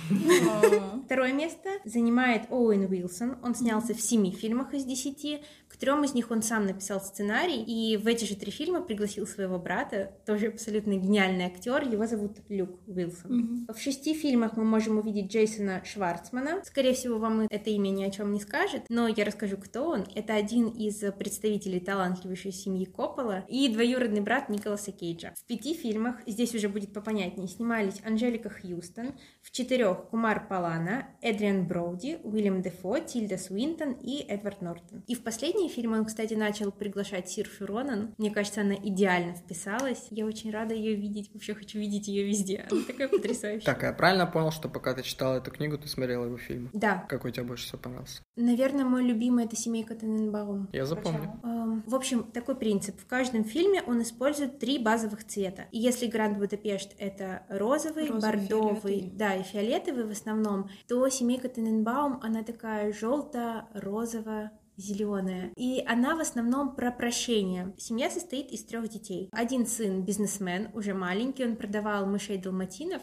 Второе 1.04 1.35
место 1.35 1.68
занимает 1.85 2.50
Оуэн 2.50 2.87
Уилсон. 2.87 3.37
Он 3.42 3.54
снялся 3.54 3.92
в 3.92 4.00
семи 4.00 4.33
фильмах 4.33 4.73
из 4.73 4.87
десяти. 4.87 5.42
Трем 5.81 6.04
из 6.04 6.12
них 6.12 6.31
он 6.31 6.42
сам 6.42 6.66
написал 6.66 7.00
сценарий, 7.00 7.62
и 7.62 7.96
в 7.96 8.06
эти 8.06 8.26
же 8.26 8.37
три 8.37 8.52
фильма 8.52 8.83
пригласил 8.83 9.26
своего 9.26 9.58
брата, 9.58 10.12
тоже 10.26 10.48
абсолютно 10.48 10.92
гениальный 10.92 11.46
актер. 11.46 11.83
Его 11.88 12.06
зовут 12.06 12.37
Люк 12.50 12.78
Уилсон. 12.87 13.66
В 13.66 13.81
шести 13.81 14.12
фильмах 14.12 14.58
мы 14.58 14.64
можем 14.64 14.98
увидеть 14.98 15.33
Джейсона 15.33 15.83
Шварцмана. 15.83 16.62
Скорее 16.64 16.92
всего, 16.92 17.18
вам 17.18 17.46
это 17.48 17.70
имя 17.70 17.88
ни 17.88 18.04
о 18.04 18.10
чем 18.10 18.33
не 18.35 18.40
скажет, 18.40 18.83
но 18.90 19.08
я 19.08 19.24
расскажу, 19.24 19.56
кто 19.56 19.88
он. 19.88 20.06
Это 20.14 20.35
один 20.35 20.68
из 20.68 20.98
представителей 21.12 21.81
талантливейшей 21.81 22.52
семьи 22.52 22.85
Коппола 22.85 23.46
и 23.48 23.68
двоюродный 23.68 24.20
брат 24.20 24.50
Николаса 24.50 24.92
Кейджа. 24.92 25.33
В 25.35 25.44
пяти 25.46 25.72
фильмах, 25.72 26.16
здесь 26.26 26.54
уже 26.54 26.68
будет 26.68 26.92
попонятнее, 26.92 27.48
снимались 27.48 28.02
Анжелика 28.04 28.50
Хьюстон, 28.50 29.14
в 29.40 29.50
четырех 29.50 30.10
Кумар 30.10 30.46
Палана, 30.46 31.08
Эдриан 31.22 31.66
Броуди, 31.66 32.18
Уильям 32.22 32.60
Дефо, 32.60 32.98
Тильда 32.98 33.38
Суинтон 33.38 33.92
и 33.92 34.20
Эдвард 34.28 34.60
Нортон. 34.60 35.02
И 35.06 35.14
в 35.14 35.22
последние 35.22 35.69
фильмы 35.71 35.98
он, 36.00 36.04
кстати, 36.04 36.35
начал 36.35 36.71
приглашать 36.73 37.29
Сирфи 37.31 37.62
Ронан. 37.62 38.14
Мне 38.18 38.31
кажется, 38.31 38.60
она 38.60 38.75
идеально 38.75 39.33
вписалась. 39.35 40.06
Я 40.10 40.27
очень 40.27 40.50
рада 40.50 40.75
ее 40.75 40.94
видеть. 40.94 41.31
Вообще 41.33 41.54
хочу 41.54 41.79
видеть 41.79 42.08
ее 42.08 42.25
везде. 42.25 42.66
Она 42.71 42.83
такая 42.87 43.08
потрясающая. 43.08 43.64
Так, 43.64 43.83
я 43.83 43.92
правильно 43.92 44.27
понял, 44.27 44.50
что 44.50 44.68
пока 44.68 44.92
ты 44.94 45.02
читала 45.02 45.37
эту 45.37 45.50
книгу, 45.50 45.79
ты 45.79 45.88
смотрела 45.88 46.27
его 46.27 46.37
фильмы? 46.37 46.68
Да. 46.75 47.06
Какой 47.08 47.33
тебе 47.33 47.44
больше 47.44 47.64
всего 47.64 47.79
понравился? 47.79 48.23
Наверное, 48.37 48.85
мой 48.85 49.02
любимый 49.04 49.44
это 49.46 49.56
«Семейка 49.56 49.94
Тененбаум». 49.94 50.68
Я 50.73 50.85
запомню. 50.85 51.38
Эм, 51.42 51.83
В 51.87 51.94
общем, 51.94 52.25
такой 52.25 52.56
принцип. 52.56 52.98
В 53.00 53.06
каждом 53.06 53.44
фильме 53.44 53.83
он 53.87 54.02
использует 54.02 54.58
три 54.58 54.79
базовых 54.79 55.25
цвета. 55.25 55.66
И 55.73 55.79
если 55.79 56.06
Гранд 56.06 56.38
Будапешт— 56.38 56.94
это 56.98 57.44
розовый, 57.48 58.08
Розовый, 58.08 58.21
бордовый, 58.21 58.75
фиолетовый. 58.81 59.12
да, 59.14 59.35
и 59.37 59.42
фиолетовый 59.42 60.04
в 60.06 60.10
основном, 60.10 60.68
то 60.88 61.08
семейка 61.08 61.48
Тененбаум, 61.48 62.18
она 62.23 62.42
такая 62.42 62.92
желто-розово 62.92 64.50
зеленая. 64.81 65.52
И 65.56 65.83
она 65.87 66.16
в 66.16 66.20
основном 66.20 66.74
про 66.74 66.90
прощение. 66.90 67.72
Семья 67.78 68.10
состоит 68.10 68.50
из 68.50 68.64
трех 68.64 68.88
детей. 68.88 69.28
Один 69.33 69.66
сын 69.66 70.02
бизнесмен, 70.02 70.68
уже 70.74 70.94
маленький, 70.94 71.44
он 71.44 71.56
продавал 71.56 72.06
мышей 72.06 72.38
далматинов 72.38 73.02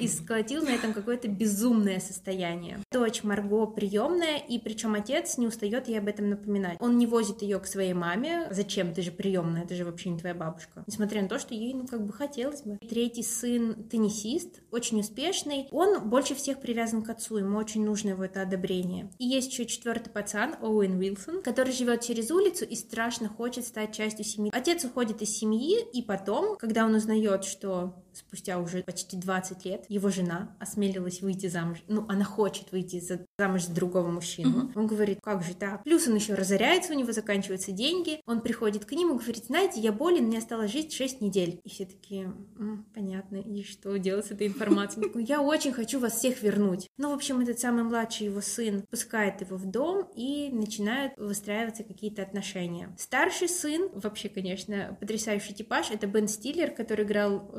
и 0.00 0.08
сколотил 0.08 0.62
на 0.62 0.70
этом 0.70 0.92
какое-то 0.92 1.28
безумное 1.28 2.00
состояние. 2.00 2.78
Дочь 2.90 3.22
Марго 3.22 3.66
приемная, 3.66 4.38
и 4.38 4.58
причем 4.58 4.94
отец 4.94 5.38
не 5.38 5.46
устает 5.46 5.88
ей 5.88 5.98
об 5.98 6.08
этом 6.08 6.30
напоминать. 6.30 6.78
Он 6.80 6.98
не 6.98 7.06
возит 7.06 7.42
ее 7.42 7.58
к 7.58 7.66
своей 7.66 7.92
маме. 7.92 8.48
Зачем? 8.50 8.94
Ты 8.94 9.02
же 9.02 9.10
приемная, 9.10 9.64
это 9.64 9.74
же 9.74 9.84
вообще 9.84 10.10
не 10.10 10.18
твоя 10.18 10.34
бабушка. 10.34 10.84
Несмотря 10.86 11.22
на 11.22 11.28
то, 11.28 11.38
что 11.38 11.54
ей, 11.54 11.74
ну, 11.74 11.86
как 11.86 12.04
бы 12.04 12.12
хотелось 12.12 12.62
бы. 12.62 12.78
Третий 12.88 13.22
сын 13.22 13.84
теннисист, 13.84 14.60
очень 14.70 15.00
успешный. 15.00 15.68
Он 15.70 16.08
больше 16.08 16.34
всех 16.34 16.60
привязан 16.60 17.02
к 17.02 17.10
отцу, 17.10 17.38
ему 17.38 17.58
очень 17.58 17.84
нужно 17.84 18.10
его 18.10 18.24
это 18.24 18.42
одобрение. 18.42 19.10
И 19.18 19.26
есть 19.26 19.52
еще 19.52 19.66
четвертый 19.66 20.10
пацан, 20.10 20.56
Оуэн 20.60 20.98
Уилсон, 21.18 21.42
который 21.42 21.72
живет 21.72 22.02
через 22.02 22.30
улицу 22.30 22.64
и 22.64 22.74
страшно 22.76 23.28
хочет 23.28 23.66
стать 23.66 23.94
частью 23.94 24.24
семьи. 24.24 24.50
Отец 24.54 24.84
уходит 24.84 25.22
из 25.22 25.30
семьи, 25.30 25.78
и 25.92 26.02
потом, 26.02 26.56
когда 26.56 26.84
он 26.84 26.94
узнает, 26.94 27.44
что 27.44 28.04
спустя 28.18 28.58
уже 28.58 28.82
почти 28.82 29.16
20 29.16 29.64
лет 29.64 29.84
его 29.88 30.10
жена 30.10 30.56
осмелилась 30.58 31.20
выйти 31.20 31.46
замуж. 31.46 31.78
Ну, 31.88 32.04
она 32.08 32.24
хочет 32.24 32.72
выйти 32.72 33.00
за, 33.00 33.24
замуж 33.38 33.64
за 33.64 33.74
другого 33.74 34.08
мужчину. 34.08 34.70
Он 34.74 34.86
говорит, 34.86 35.18
как 35.22 35.42
же 35.42 35.54
так? 35.54 35.84
Плюс 35.84 36.06
он 36.08 36.14
еще 36.14 36.34
разоряется, 36.34 36.92
у 36.92 36.96
него 36.96 37.12
заканчиваются 37.12 37.72
деньги. 37.72 38.20
Он 38.26 38.40
приходит 38.40 38.84
к 38.84 38.92
ним 38.92 39.14
и 39.14 39.18
говорит, 39.18 39.44
знаете, 39.46 39.80
я 39.80 39.92
болен, 39.92 40.24
мне 40.24 40.38
осталось 40.38 40.72
жить 40.72 40.92
6 40.92 41.20
недель. 41.20 41.60
И 41.64 41.68
все 41.68 41.86
такие, 41.86 42.24
«М, 42.58 42.86
понятно, 42.94 43.36
и 43.36 43.62
что 43.62 43.96
делать 43.96 44.26
с 44.26 44.30
этой 44.30 44.46
информацией? 44.46 45.06
Такой, 45.06 45.24
я 45.24 45.40
очень 45.40 45.72
хочу 45.72 46.00
вас 46.00 46.14
всех 46.14 46.42
вернуть. 46.42 46.88
Ну, 46.96 47.10
в 47.10 47.14
общем, 47.14 47.40
этот 47.40 47.58
самый 47.58 47.84
младший 47.84 48.26
его 48.26 48.40
сын 48.40 48.84
пускает 48.90 49.40
его 49.40 49.56
в 49.56 49.66
дом 49.66 50.08
и 50.14 50.50
начинают 50.50 51.12
выстраиваться 51.16 51.84
какие-то 51.84 52.22
отношения. 52.22 52.94
Старший 52.98 53.48
сын, 53.48 53.88
вообще, 53.92 54.28
конечно, 54.28 54.96
потрясающий 55.00 55.54
типаж, 55.54 55.90
это 55.90 56.06
Бен 56.06 56.28
Стиллер, 56.28 56.70
который 56.70 57.04
играл 57.04 57.50
в 57.52 57.58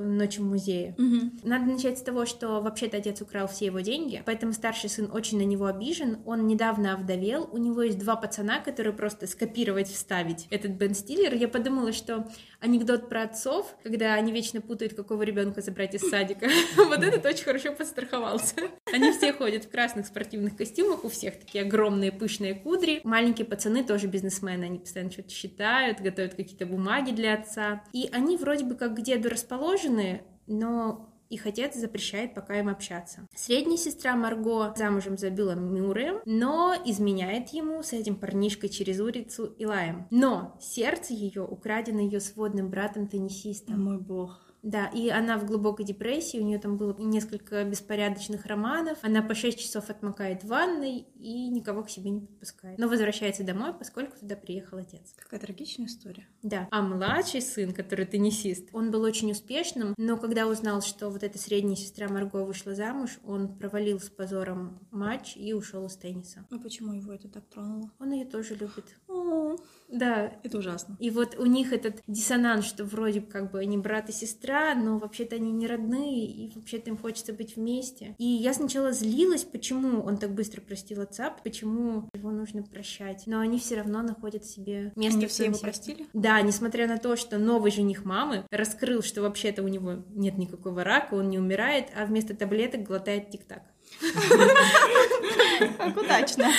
«Ночи 0.50 0.96
в 0.96 1.00
музее». 1.00 1.30
Надо 1.44 1.66
начать 1.66 2.00
с 2.00 2.02
того, 2.02 2.26
что 2.26 2.62
вообще-то 2.62 2.98
отец 2.98 3.22
украл 3.22 3.48
все 3.48 3.66
его 3.66 3.80
деньги, 3.80 4.22
поэтому 4.26 4.54
старший 4.54 4.90
сын 4.90 5.10
очень 5.12 5.38
на 5.38 5.44
него 5.44 5.66
обижен. 5.66 6.20
Он 6.26 6.48
недавно 6.48 6.94
овдовел, 6.94 7.50
у 7.52 7.58
него 7.58 7.84
есть 7.84 8.00
два 8.00 8.16
пацана, 8.16 8.60
которые 8.60 8.94
просто 8.94 9.28
скопировать, 9.28 9.88
вставить. 9.88 10.48
Этот 10.50 10.72
Бен 10.72 10.94
Стиллер, 10.94 11.34
я 11.34 11.48
подумала, 11.48 11.92
что 11.92 12.28
анекдот 12.60 13.10
про 13.10 13.24
отцов, 13.24 13.76
когда 13.84 14.14
они 14.14 14.32
вечно 14.32 14.62
путают, 14.62 14.94
какого 14.94 15.24
ребенка 15.24 15.62
забрать 15.62 15.96
из 15.96 16.02
садика, 16.10 16.48
вот 16.78 17.04
этот 17.04 17.26
очень 17.26 17.44
хорошо 17.44 17.74
подстраховался. 17.74 18.56
Они 18.92 19.12
все 19.12 19.34
ходят 19.34 19.66
в 19.66 19.70
красных 19.70 20.08
спортивных 20.08 20.58
костюмах, 20.58 21.04
у 21.04 21.10
всех 21.10 21.40
такие 21.40 21.64
огромные 21.64 22.12
пышные 22.12 22.56
кудри. 22.56 23.02
Маленькие 23.04 23.46
пацаны 23.46 23.84
тоже 23.84 24.08
бизнесмены, 24.08 24.66
они 24.66 24.80
постоянно 24.80 25.12
что-то 25.12 25.30
считают, 25.30 26.02
готовят 26.02 26.36
какие-то 26.36 26.66
бумаги 26.66 27.12
для 27.12 27.36
отца. 27.36 27.84
И 27.94 28.10
они 28.12 28.38
вроде 28.38 28.66
бы 28.66 28.76
как 28.76 28.96
к 28.96 29.02
деду 29.02 29.30
расположены, 29.30 30.22
но 30.50 31.10
их 31.30 31.46
отец 31.46 31.76
запрещает 31.76 32.34
пока 32.34 32.60
им 32.60 32.70
общаться. 32.70 33.28
Средняя 33.36 33.78
сестра 33.78 34.16
Марго 34.16 34.74
замужем 34.76 35.18
за 35.18 35.30
Биллом 35.30 35.74
Мюрреем, 35.74 36.22
но 36.26 36.76
изменяет 36.86 37.50
ему 37.50 37.84
с 37.84 37.94
этим 37.94 38.16
парнишкой 38.16 38.70
через 38.70 39.00
улицу 39.00 39.46
Илаем. 39.60 40.08
Но 40.10 40.58
сердце 40.60 41.14
ее 41.14 41.44
украдено 41.44 42.00
ее 42.00 42.20
сводным 42.20 42.70
братом-теннисистом. 42.70 43.84
Мой 43.84 44.00
бог. 44.00 44.49
Да, 44.62 44.88
и 44.88 45.10
она 45.10 45.38
в 45.38 45.46
глубокой 45.46 45.86
депрессии, 45.86 46.38
у 46.38 46.44
нее 46.44 46.60
там 46.60 46.78
было 46.78 46.96
несколько 46.98 47.64
беспорядочных 47.64 48.46
романов, 48.46 48.98
она 49.04 49.22
по 49.22 49.34
6 49.34 49.58
часов 49.60 49.90
отмокает 49.90 50.44
в 50.44 50.48
ванной 50.48 51.08
и 51.16 51.48
никого 51.48 51.84
к 51.84 51.90
себе 51.90 52.10
не 52.10 52.22
подпускает. 52.22 52.78
Но 52.78 52.88
возвращается 52.88 53.44
домой, 53.44 53.74
поскольку 53.74 54.18
туда 54.18 54.36
приехал 54.36 54.78
отец. 54.78 55.14
Какая 55.16 55.40
трагичная 55.40 55.88
история. 55.88 56.28
Да. 56.44 56.68
А 56.72 56.82
младший 56.82 57.42
сын, 57.42 57.74
который 57.74 58.06
теннисист, 58.06 58.70
он 58.74 58.92
был 58.92 59.04
очень 59.04 59.32
успешным, 59.32 59.94
но 59.98 60.18
когда 60.18 60.48
узнал, 60.48 60.82
что 60.82 61.10
вот 61.10 61.24
эта 61.24 61.38
средняя 61.38 61.76
сестра 61.76 62.10
Марго 62.10 62.44
вышла 62.44 62.76
замуж, 62.76 63.20
он 63.24 63.58
провалил 63.58 64.00
с 64.00 64.10
позором 64.10 64.80
матч 64.92 65.38
и 65.38 65.54
ушел 65.54 65.86
из 65.86 65.96
тенниса. 65.96 66.46
Ну 66.50 66.60
почему 66.60 66.94
его 66.94 67.14
это 67.14 67.30
так 67.30 67.46
тронуло? 67.48 67.92
Он 68.00 68.12
ее 68.12 68.26
тоже 68.26 68.56
любит. 68.56 68.86
О, 69.08 69.56
Да, 69.92 70.34
это 70.44 70.58
ужасно. 70.58 70.96
и 71.00 71.10
вот 71.10 71.36
у 71.38 71.46
них 71.46 71.74
этот 71.74 72.02
диссонанс, 72.08 72.66
что 72.66 72.84
вроде 72.84 73.22
как 73.22 73.52
бы 73.52 73.60
они 73.60 73.78
брат 73.78 74.10
и 74.10 74.12
сестра, 74.12 74.76
но 74.76 75.00
вообще-то 75.00 75.36
они 75.36 75.52
не 75.52 75.68
родные, 75.68 76.26
и 76.26 76.52
вообще-то 76.56 76.90
им 76.92 76.98
хочется 76.98 77.34
быть 77.34 77.56
вместе. 77.56 78.16
И 78.18 78.26
я 78.26 78.54
сначала 78.54 78.92
злилась, 78.92 79.44
почему 79.44 80.02
он 80.02 80.18
так 80.18 80.34
быстро 80.34 80.62
простил 80.62 81.02
отца, 81.02 81.36
почему 81.44 82.10
его 82.14 82.32
нужно 82.32 82.64
прощать. 82.64 83.24
Но 83.26 83.40
они 83.40 83.60
все 83.60 83.76
равно 83.78 84.02
находят 84.02 84.46
себе 84.46 84.94
место 84.96 85.18
Они 85.18 85.26
в 85.26 85.30
все 85.30 85.38
своем 85.38 85.52
его 85.52 85.60
сердце. 85.60 85.84
простили? 85.84 86.08
Да, 86.14 86.42
несмотря 86.42 86.88
на 86.88 86.98
то, 86.98 87.16
что 87.16 87.38
новый 87.38 87.72
жених 87.72 88.06
мамы 88.06 88.46
раскрыл, 88.52 89.02
что 89.02 89.22
вообще-то 89.22 89.64
у 89.64 89.68
него 89.68 90.04
нет 90.14 90.38
никакого 90.38 90.84
рака, 90.84 91.16
он 91.16 91.30
не 91.30 91.40
умирает, 91.40 91.88
а 91.96 92.06
вместо 92.06 92.36
таблеток 92.36 92.84
глотает 92.84 93.30
тик-так. 93.32 93.64
Как 95.78 95.98
удачно. 95.98 96.52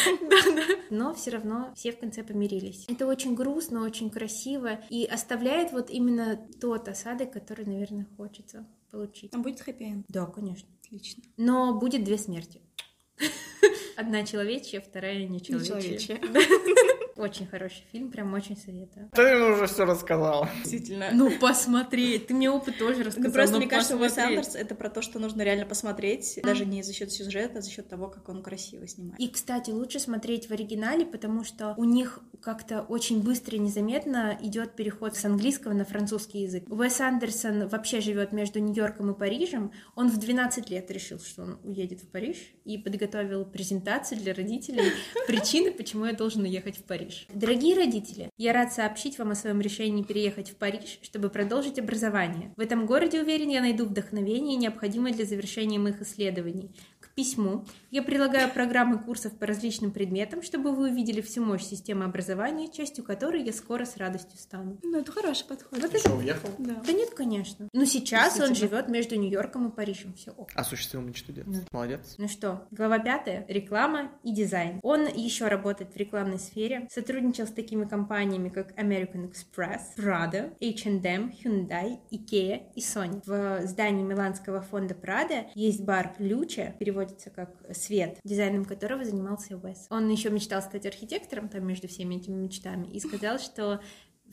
но 0.91 1.15
все 1.15 1.31
равно 1.31 1.73
все 1.75 1.93
в 1.93 1.99
конце 1.99 2.23
помирились. 2.23 2.85
Это 2.89 3.07
очень 3.07 3.35
грустно, 3.35 3.83
очень 3.83 4.11
красиво 4.11 4.81
и 4.91 5.05
оставляет 5.05 5.73
вот 5.73 5.91
именно 5.91 6.37
тот 6.61 6.89
осадок, 6.89 7.33
который, 7.33 7.65
наверное, 7.65 8.07
хочется 8.17 8.67
получить. 8.91 9.31
Там 9.31 9.43
будет 9.43 9.61
хэппи 9.61 10.05
Да, 10.09 10.27
конечно. 10.27 10.69
Отлично. 10.85 11.23
Но 11.37 11.79
будет 11.79 12.05
две 12.05 12.19
смерти. 12.19 12.61
Одна 13.97 14.25
человечья, 14.25 14.81
вторая 14.81 15.27
нечеловечья. 15.27 16.19
Нечеловечья. 16.19 16.21
Очень 17.21 17.47
хороший 17.47 17.85
фильм, 17.93 18.11
прям 18.11 18.33
очень 18.33 18.57
советую. 18.57 19.11
Ты 19.13 19.53
уже 19.53 19.67
все 19.67 19.85
рассказала. 19.85 20.49
Действительно. 20.61 21.11
Ну, 21.13 21.31
посмотри, 21.39 22.19
ты 22.19 22.33
мне 22.33 22.51
опыт 22.51 22.79
тоже 22.79 23.03
рассказал. 23.03 23.29
Ну, 23.29 23.35
просто 23.35 23.57
мне 23.59 23.67
кажется, 23.67 23.97
Уэс. 23.97 24.17
Андерс 24.17 24.55
это 24.55 24.75
про 24.75 24.89
то, 24.89 25.03
что 25.03 25.19
нужно 25.19 25.43
реально 25.43 25.67
посмотреть, 25.67 26.41
даже 26.43 26.65
не 26.65 26.83
за 26.83 26.95
счет 26.95 27.13
сюжета, 27.13 27.59
а 27.59 27.63
за 27.63 27.71
счет 27.71 27.89
того, 27.89 28.09
как 28.09 28.29
он 28.31 28.43
красиво 28.43 28.87
снимает. 28.89 29.21
И, 29.21 29.29
кстати, 29.29 29.71
лучше 29.71 30.01
смотреть 30.01 30.49
в 30.49 30.53
оригинале, 30.53 31.05
потому 31.05 31.45
что 31.45 31.75
у 31.77 31.85
них 31.85 32.21
как-то 32.41 32.81
очень 32.83 33.23
быстро 33.23 33.57
и 33.57 33.59
незаметно 33.59 34.39
идет 34.41 34.75
переход 34.75 35.15
с 35.15 35.25
английского 35.27 35.75
на 35.75 35.85
французский 35.85 36.43
язык. 36.43 36.65
Уэс 36.69 37.01
Андерсон 37.03 37.69
вообще 37.69 38.01
живет 38.01 38.33
между 38.33 38.61
Нью-Йорком 38.61 39.11
и 39.11 39.19
Парижем. 39.19 39.73
Он 39.95 40.09
в 40.09 40.19
12 40.19 40.71
лет 40.71 40.91
решил, 40.91 41.21
что 41.21 41.43
он 41.43 41.59
уедет 41.65 42.01
в 42.01 42.09
Париж 42.09 42.37
и 42.65 42.79
подготовил 42.79 43.45
презентацию 43.45 44.19
для 44.21 44.33
родителей 44.33 44.93
причины, 45.27 45.71
почему 45.71 46.07
я 46.07 46.15
должен 46.15 46.43
уехать 46.43 46.79
в 46.79 46.85
Париж. 46.85 47.10
Париж. 47.11 47.27
Дорогие 47.35 47.77
родители, 47.77 48.31
я 48.39 48.53
рад 48.53 48.73
сообщить 48.73 49.19
вам 49.19 49.33
о 49.33 49.35
своем 49.35 49.61
решении 49.61 50.03
переехать 50.03 50.51
в 50.51 50.57
Париж, 50.57 50.99
чтобы 51.03 51.29
продолжить 51.29 51.79
образование. 51.79 52.53
В 52.57 52.61
этом 52.61 52.87
городе, 52.87 53.21
уверен, 53.21 53.49
я 53.49 53.61
найду 53.61 53.85
вдохновение, 53.85 54.57
необходимое 54.57 55.13
для 55.13 55.25
завершения 55.25 55.79
моих 55.79 56.01
исследований 56.03 56.71
письму. 57.15 57.65
Я 57.91 58.03
прилагаю 58.03 58.51
программы 58.53 58.99
курсов 58.99 59.37
по 59.37 59.47
различным 59.47 59.91
предметам, 59.91 60.43
чтобы 60.43 60.73
вы 60.73 60.91
увидели 60.91 61.21
всю 61.21 61.45
мощь 61.45 61.65
системы 61.65 62.05
образования, 62.05 62.69
частью 62.69 63.05
которой 63.05 63.43
я 63.43 63.53
скоро 63.53 63.85
с 63.85 63.97
радостью 63.97 64.39
стану. 64.39 64.79
Ну, 64.83 64.99
это 65.01 65.13
хороший 65.13 65.47
подход. 65.47 65.81
Вот 65.81 65.91
Ты 65.91 65.99
это... 65.99 65.99
что, 65.99 66.17
уехал? 66.17 66.49
Да. 66.59 66.75
Да 66.87 66.93
нет, 66.93 67.11
конечно. 67.11 67.69
Но 67.73 67.85
сейчас 67.85 68.39
он 68.41 68.55
живет 68.55 68.89
между 68.89 69.17
Нью-Йорком 69.17 69.69
и 69.69 69.73
Парижем. 69.75 70.15
Все 70.15 70.31
ок. 70.33 70.51
Осуществил 70.55 71.01
мечту 71.01 71.33
детства. 71.33 71.55
Да. 71.55 71.61
Молодец. 71.73 72.15
Ну 72.19 72.29
что, 72.29 72.67
глава 72.71 72.99
пятая. 72.99 73.45
Реклама 73.49 74.11
и 74.23 74.33
дизайн. 74.33 74.81
Он 74.83 75.07
еще 75.07 75.49
работает 75.49 75.93
в 75.95 75.97
рекламной 75.97 76.39
сфере, 76.39 76.87
сотрудничал 76.91 77.47
с 77.47 77.51
такими 77.51 77.85
компаниями, 77.85 78.49
как 78.49 78.79
American 78.79 79.31
Express, 79.31 79.81
Prada, 79.97 80.53
H&M, 80.61 81.33
Hyundai, 81.43 81.99
Ikea 82.11 82.63
и 82.75 82.81
Sony. 82.81 83.23
В 83.25 83.67
здании 83.67 84.03
Миланского 84.03 84.61
фонда 84.61 84.95
Prada 84.95 85.47
есть 85.55 85.83
бар 85.85 86.15
Люча, 86.19 86.75
переводится 87.01 87.31
как 87.31 87.51
«свет», 87.75 88.19
дизайном 88.25 88.65
которого 88.65 89.05
занимался 89.05 89.57
Уэс. 89.57 89.87
Он 89.91 90.09
еще 90.09 90.31
мечтал 90.31 90.61
стать 90.63 90.87
архитектором 90.87 91.49
там 91.49 91.67
между 91.67 91.89
всеми 91.89 92.17
этими 92.17 92.35
мечтами 92.35 92.87
и 92.87 93.01
сказал, 93.01 93.39
что 93.39 93.81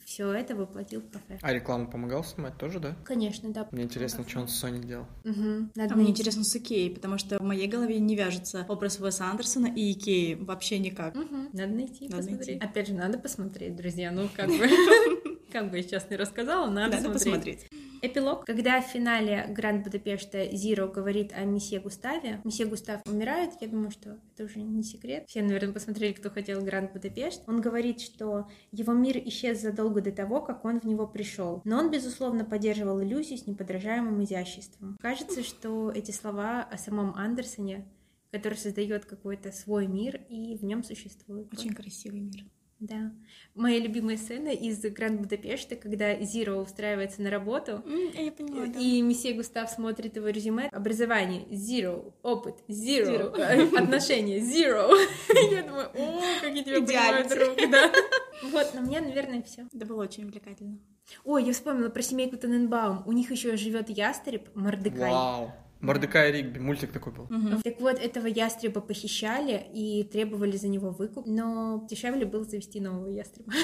все 0.04 0.32
это 0.32 0.54
воплотил 0.54 1.00
в 1.00 1.10
кафе. 1.10 1.38
А 1.42 1.52
рекламу 1.52 1.90
помогал 1.90 2.24
снимать 2.24 2.56
тоже, 2.56 2.78
да? 2.78 2.96
Конечно, 3.04 3.50
да. 3.52 3.68
Мне 3.72 3.82
интересно, 3.84 4.24
что 4.26 4.40
он 4.40 4.48
с 4.48 4.62
Sony 4.64 4.84
делал. 4.84 5.06
Мгм. 5.24 5.72
Надо 5.74 5.94
А 5.94 5.96
мне 5.96 6.10
интересно 6.10 6.44
с 6.44 6.54
Икеей, 6.56 6.94
потому 6.94 7.18
что 7.18 7.38
в 7.38 7.42
моей 7.42 7.66
голове 7.66 7.98
не 7.98 8.14
вяжется 8.16 8.64
образ 8.68 9.00
Уэса 9.00 9.24
Андерсона 9.26 9.66
и 9.66 9.92
Икеи 9.92 10.34
вообще 10.34 10.78
никак. 10.78 11.14
Мгм. 11.14 11.50
Надо 11.52 11.72
найти, 11.72 12.04
Надо 12.08 12.16
посмотреть. 12.18 12.48
найти. 12.60 12.64
Опять 12.64 12.86
же, 12.88 12.94
надо 12.94 13.18
посмотреть, 13.18 13.76
друзья. 13.76 14.10
Ну, 14.12 14.28
как 14.34 14.46
бы, 14.48 14.68
как 15.52 15.70
бы 15.70 15.76
я 15.78 15.82
сейчас 15.82 16.08
не 16.10 16.16
рассказала, 16.16 16.70
надо, 16.70 16.96
Надо 16.96 17.18
смотреть. 17.18 17.62
посмотреть. 17.64 17.68
Эпилог. 18.00 18.44
Когда 18.44 18.80
в 18.80 18.86
финале 18.86 19.46
Гранд 19.48 19.82
Будапешта 19.84 20.48
Зиро 20.54 20.86
говорит 20.86 21.32
о 21.32 21.44
месье 21.44 21.80
Густаве, 21.80 22.40
месье 22.44 22.66
Густав 22.66 23.00
умирает, 23.06 23.52
я 23.60 23.68
думаю, 23.68 23.90
что 23.90 24.18
это 24.32 24.44
уже 24.44 24.60
не 24.60 24.84
секрет. 24.84 25.24
Все, 25.26 25.42
наверное, 25.42 25.72
посмотрели, 25.72 26.12
кто 26.12 26.30
хотел 26.30 26.64
Гранд 26.64 26.92
Будапешт. 26.92 27.42
Он 27.48 27.60
говорит, 27.60 28.00
что 28.00 28.48
его 28.70 28.92
мир 28.92 29.18
исчез 29.28 29.60
задолго 29.60 30.00
до 30.00 30.12
того, 30.12 30.40
как 30.40 30.64
он 30.64 30.78
в 30.80 30.84
него 30.84 31.06
пришел. 31.06 31.60
Но 31.64 31.78
он, 31.78 31.90
безусловно, 31.90 32.44
поддерживал 32.44 33.02
иллюзию 33.02 33.38
с 33.38 33.46
неподражаемым 33.46 34.22
изяществом. 34.22 34.96
Кажется, 35.00 35.42
что 35.42 35.90
эти 35.90 36.12
слова 36.12 36.62
о 36.62 36.78
самом 36.78 37.14
Андерсоне 37.16 37.86
который 38.30 38.58
создает 38.58 39.06
какой-то 39.06 39.52
свой 39.52 39.86
мир 39.86 40.20
и 40.28 40.56
в 40.56 40.62
нем 40.62 40.84
существует. 40.84 41.52
Очень 41.52 41.72
красивый 41.72 42.20
мир. 42.20 42.44
Да. 42.80 43.12
Моя 43.56 43.80
любимая 43.80 44.16
сцена 44.16 44.48
из 44.48 44.80
Гранд 44.80 45.20
Будапешта, 45.20 45.74
когда 45.74 46.14
Зиро 46.20 46.54
устраивается 46.56 47.22
на 47.22 47.30
работу, 47.30 47.82
Я 48.14 48.30
поняла, 48.30 48.66
и 48.66 49.02
месье 49.02 49.34
Густав 49.34 49.68
смотрит 49.68 50.14
его 50.16 50.28
резюме. 50.28 50.68
Образование— 50.68 51.42
zero, 51.50 52.12
опыт— 52.22 52.54
zero, 52.68 53.34
Zero. 53.34 53.76
отношения— 53.82 54.38
zero. 54.40 54.90
Я 55.50 55.62
думаю, 55.62 55.88
о, 55.94 56.22
как 56.40 56.54
я 56.54 56.62
тебя 56.62 56.80
понимаю, 56.80 57.28
друг, 57.28 57.70
да. 57.70 57.92
Вот, 58.52 58.72
на 58.74 58.80
мне, 58.82 59.00
наверное, 59.00 59.42
все. 59.42 59.66
Это 59.74 59.84
было 59.84 60.02
очень 60.02 60.24
увлекательно. 60.24 60.78
Ой, 61.24 61.42
я 61.44 61.52
вспомнила 61.52 61.88
про 61.88 62.02
семейку 62.02 62.36
Тененбаум. 62.36 63.02
У 63.06 63.12
них 63.12 63.32
еще 63.32 63.56
живет 63.56 63.88
ястреб 63.88 64.48
Мордекай. 64.54 65.10
Вау. 65.10 65.52
Мордекай 65.80 66.30
и 66.30 66.32
Ригби, 66.32 66.58
мультик 66.58 66.92
такой 66.92 67.12
был. 67.12 67.28
Так 67.62 67.80
вот, 67.80 67.98
этого 67.98 68.26
ястреба 68.26 68.80
похищали 68.80 69.66
и 69.72 70.04
требовали 70.04 70.56
за 70.56 70.68
него 70.68 70.90
выкуп, 70.90 71.26
но 71.26 71.86
дешевле 71.88 72.26
было 72.26 72.44
завести 72.44 72.80
нового 72.80 73.08
ястреба. 73.08 73.52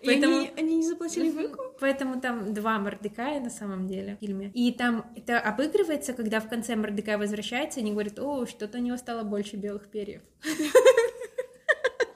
И 0.00 0.06
Поэтому... 0.06 0.36
они, 0.36 0.50
они 0.56 0.76
не 0.76 0.86
заплатили 0.86 1.30
выкуп? 1.30 1.78
Поэтому 1.80 2.20
там 2.20 2.52
два 2.52 2.78
Мордекая 2.78 3.40
на 3.40 3.48
самом 3.48 3.86
деле 3.86 4.16
в 4.16 4.20
фильме. 4.20 4.50
И 4.52 4.70
там 4.72 5.10
это 5.16 5.40
обыгрывается, 5.40 6.12
когда 6.12 6.40
в 6.40 6.48
конце 6.48 6.76
Мордекай 6.76 7.16
возвращается, 7.16 7.80
и 7.80 7.82
они 7.82 7.92
говорят, 7.92 8.18
о, 8.18 8.44
что-то 8.44 8.78
у 8.78 8.80
него 8.82 8.96
стало 8.98 9.22
больше 9.22 9.56
белых 9.56 9.88
перьев. 9.88 10.20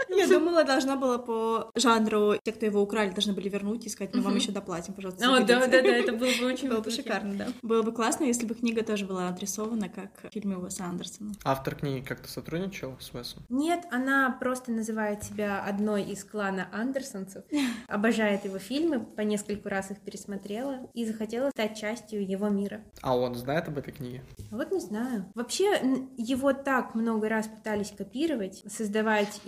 Я 0.17 0.27
думала, 0.27 0.65
должна 0.65 0.97
была 0.97 1.19
по 1.19 1.71
жанру, 1.75 2.35
те, 2.43 2.53
кто 2.53 2.67
его 2.67 2.81
украли, 2.81 3.11
должны 3.11 3.33
были 3.33 3.49
вернуть 3.49 3.87
и 3.87 3.89
сказать, 3.89 4.15
мы 4.15 4.23
вам 4.23 4.37
еще 4.37 4.53
доплатим, 4.53 4.95
пожалуйста. 4.95 5.25
О, 5.25 5.41
да, 5.41 5.61
заберите». 5.61 5.71
да, 5.71 5.83
да, 5.83 5.97
это 5.97 6.13
было 6.13 6.31
бы 6.41 6.47
очень 6.53 6.69
Было 6.69 6.81
бы 6.81 6.91
шикарно, 6.91 7.35
да. 7.35 7.49
Было 7.63 7.83
бы 7.83 7.93
классно, 7.93 8.25
если 8.25 8.47
бы 8.47 8.55
книга 8.55 8.83
тоже 8.83 9.07
была 9.07 9.29
адресована, 9.29 9.89
как 9.89 10.11
в 10.23 10.33
фильме 10.33 10.57
Уэса 10.57 10.85
Андерсона. 10.85 11.33
Автор 11.45 11.75
книги 11.75 12.05
как-то 12.05 12.29
сотрудничал 12.29 12.97
с 13.01 13.13
Уэсом? 13.13 13.45
Нет, 13.49 13.87
она 13.91 14.31
просто 14.39 14.71
называет 14.71 15.23
себя 15.23 15.63
одной 15.63 16.05
из 16.05 16.25
клана 16.25 16.69
Андерсонцев, 16.73 17.45
обожает 17.89 18.45
его 18.45 18.59
фильмы, 18.59 19.01
по 19.01 19.21
нескольку 19.23 19.69
раз 19.69 19.91
их 19.91 20.01
пересмотрела 20.01 20.89
и 20.95 21.05
захотела 21.05 21.51
стать 21.51 21.79
частью 21.79 22.27
его 22.27 22.49
мира. 22.49 22.83
А 23.03 23.17
он 23.17 23.35
знает 23.35 23.69
об 23.69 23.79
этой 23.79 23.93
книге? 23.93 24.23
Вот 24.51 24.71
не 24.71 24.81
знаю. 24.81 25.27
Вообще, 25.35 25.81
его 26.17 26.53
так 26.53 26.95
много 26.95 27.29
раз 27.29 27.47
пытались 27.49 27.91
копировать, 27.91 28.63
создавать 28.67 29.41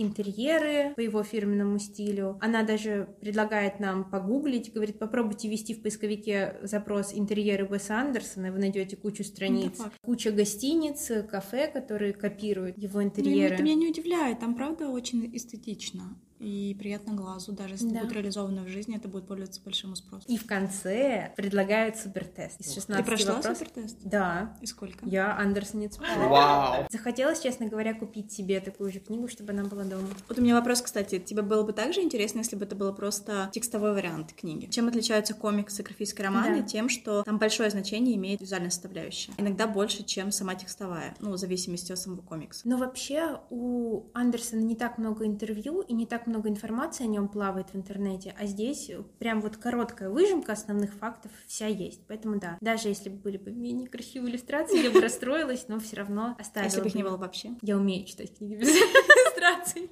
интерьеры 0.59 0.95
по 0.95 1.01
его 1.01 1.23
фирменному 1.23 1.79
стилю. 1.79 2.39
Она 2.41 2.63
даже 2.63 3.09
предлагает 3.21 3.81
нам 3.81 4.09
погуглить, 4.11 4.73
говорит, 4.73 4.99
попробуйте 4.99 5.49
ввести 5.49 5.75
в 5.75 5.83
поисковике 5.83 6.57
запрос 6.63 7.13
интерьеры 7.15 7.67
Уэса 7.67 7.97
Андерсона, 7.99 8.47
и 8.47 8.51
вы 8.51 8.59
найдете 8.59 8.97
кучу 8.97 9.25
страниц, 9.25 9.77
факт. 9.77 9.95
куча 10.03 10.31
гостиниц, 10.31 11.11
кафе, 11.31 11.69
которые 11.73 12.13
копируют 12.13 12.79
его 12.79 13.01
Ну, 13.01 13.07
интерьеры. 13.07 13.55
это 13.55 13.63
меня 13.63 13.75
не 13.75 13.89
удивляет, 13.89 14.41
там 14.41 14.55
правда 14.55 14.89
очень 14.89 15.35
эстетично 15.37 16.17
и 16.41 16.75
приятно 16.79 17.13
глазу, 17.15 17.53
даже 17.53 17.75
если 17.75 17.89
Да. 17.91 18.01
будет 18.01 18.13
реализовано 18.13 18.63
в 18.65 18.69
жизни, 18.69 18.97
это 18.97 19.09
будет 19.09 19.27
пользоваться 19.27 19.61
большим 19.63 19.95
спросом. 19.95 20.25
И 20.33 20.39
в 20.39 20.47
конце 20.47 21.33
предлагают 21.37 21.97
супертест 21.99 22.61
из 22.61 22.73
16 22.75 22.97
Ты 23.05 23.05
прошла 23.05 23.35
вопросов. 23.35 23.59
супертест? 23.59 23.99
Да, 24.05 24.57
И 24.63 24.67
сколько? 24.67 25.07
я 25.07 25.37
Андерсонец. 25.37 25.99
Вау! 25.99 26.87
Захотелось, 26.91 27.41
честно 27.41 27.67
говоря, 27.67 27.95
купить 27.95 28.33
себе 28.33 28.61
такую 28.61 28.91
же 28.91 29.01
книгу, 29.01 29.29
чтобы 29.29 29.53
она 29.53 29.65
была 29.65 29.85
дома. 29.85 30.09
Вот 30.29 30.39
у 30.39 30.43
меня 30.43 30.55
вопрос, 30.55 30.81
кстати, 30.83 31.19
тебе 31.19 31.43
было 31.43 31.63
бы 31.63 31.73
также 31.73 32.01
интересно, 32.01 32.39
если 32.39 32.57
бы 32.57 32.65
это 32.65 32.75
было 32.75 32.93
просто 32.93 33.51
текстовой 33.53 33.93
вариант 33.93 34.33
книги? 34.33 34.67
Чем 34.71 34.89
отличаются 34.89 35.35
комиксы 35.35 35.83
и 35.83 35.85
графические 35.85 36.27
романы? 36.29 36.63
Да. 36.63 36.67
Тем, 36.67 36.89
что 36.89 37.23
там 37.23 37.39
большое 37.39 37.69
значение 37.71 38.17
имеет 38.17 38.41
визуальная 38.41 38.71
составляющая. 38.71 39.33
Иногда 39.37 39.67
больше, 39.67 40.05
чем 40.05 40.33
сама 40.33 40.55
текстовая, 40.55 41.15
ну, 41.21 41.33
в 41.33 41.37
зависимости 41.37 41.93
от 41.93 41.99
самого 41.99 42.23
комикса. 42.23 42.63
Но 42.65 42.79
вообще 42.79 43.41
у 43.51 44.05
Андерсона 44.15 44.61
не 44.61 44.75
так 44.75 44.97
много 44.97 45.27
интервью 45.27 45.81
и 45.83 45.93
не 45.93 46.07
так 46.07 46.27
много 46.31 46.49
информации 46.49 47.05
о 47.05 47.07
нем 47.09 47.29
плавает 47.29 47.69
в 47.73 47.77
интернете, 47.77 48.35
а 48.39 48.47
здесь 48.47 48.91
прям 49.19 49.41
вот 49.41 49.57
короткая 49.57 50.09
выжимка 50.11 50.53
основных 50.53 50.95
фактов 50.95 51.31
вся 51.47 51.67
есть. 51.67 52.01
Поэтому 52.09 52.39
да, 52.41 52.57
даже 52.61 52.89
если 52.89 53.11
бы 53.11 53.17
были 53.17 53.37
бы 53.37 53.51
менее 53.51 53.89
красивые 53.89 54.33
иллюстрации, 54.33 54.83
я 54.83 54.91
бы 54.91 55.01
расстроилась, 55.03 55.67
но 55.69 55.79
все 55.79 55.97
равно 55.97 56.37
оставила 56.39 56.69
если 56.71 56.81
бы 56.81 56.89
их 56.89 56.95
не 56.95 57.03
бы. 57.03 57.09
было 57.11 57.19
вообще? 57.19 57.51
Я 57.63 57.77
умею 57.77 58.07
читать 58.07 58.37
книги 58.39 58.55
без 58.55 58.69
иллюстраций. 59.21 59.91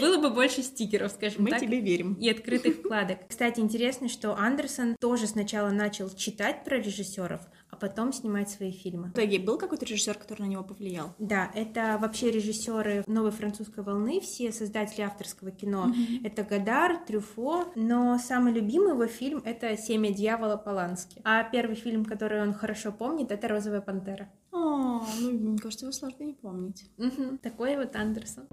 Было 0.00 0.18
бы 0.20 0.30
больше 0.30 0.62
стикеров, 0.62 1.12
скажем 1.12 1.42
Мы 1.44 1.50
так. 1.50 1.60
тебе 1.60 1.80
верим. 1.80 2.14
и 2.14 2.28
открытых 2.30 2.76
вкладок. 2.78 3.18
Кстати, 3.28 3.60
интересно, 3.60 4.08
что 4.08 4.36
Андерсон 4.36 4.96
тоже 5.00 5.26
сначала 5.26 5.70
начал 5.70 6.08
читать 6.10 6.64
про 6.64 6.78
режиссеров, 6.78 7.40
а 7.74 7.76
потом 7.76 8.12
снимать 8.12 8.48
свои 8.48 8.70
фильмы. 8.70 9.08
В 9.08 9.18
итоге 9.18 9.40
был 9.40 9.58
какой-то 9.58 9.84
режиссер, 9.84 10.14
который 10.16 10.42
на 10.42 10.46
него 10.46 10.62
повлиял? 10.62 11.12
Да, 11.18 11.50
это 11.56 11.98
вообще 12.00 12.30
режиссеры 12.30 13.02
новой 13.08 13.32
французской 13.32 13.82
волны, 13.82 14.20
все 14.20 14.52
создатели 14.52 15.02
авторского 15.02 15.50
кино. 15.50 15.92
Это 16.22 16.44
Гадар, 16.44 16.98
Трюфо, 17.04 17.72
но 17.74 18.16
самый 18.18 18.52
любимый 18.52 18.90
его 18.92 19.06
фильм— 19.08 19.42
это 19.44 19.76
«Семя 19.76 20.14
дьявола» 20.14 20.56
Полански. 20.56 21.20
А 21.24 21.42
первый 21.42 21.74
фильм, 21.74 22.04
который 22.04 22.42
он 22.42 22.54
хорошо 22.54 22.92
помнит, 22.92 23.32
это 23.32 23.48
«Розовая 23.48 23.80
пантера». 23.80 24.30
О, 24.52 25.04
ну, 25.20 25.30
мне 25.32 25.58
кажется, 25.58 25.86
его 25.86 25.92
сложно 25.92 26.22
не 26.22 26.34
помнить. 26.34 26.84
Мгм, 26.96 27.38
Такой 27.38 27.76
вот 27.76 27.96
Андерсон. 27.96 28.44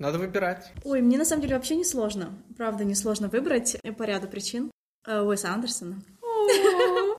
Надо 0.00 0.18
выбирать. 0.18 0.72
Ой, 0.84 1.00
мне 1.00 1.16
на 1.16 1.24
самом 1.24 1.42
деле 1.42 1.54
вообще 1.54 1.76
не 1.76 1.84
сложно. 1.84 2.30
Правда, 2.56 2.84
не 2.84 2.96
сложно 2.96 3.28
выбрать 3.28 3.76
по 3.96 4.02
ряду 4.02 4.26
причин. 4.26 4.72
Э, 5.06 5.22
Уэса 5.22 5.52
Андерсона. 5.52 6.02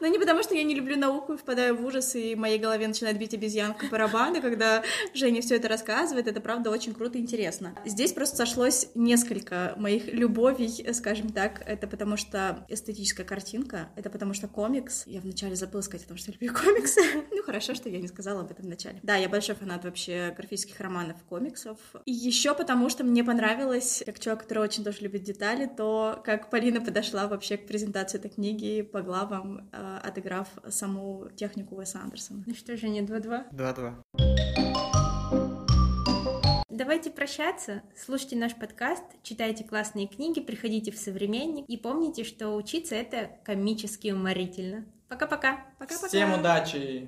Но 0.02 0.08
не 0.08 0.18
потому, 0.18 0.41
что 0.41 0.56
я 0.56 0.64
не 0.64 0.74
люблю 0.74 0.97
науку 0.97 1.38
впадаю 1.38 1.78
в 1.78 1.86
ужас, 1.86 2.16
и 2.16 2.34
в 2.34 2.39
моей 2.39 2.58
голове 2.58 2.88
начинает 2.88 3.20
бить 3.20 3.36
обезьянка 3.36 3.86
барабаны, 3.91 4.41
когда 4.41 4.84
Женя 5.14 5.41
все 5.41 5.56
это 5.56 5.68
рассказывает. 5.68 6.28
Это, 6.28 6.41
правда, 6.41 6.72
очень 6.72 6.93
круто 6.93 7.20
и 7.20 7.22
интересно. 7.22 7.76
Здесь 7.86 8.12
просто 8.12 8.36
сошлось 8.36 8.89
несколько 8.95 9.76
моих 9.78 10.12
любовей, 10.12 10.93
скажем 10.93 11.30
так. 11.30 11.62
Это 11.68 11.88
потому, 11.88 12.18
что 12.18 12.66
эстетическая 12.68 13.26
картинка, 13.26 13.89
это 13.95 14.10
потому, 14.10 14.34
что 14.34 14.47
комикс. 14.47 15.04
Я 15.06 15.22
вначале 15.22 15.56
забыла 15.56 15.82
сказать 15.82 16.06
о 16.06 16.10
том, 16.10 16.18
что 16.18 16.32
я 16.32 16.38
люблю 16.39 16.60
комиксы. 16.60 17.02
Ну, 17.32 17.43
хорошо, 17.43 17.74
что 17.74 17.89
я 17.89 17.99
не 17.99 18.08
сказала 18.08 18.41
об 18.41 18.52
этом 18.52 18.66
вначале. 18.66 18.99
Да, 19.04 19.16
я 19.16 19.30
большой 19.30 19.56
фанат 19.56 19.84
вообще 19.84 20.34
графических 20.36 20.80
романов, 20.80 21.18
комиксов. 21.28 21.78
И 22.06 22.12
еще 22.12 22.54
потому, 22.54 22.89
что 22.89 23.04
мне 23.04 23.24
понравилось, 23.24 24.04
как 24.06 24.20
человек, 24.20 24.43
который 24.43 24.64
очень 24.64 24.84
тоже 24.84 25.02
любит 25.02 25.24
детали, 25.24 25.66
то, 25.66 26.22
как 26.24 26.49
Полина 26.49 26.82
подошла 26.82 27.28
вообще 27.28 27.58
к 27.58 27.68
презентации 27.68 28.20
этой 28.20 28.30
книги 28.30 28.82
по 28.82 29.02
главам, 29.02 29.70
э, 29.72 29.90
отыграв 29.99 30.47
саму 30.69 31.29
технику 31.35 31.75
Уэса 31.75 31.99
Андерсона. 31.99 32.43
Ну 32.45 32.53
что 32.53 32.77
же, 32.77 32.89
не 32.89 33.01
2-2? 33.01 33.51
2-2. 33.51 33.93
давайте 36.81 37.11
прощаться. 37.11 37.83
Слушайте 37.95 38.35
наш 38.35 38.55
подкаст, 38.55 39.03
читайте 39.21 39.63
классные 39.63 40.07
книги, 40.07 40.39
приходите 40.39 40.91
в 40.91 40.97
современник 40.97 41.63
и 41.67 41.77
помните, 41.77 42.23
что 42.23 42.55
учиться 42.55 42.95
это 42.95 43.29
комически 43.45 44.11
уморительно. 44.11 44.83
Пока-пока. 45.07 45.65
Пока-пока. 45.77 46.07
Всем 46.07 46.33
удачи! 46.33 46.99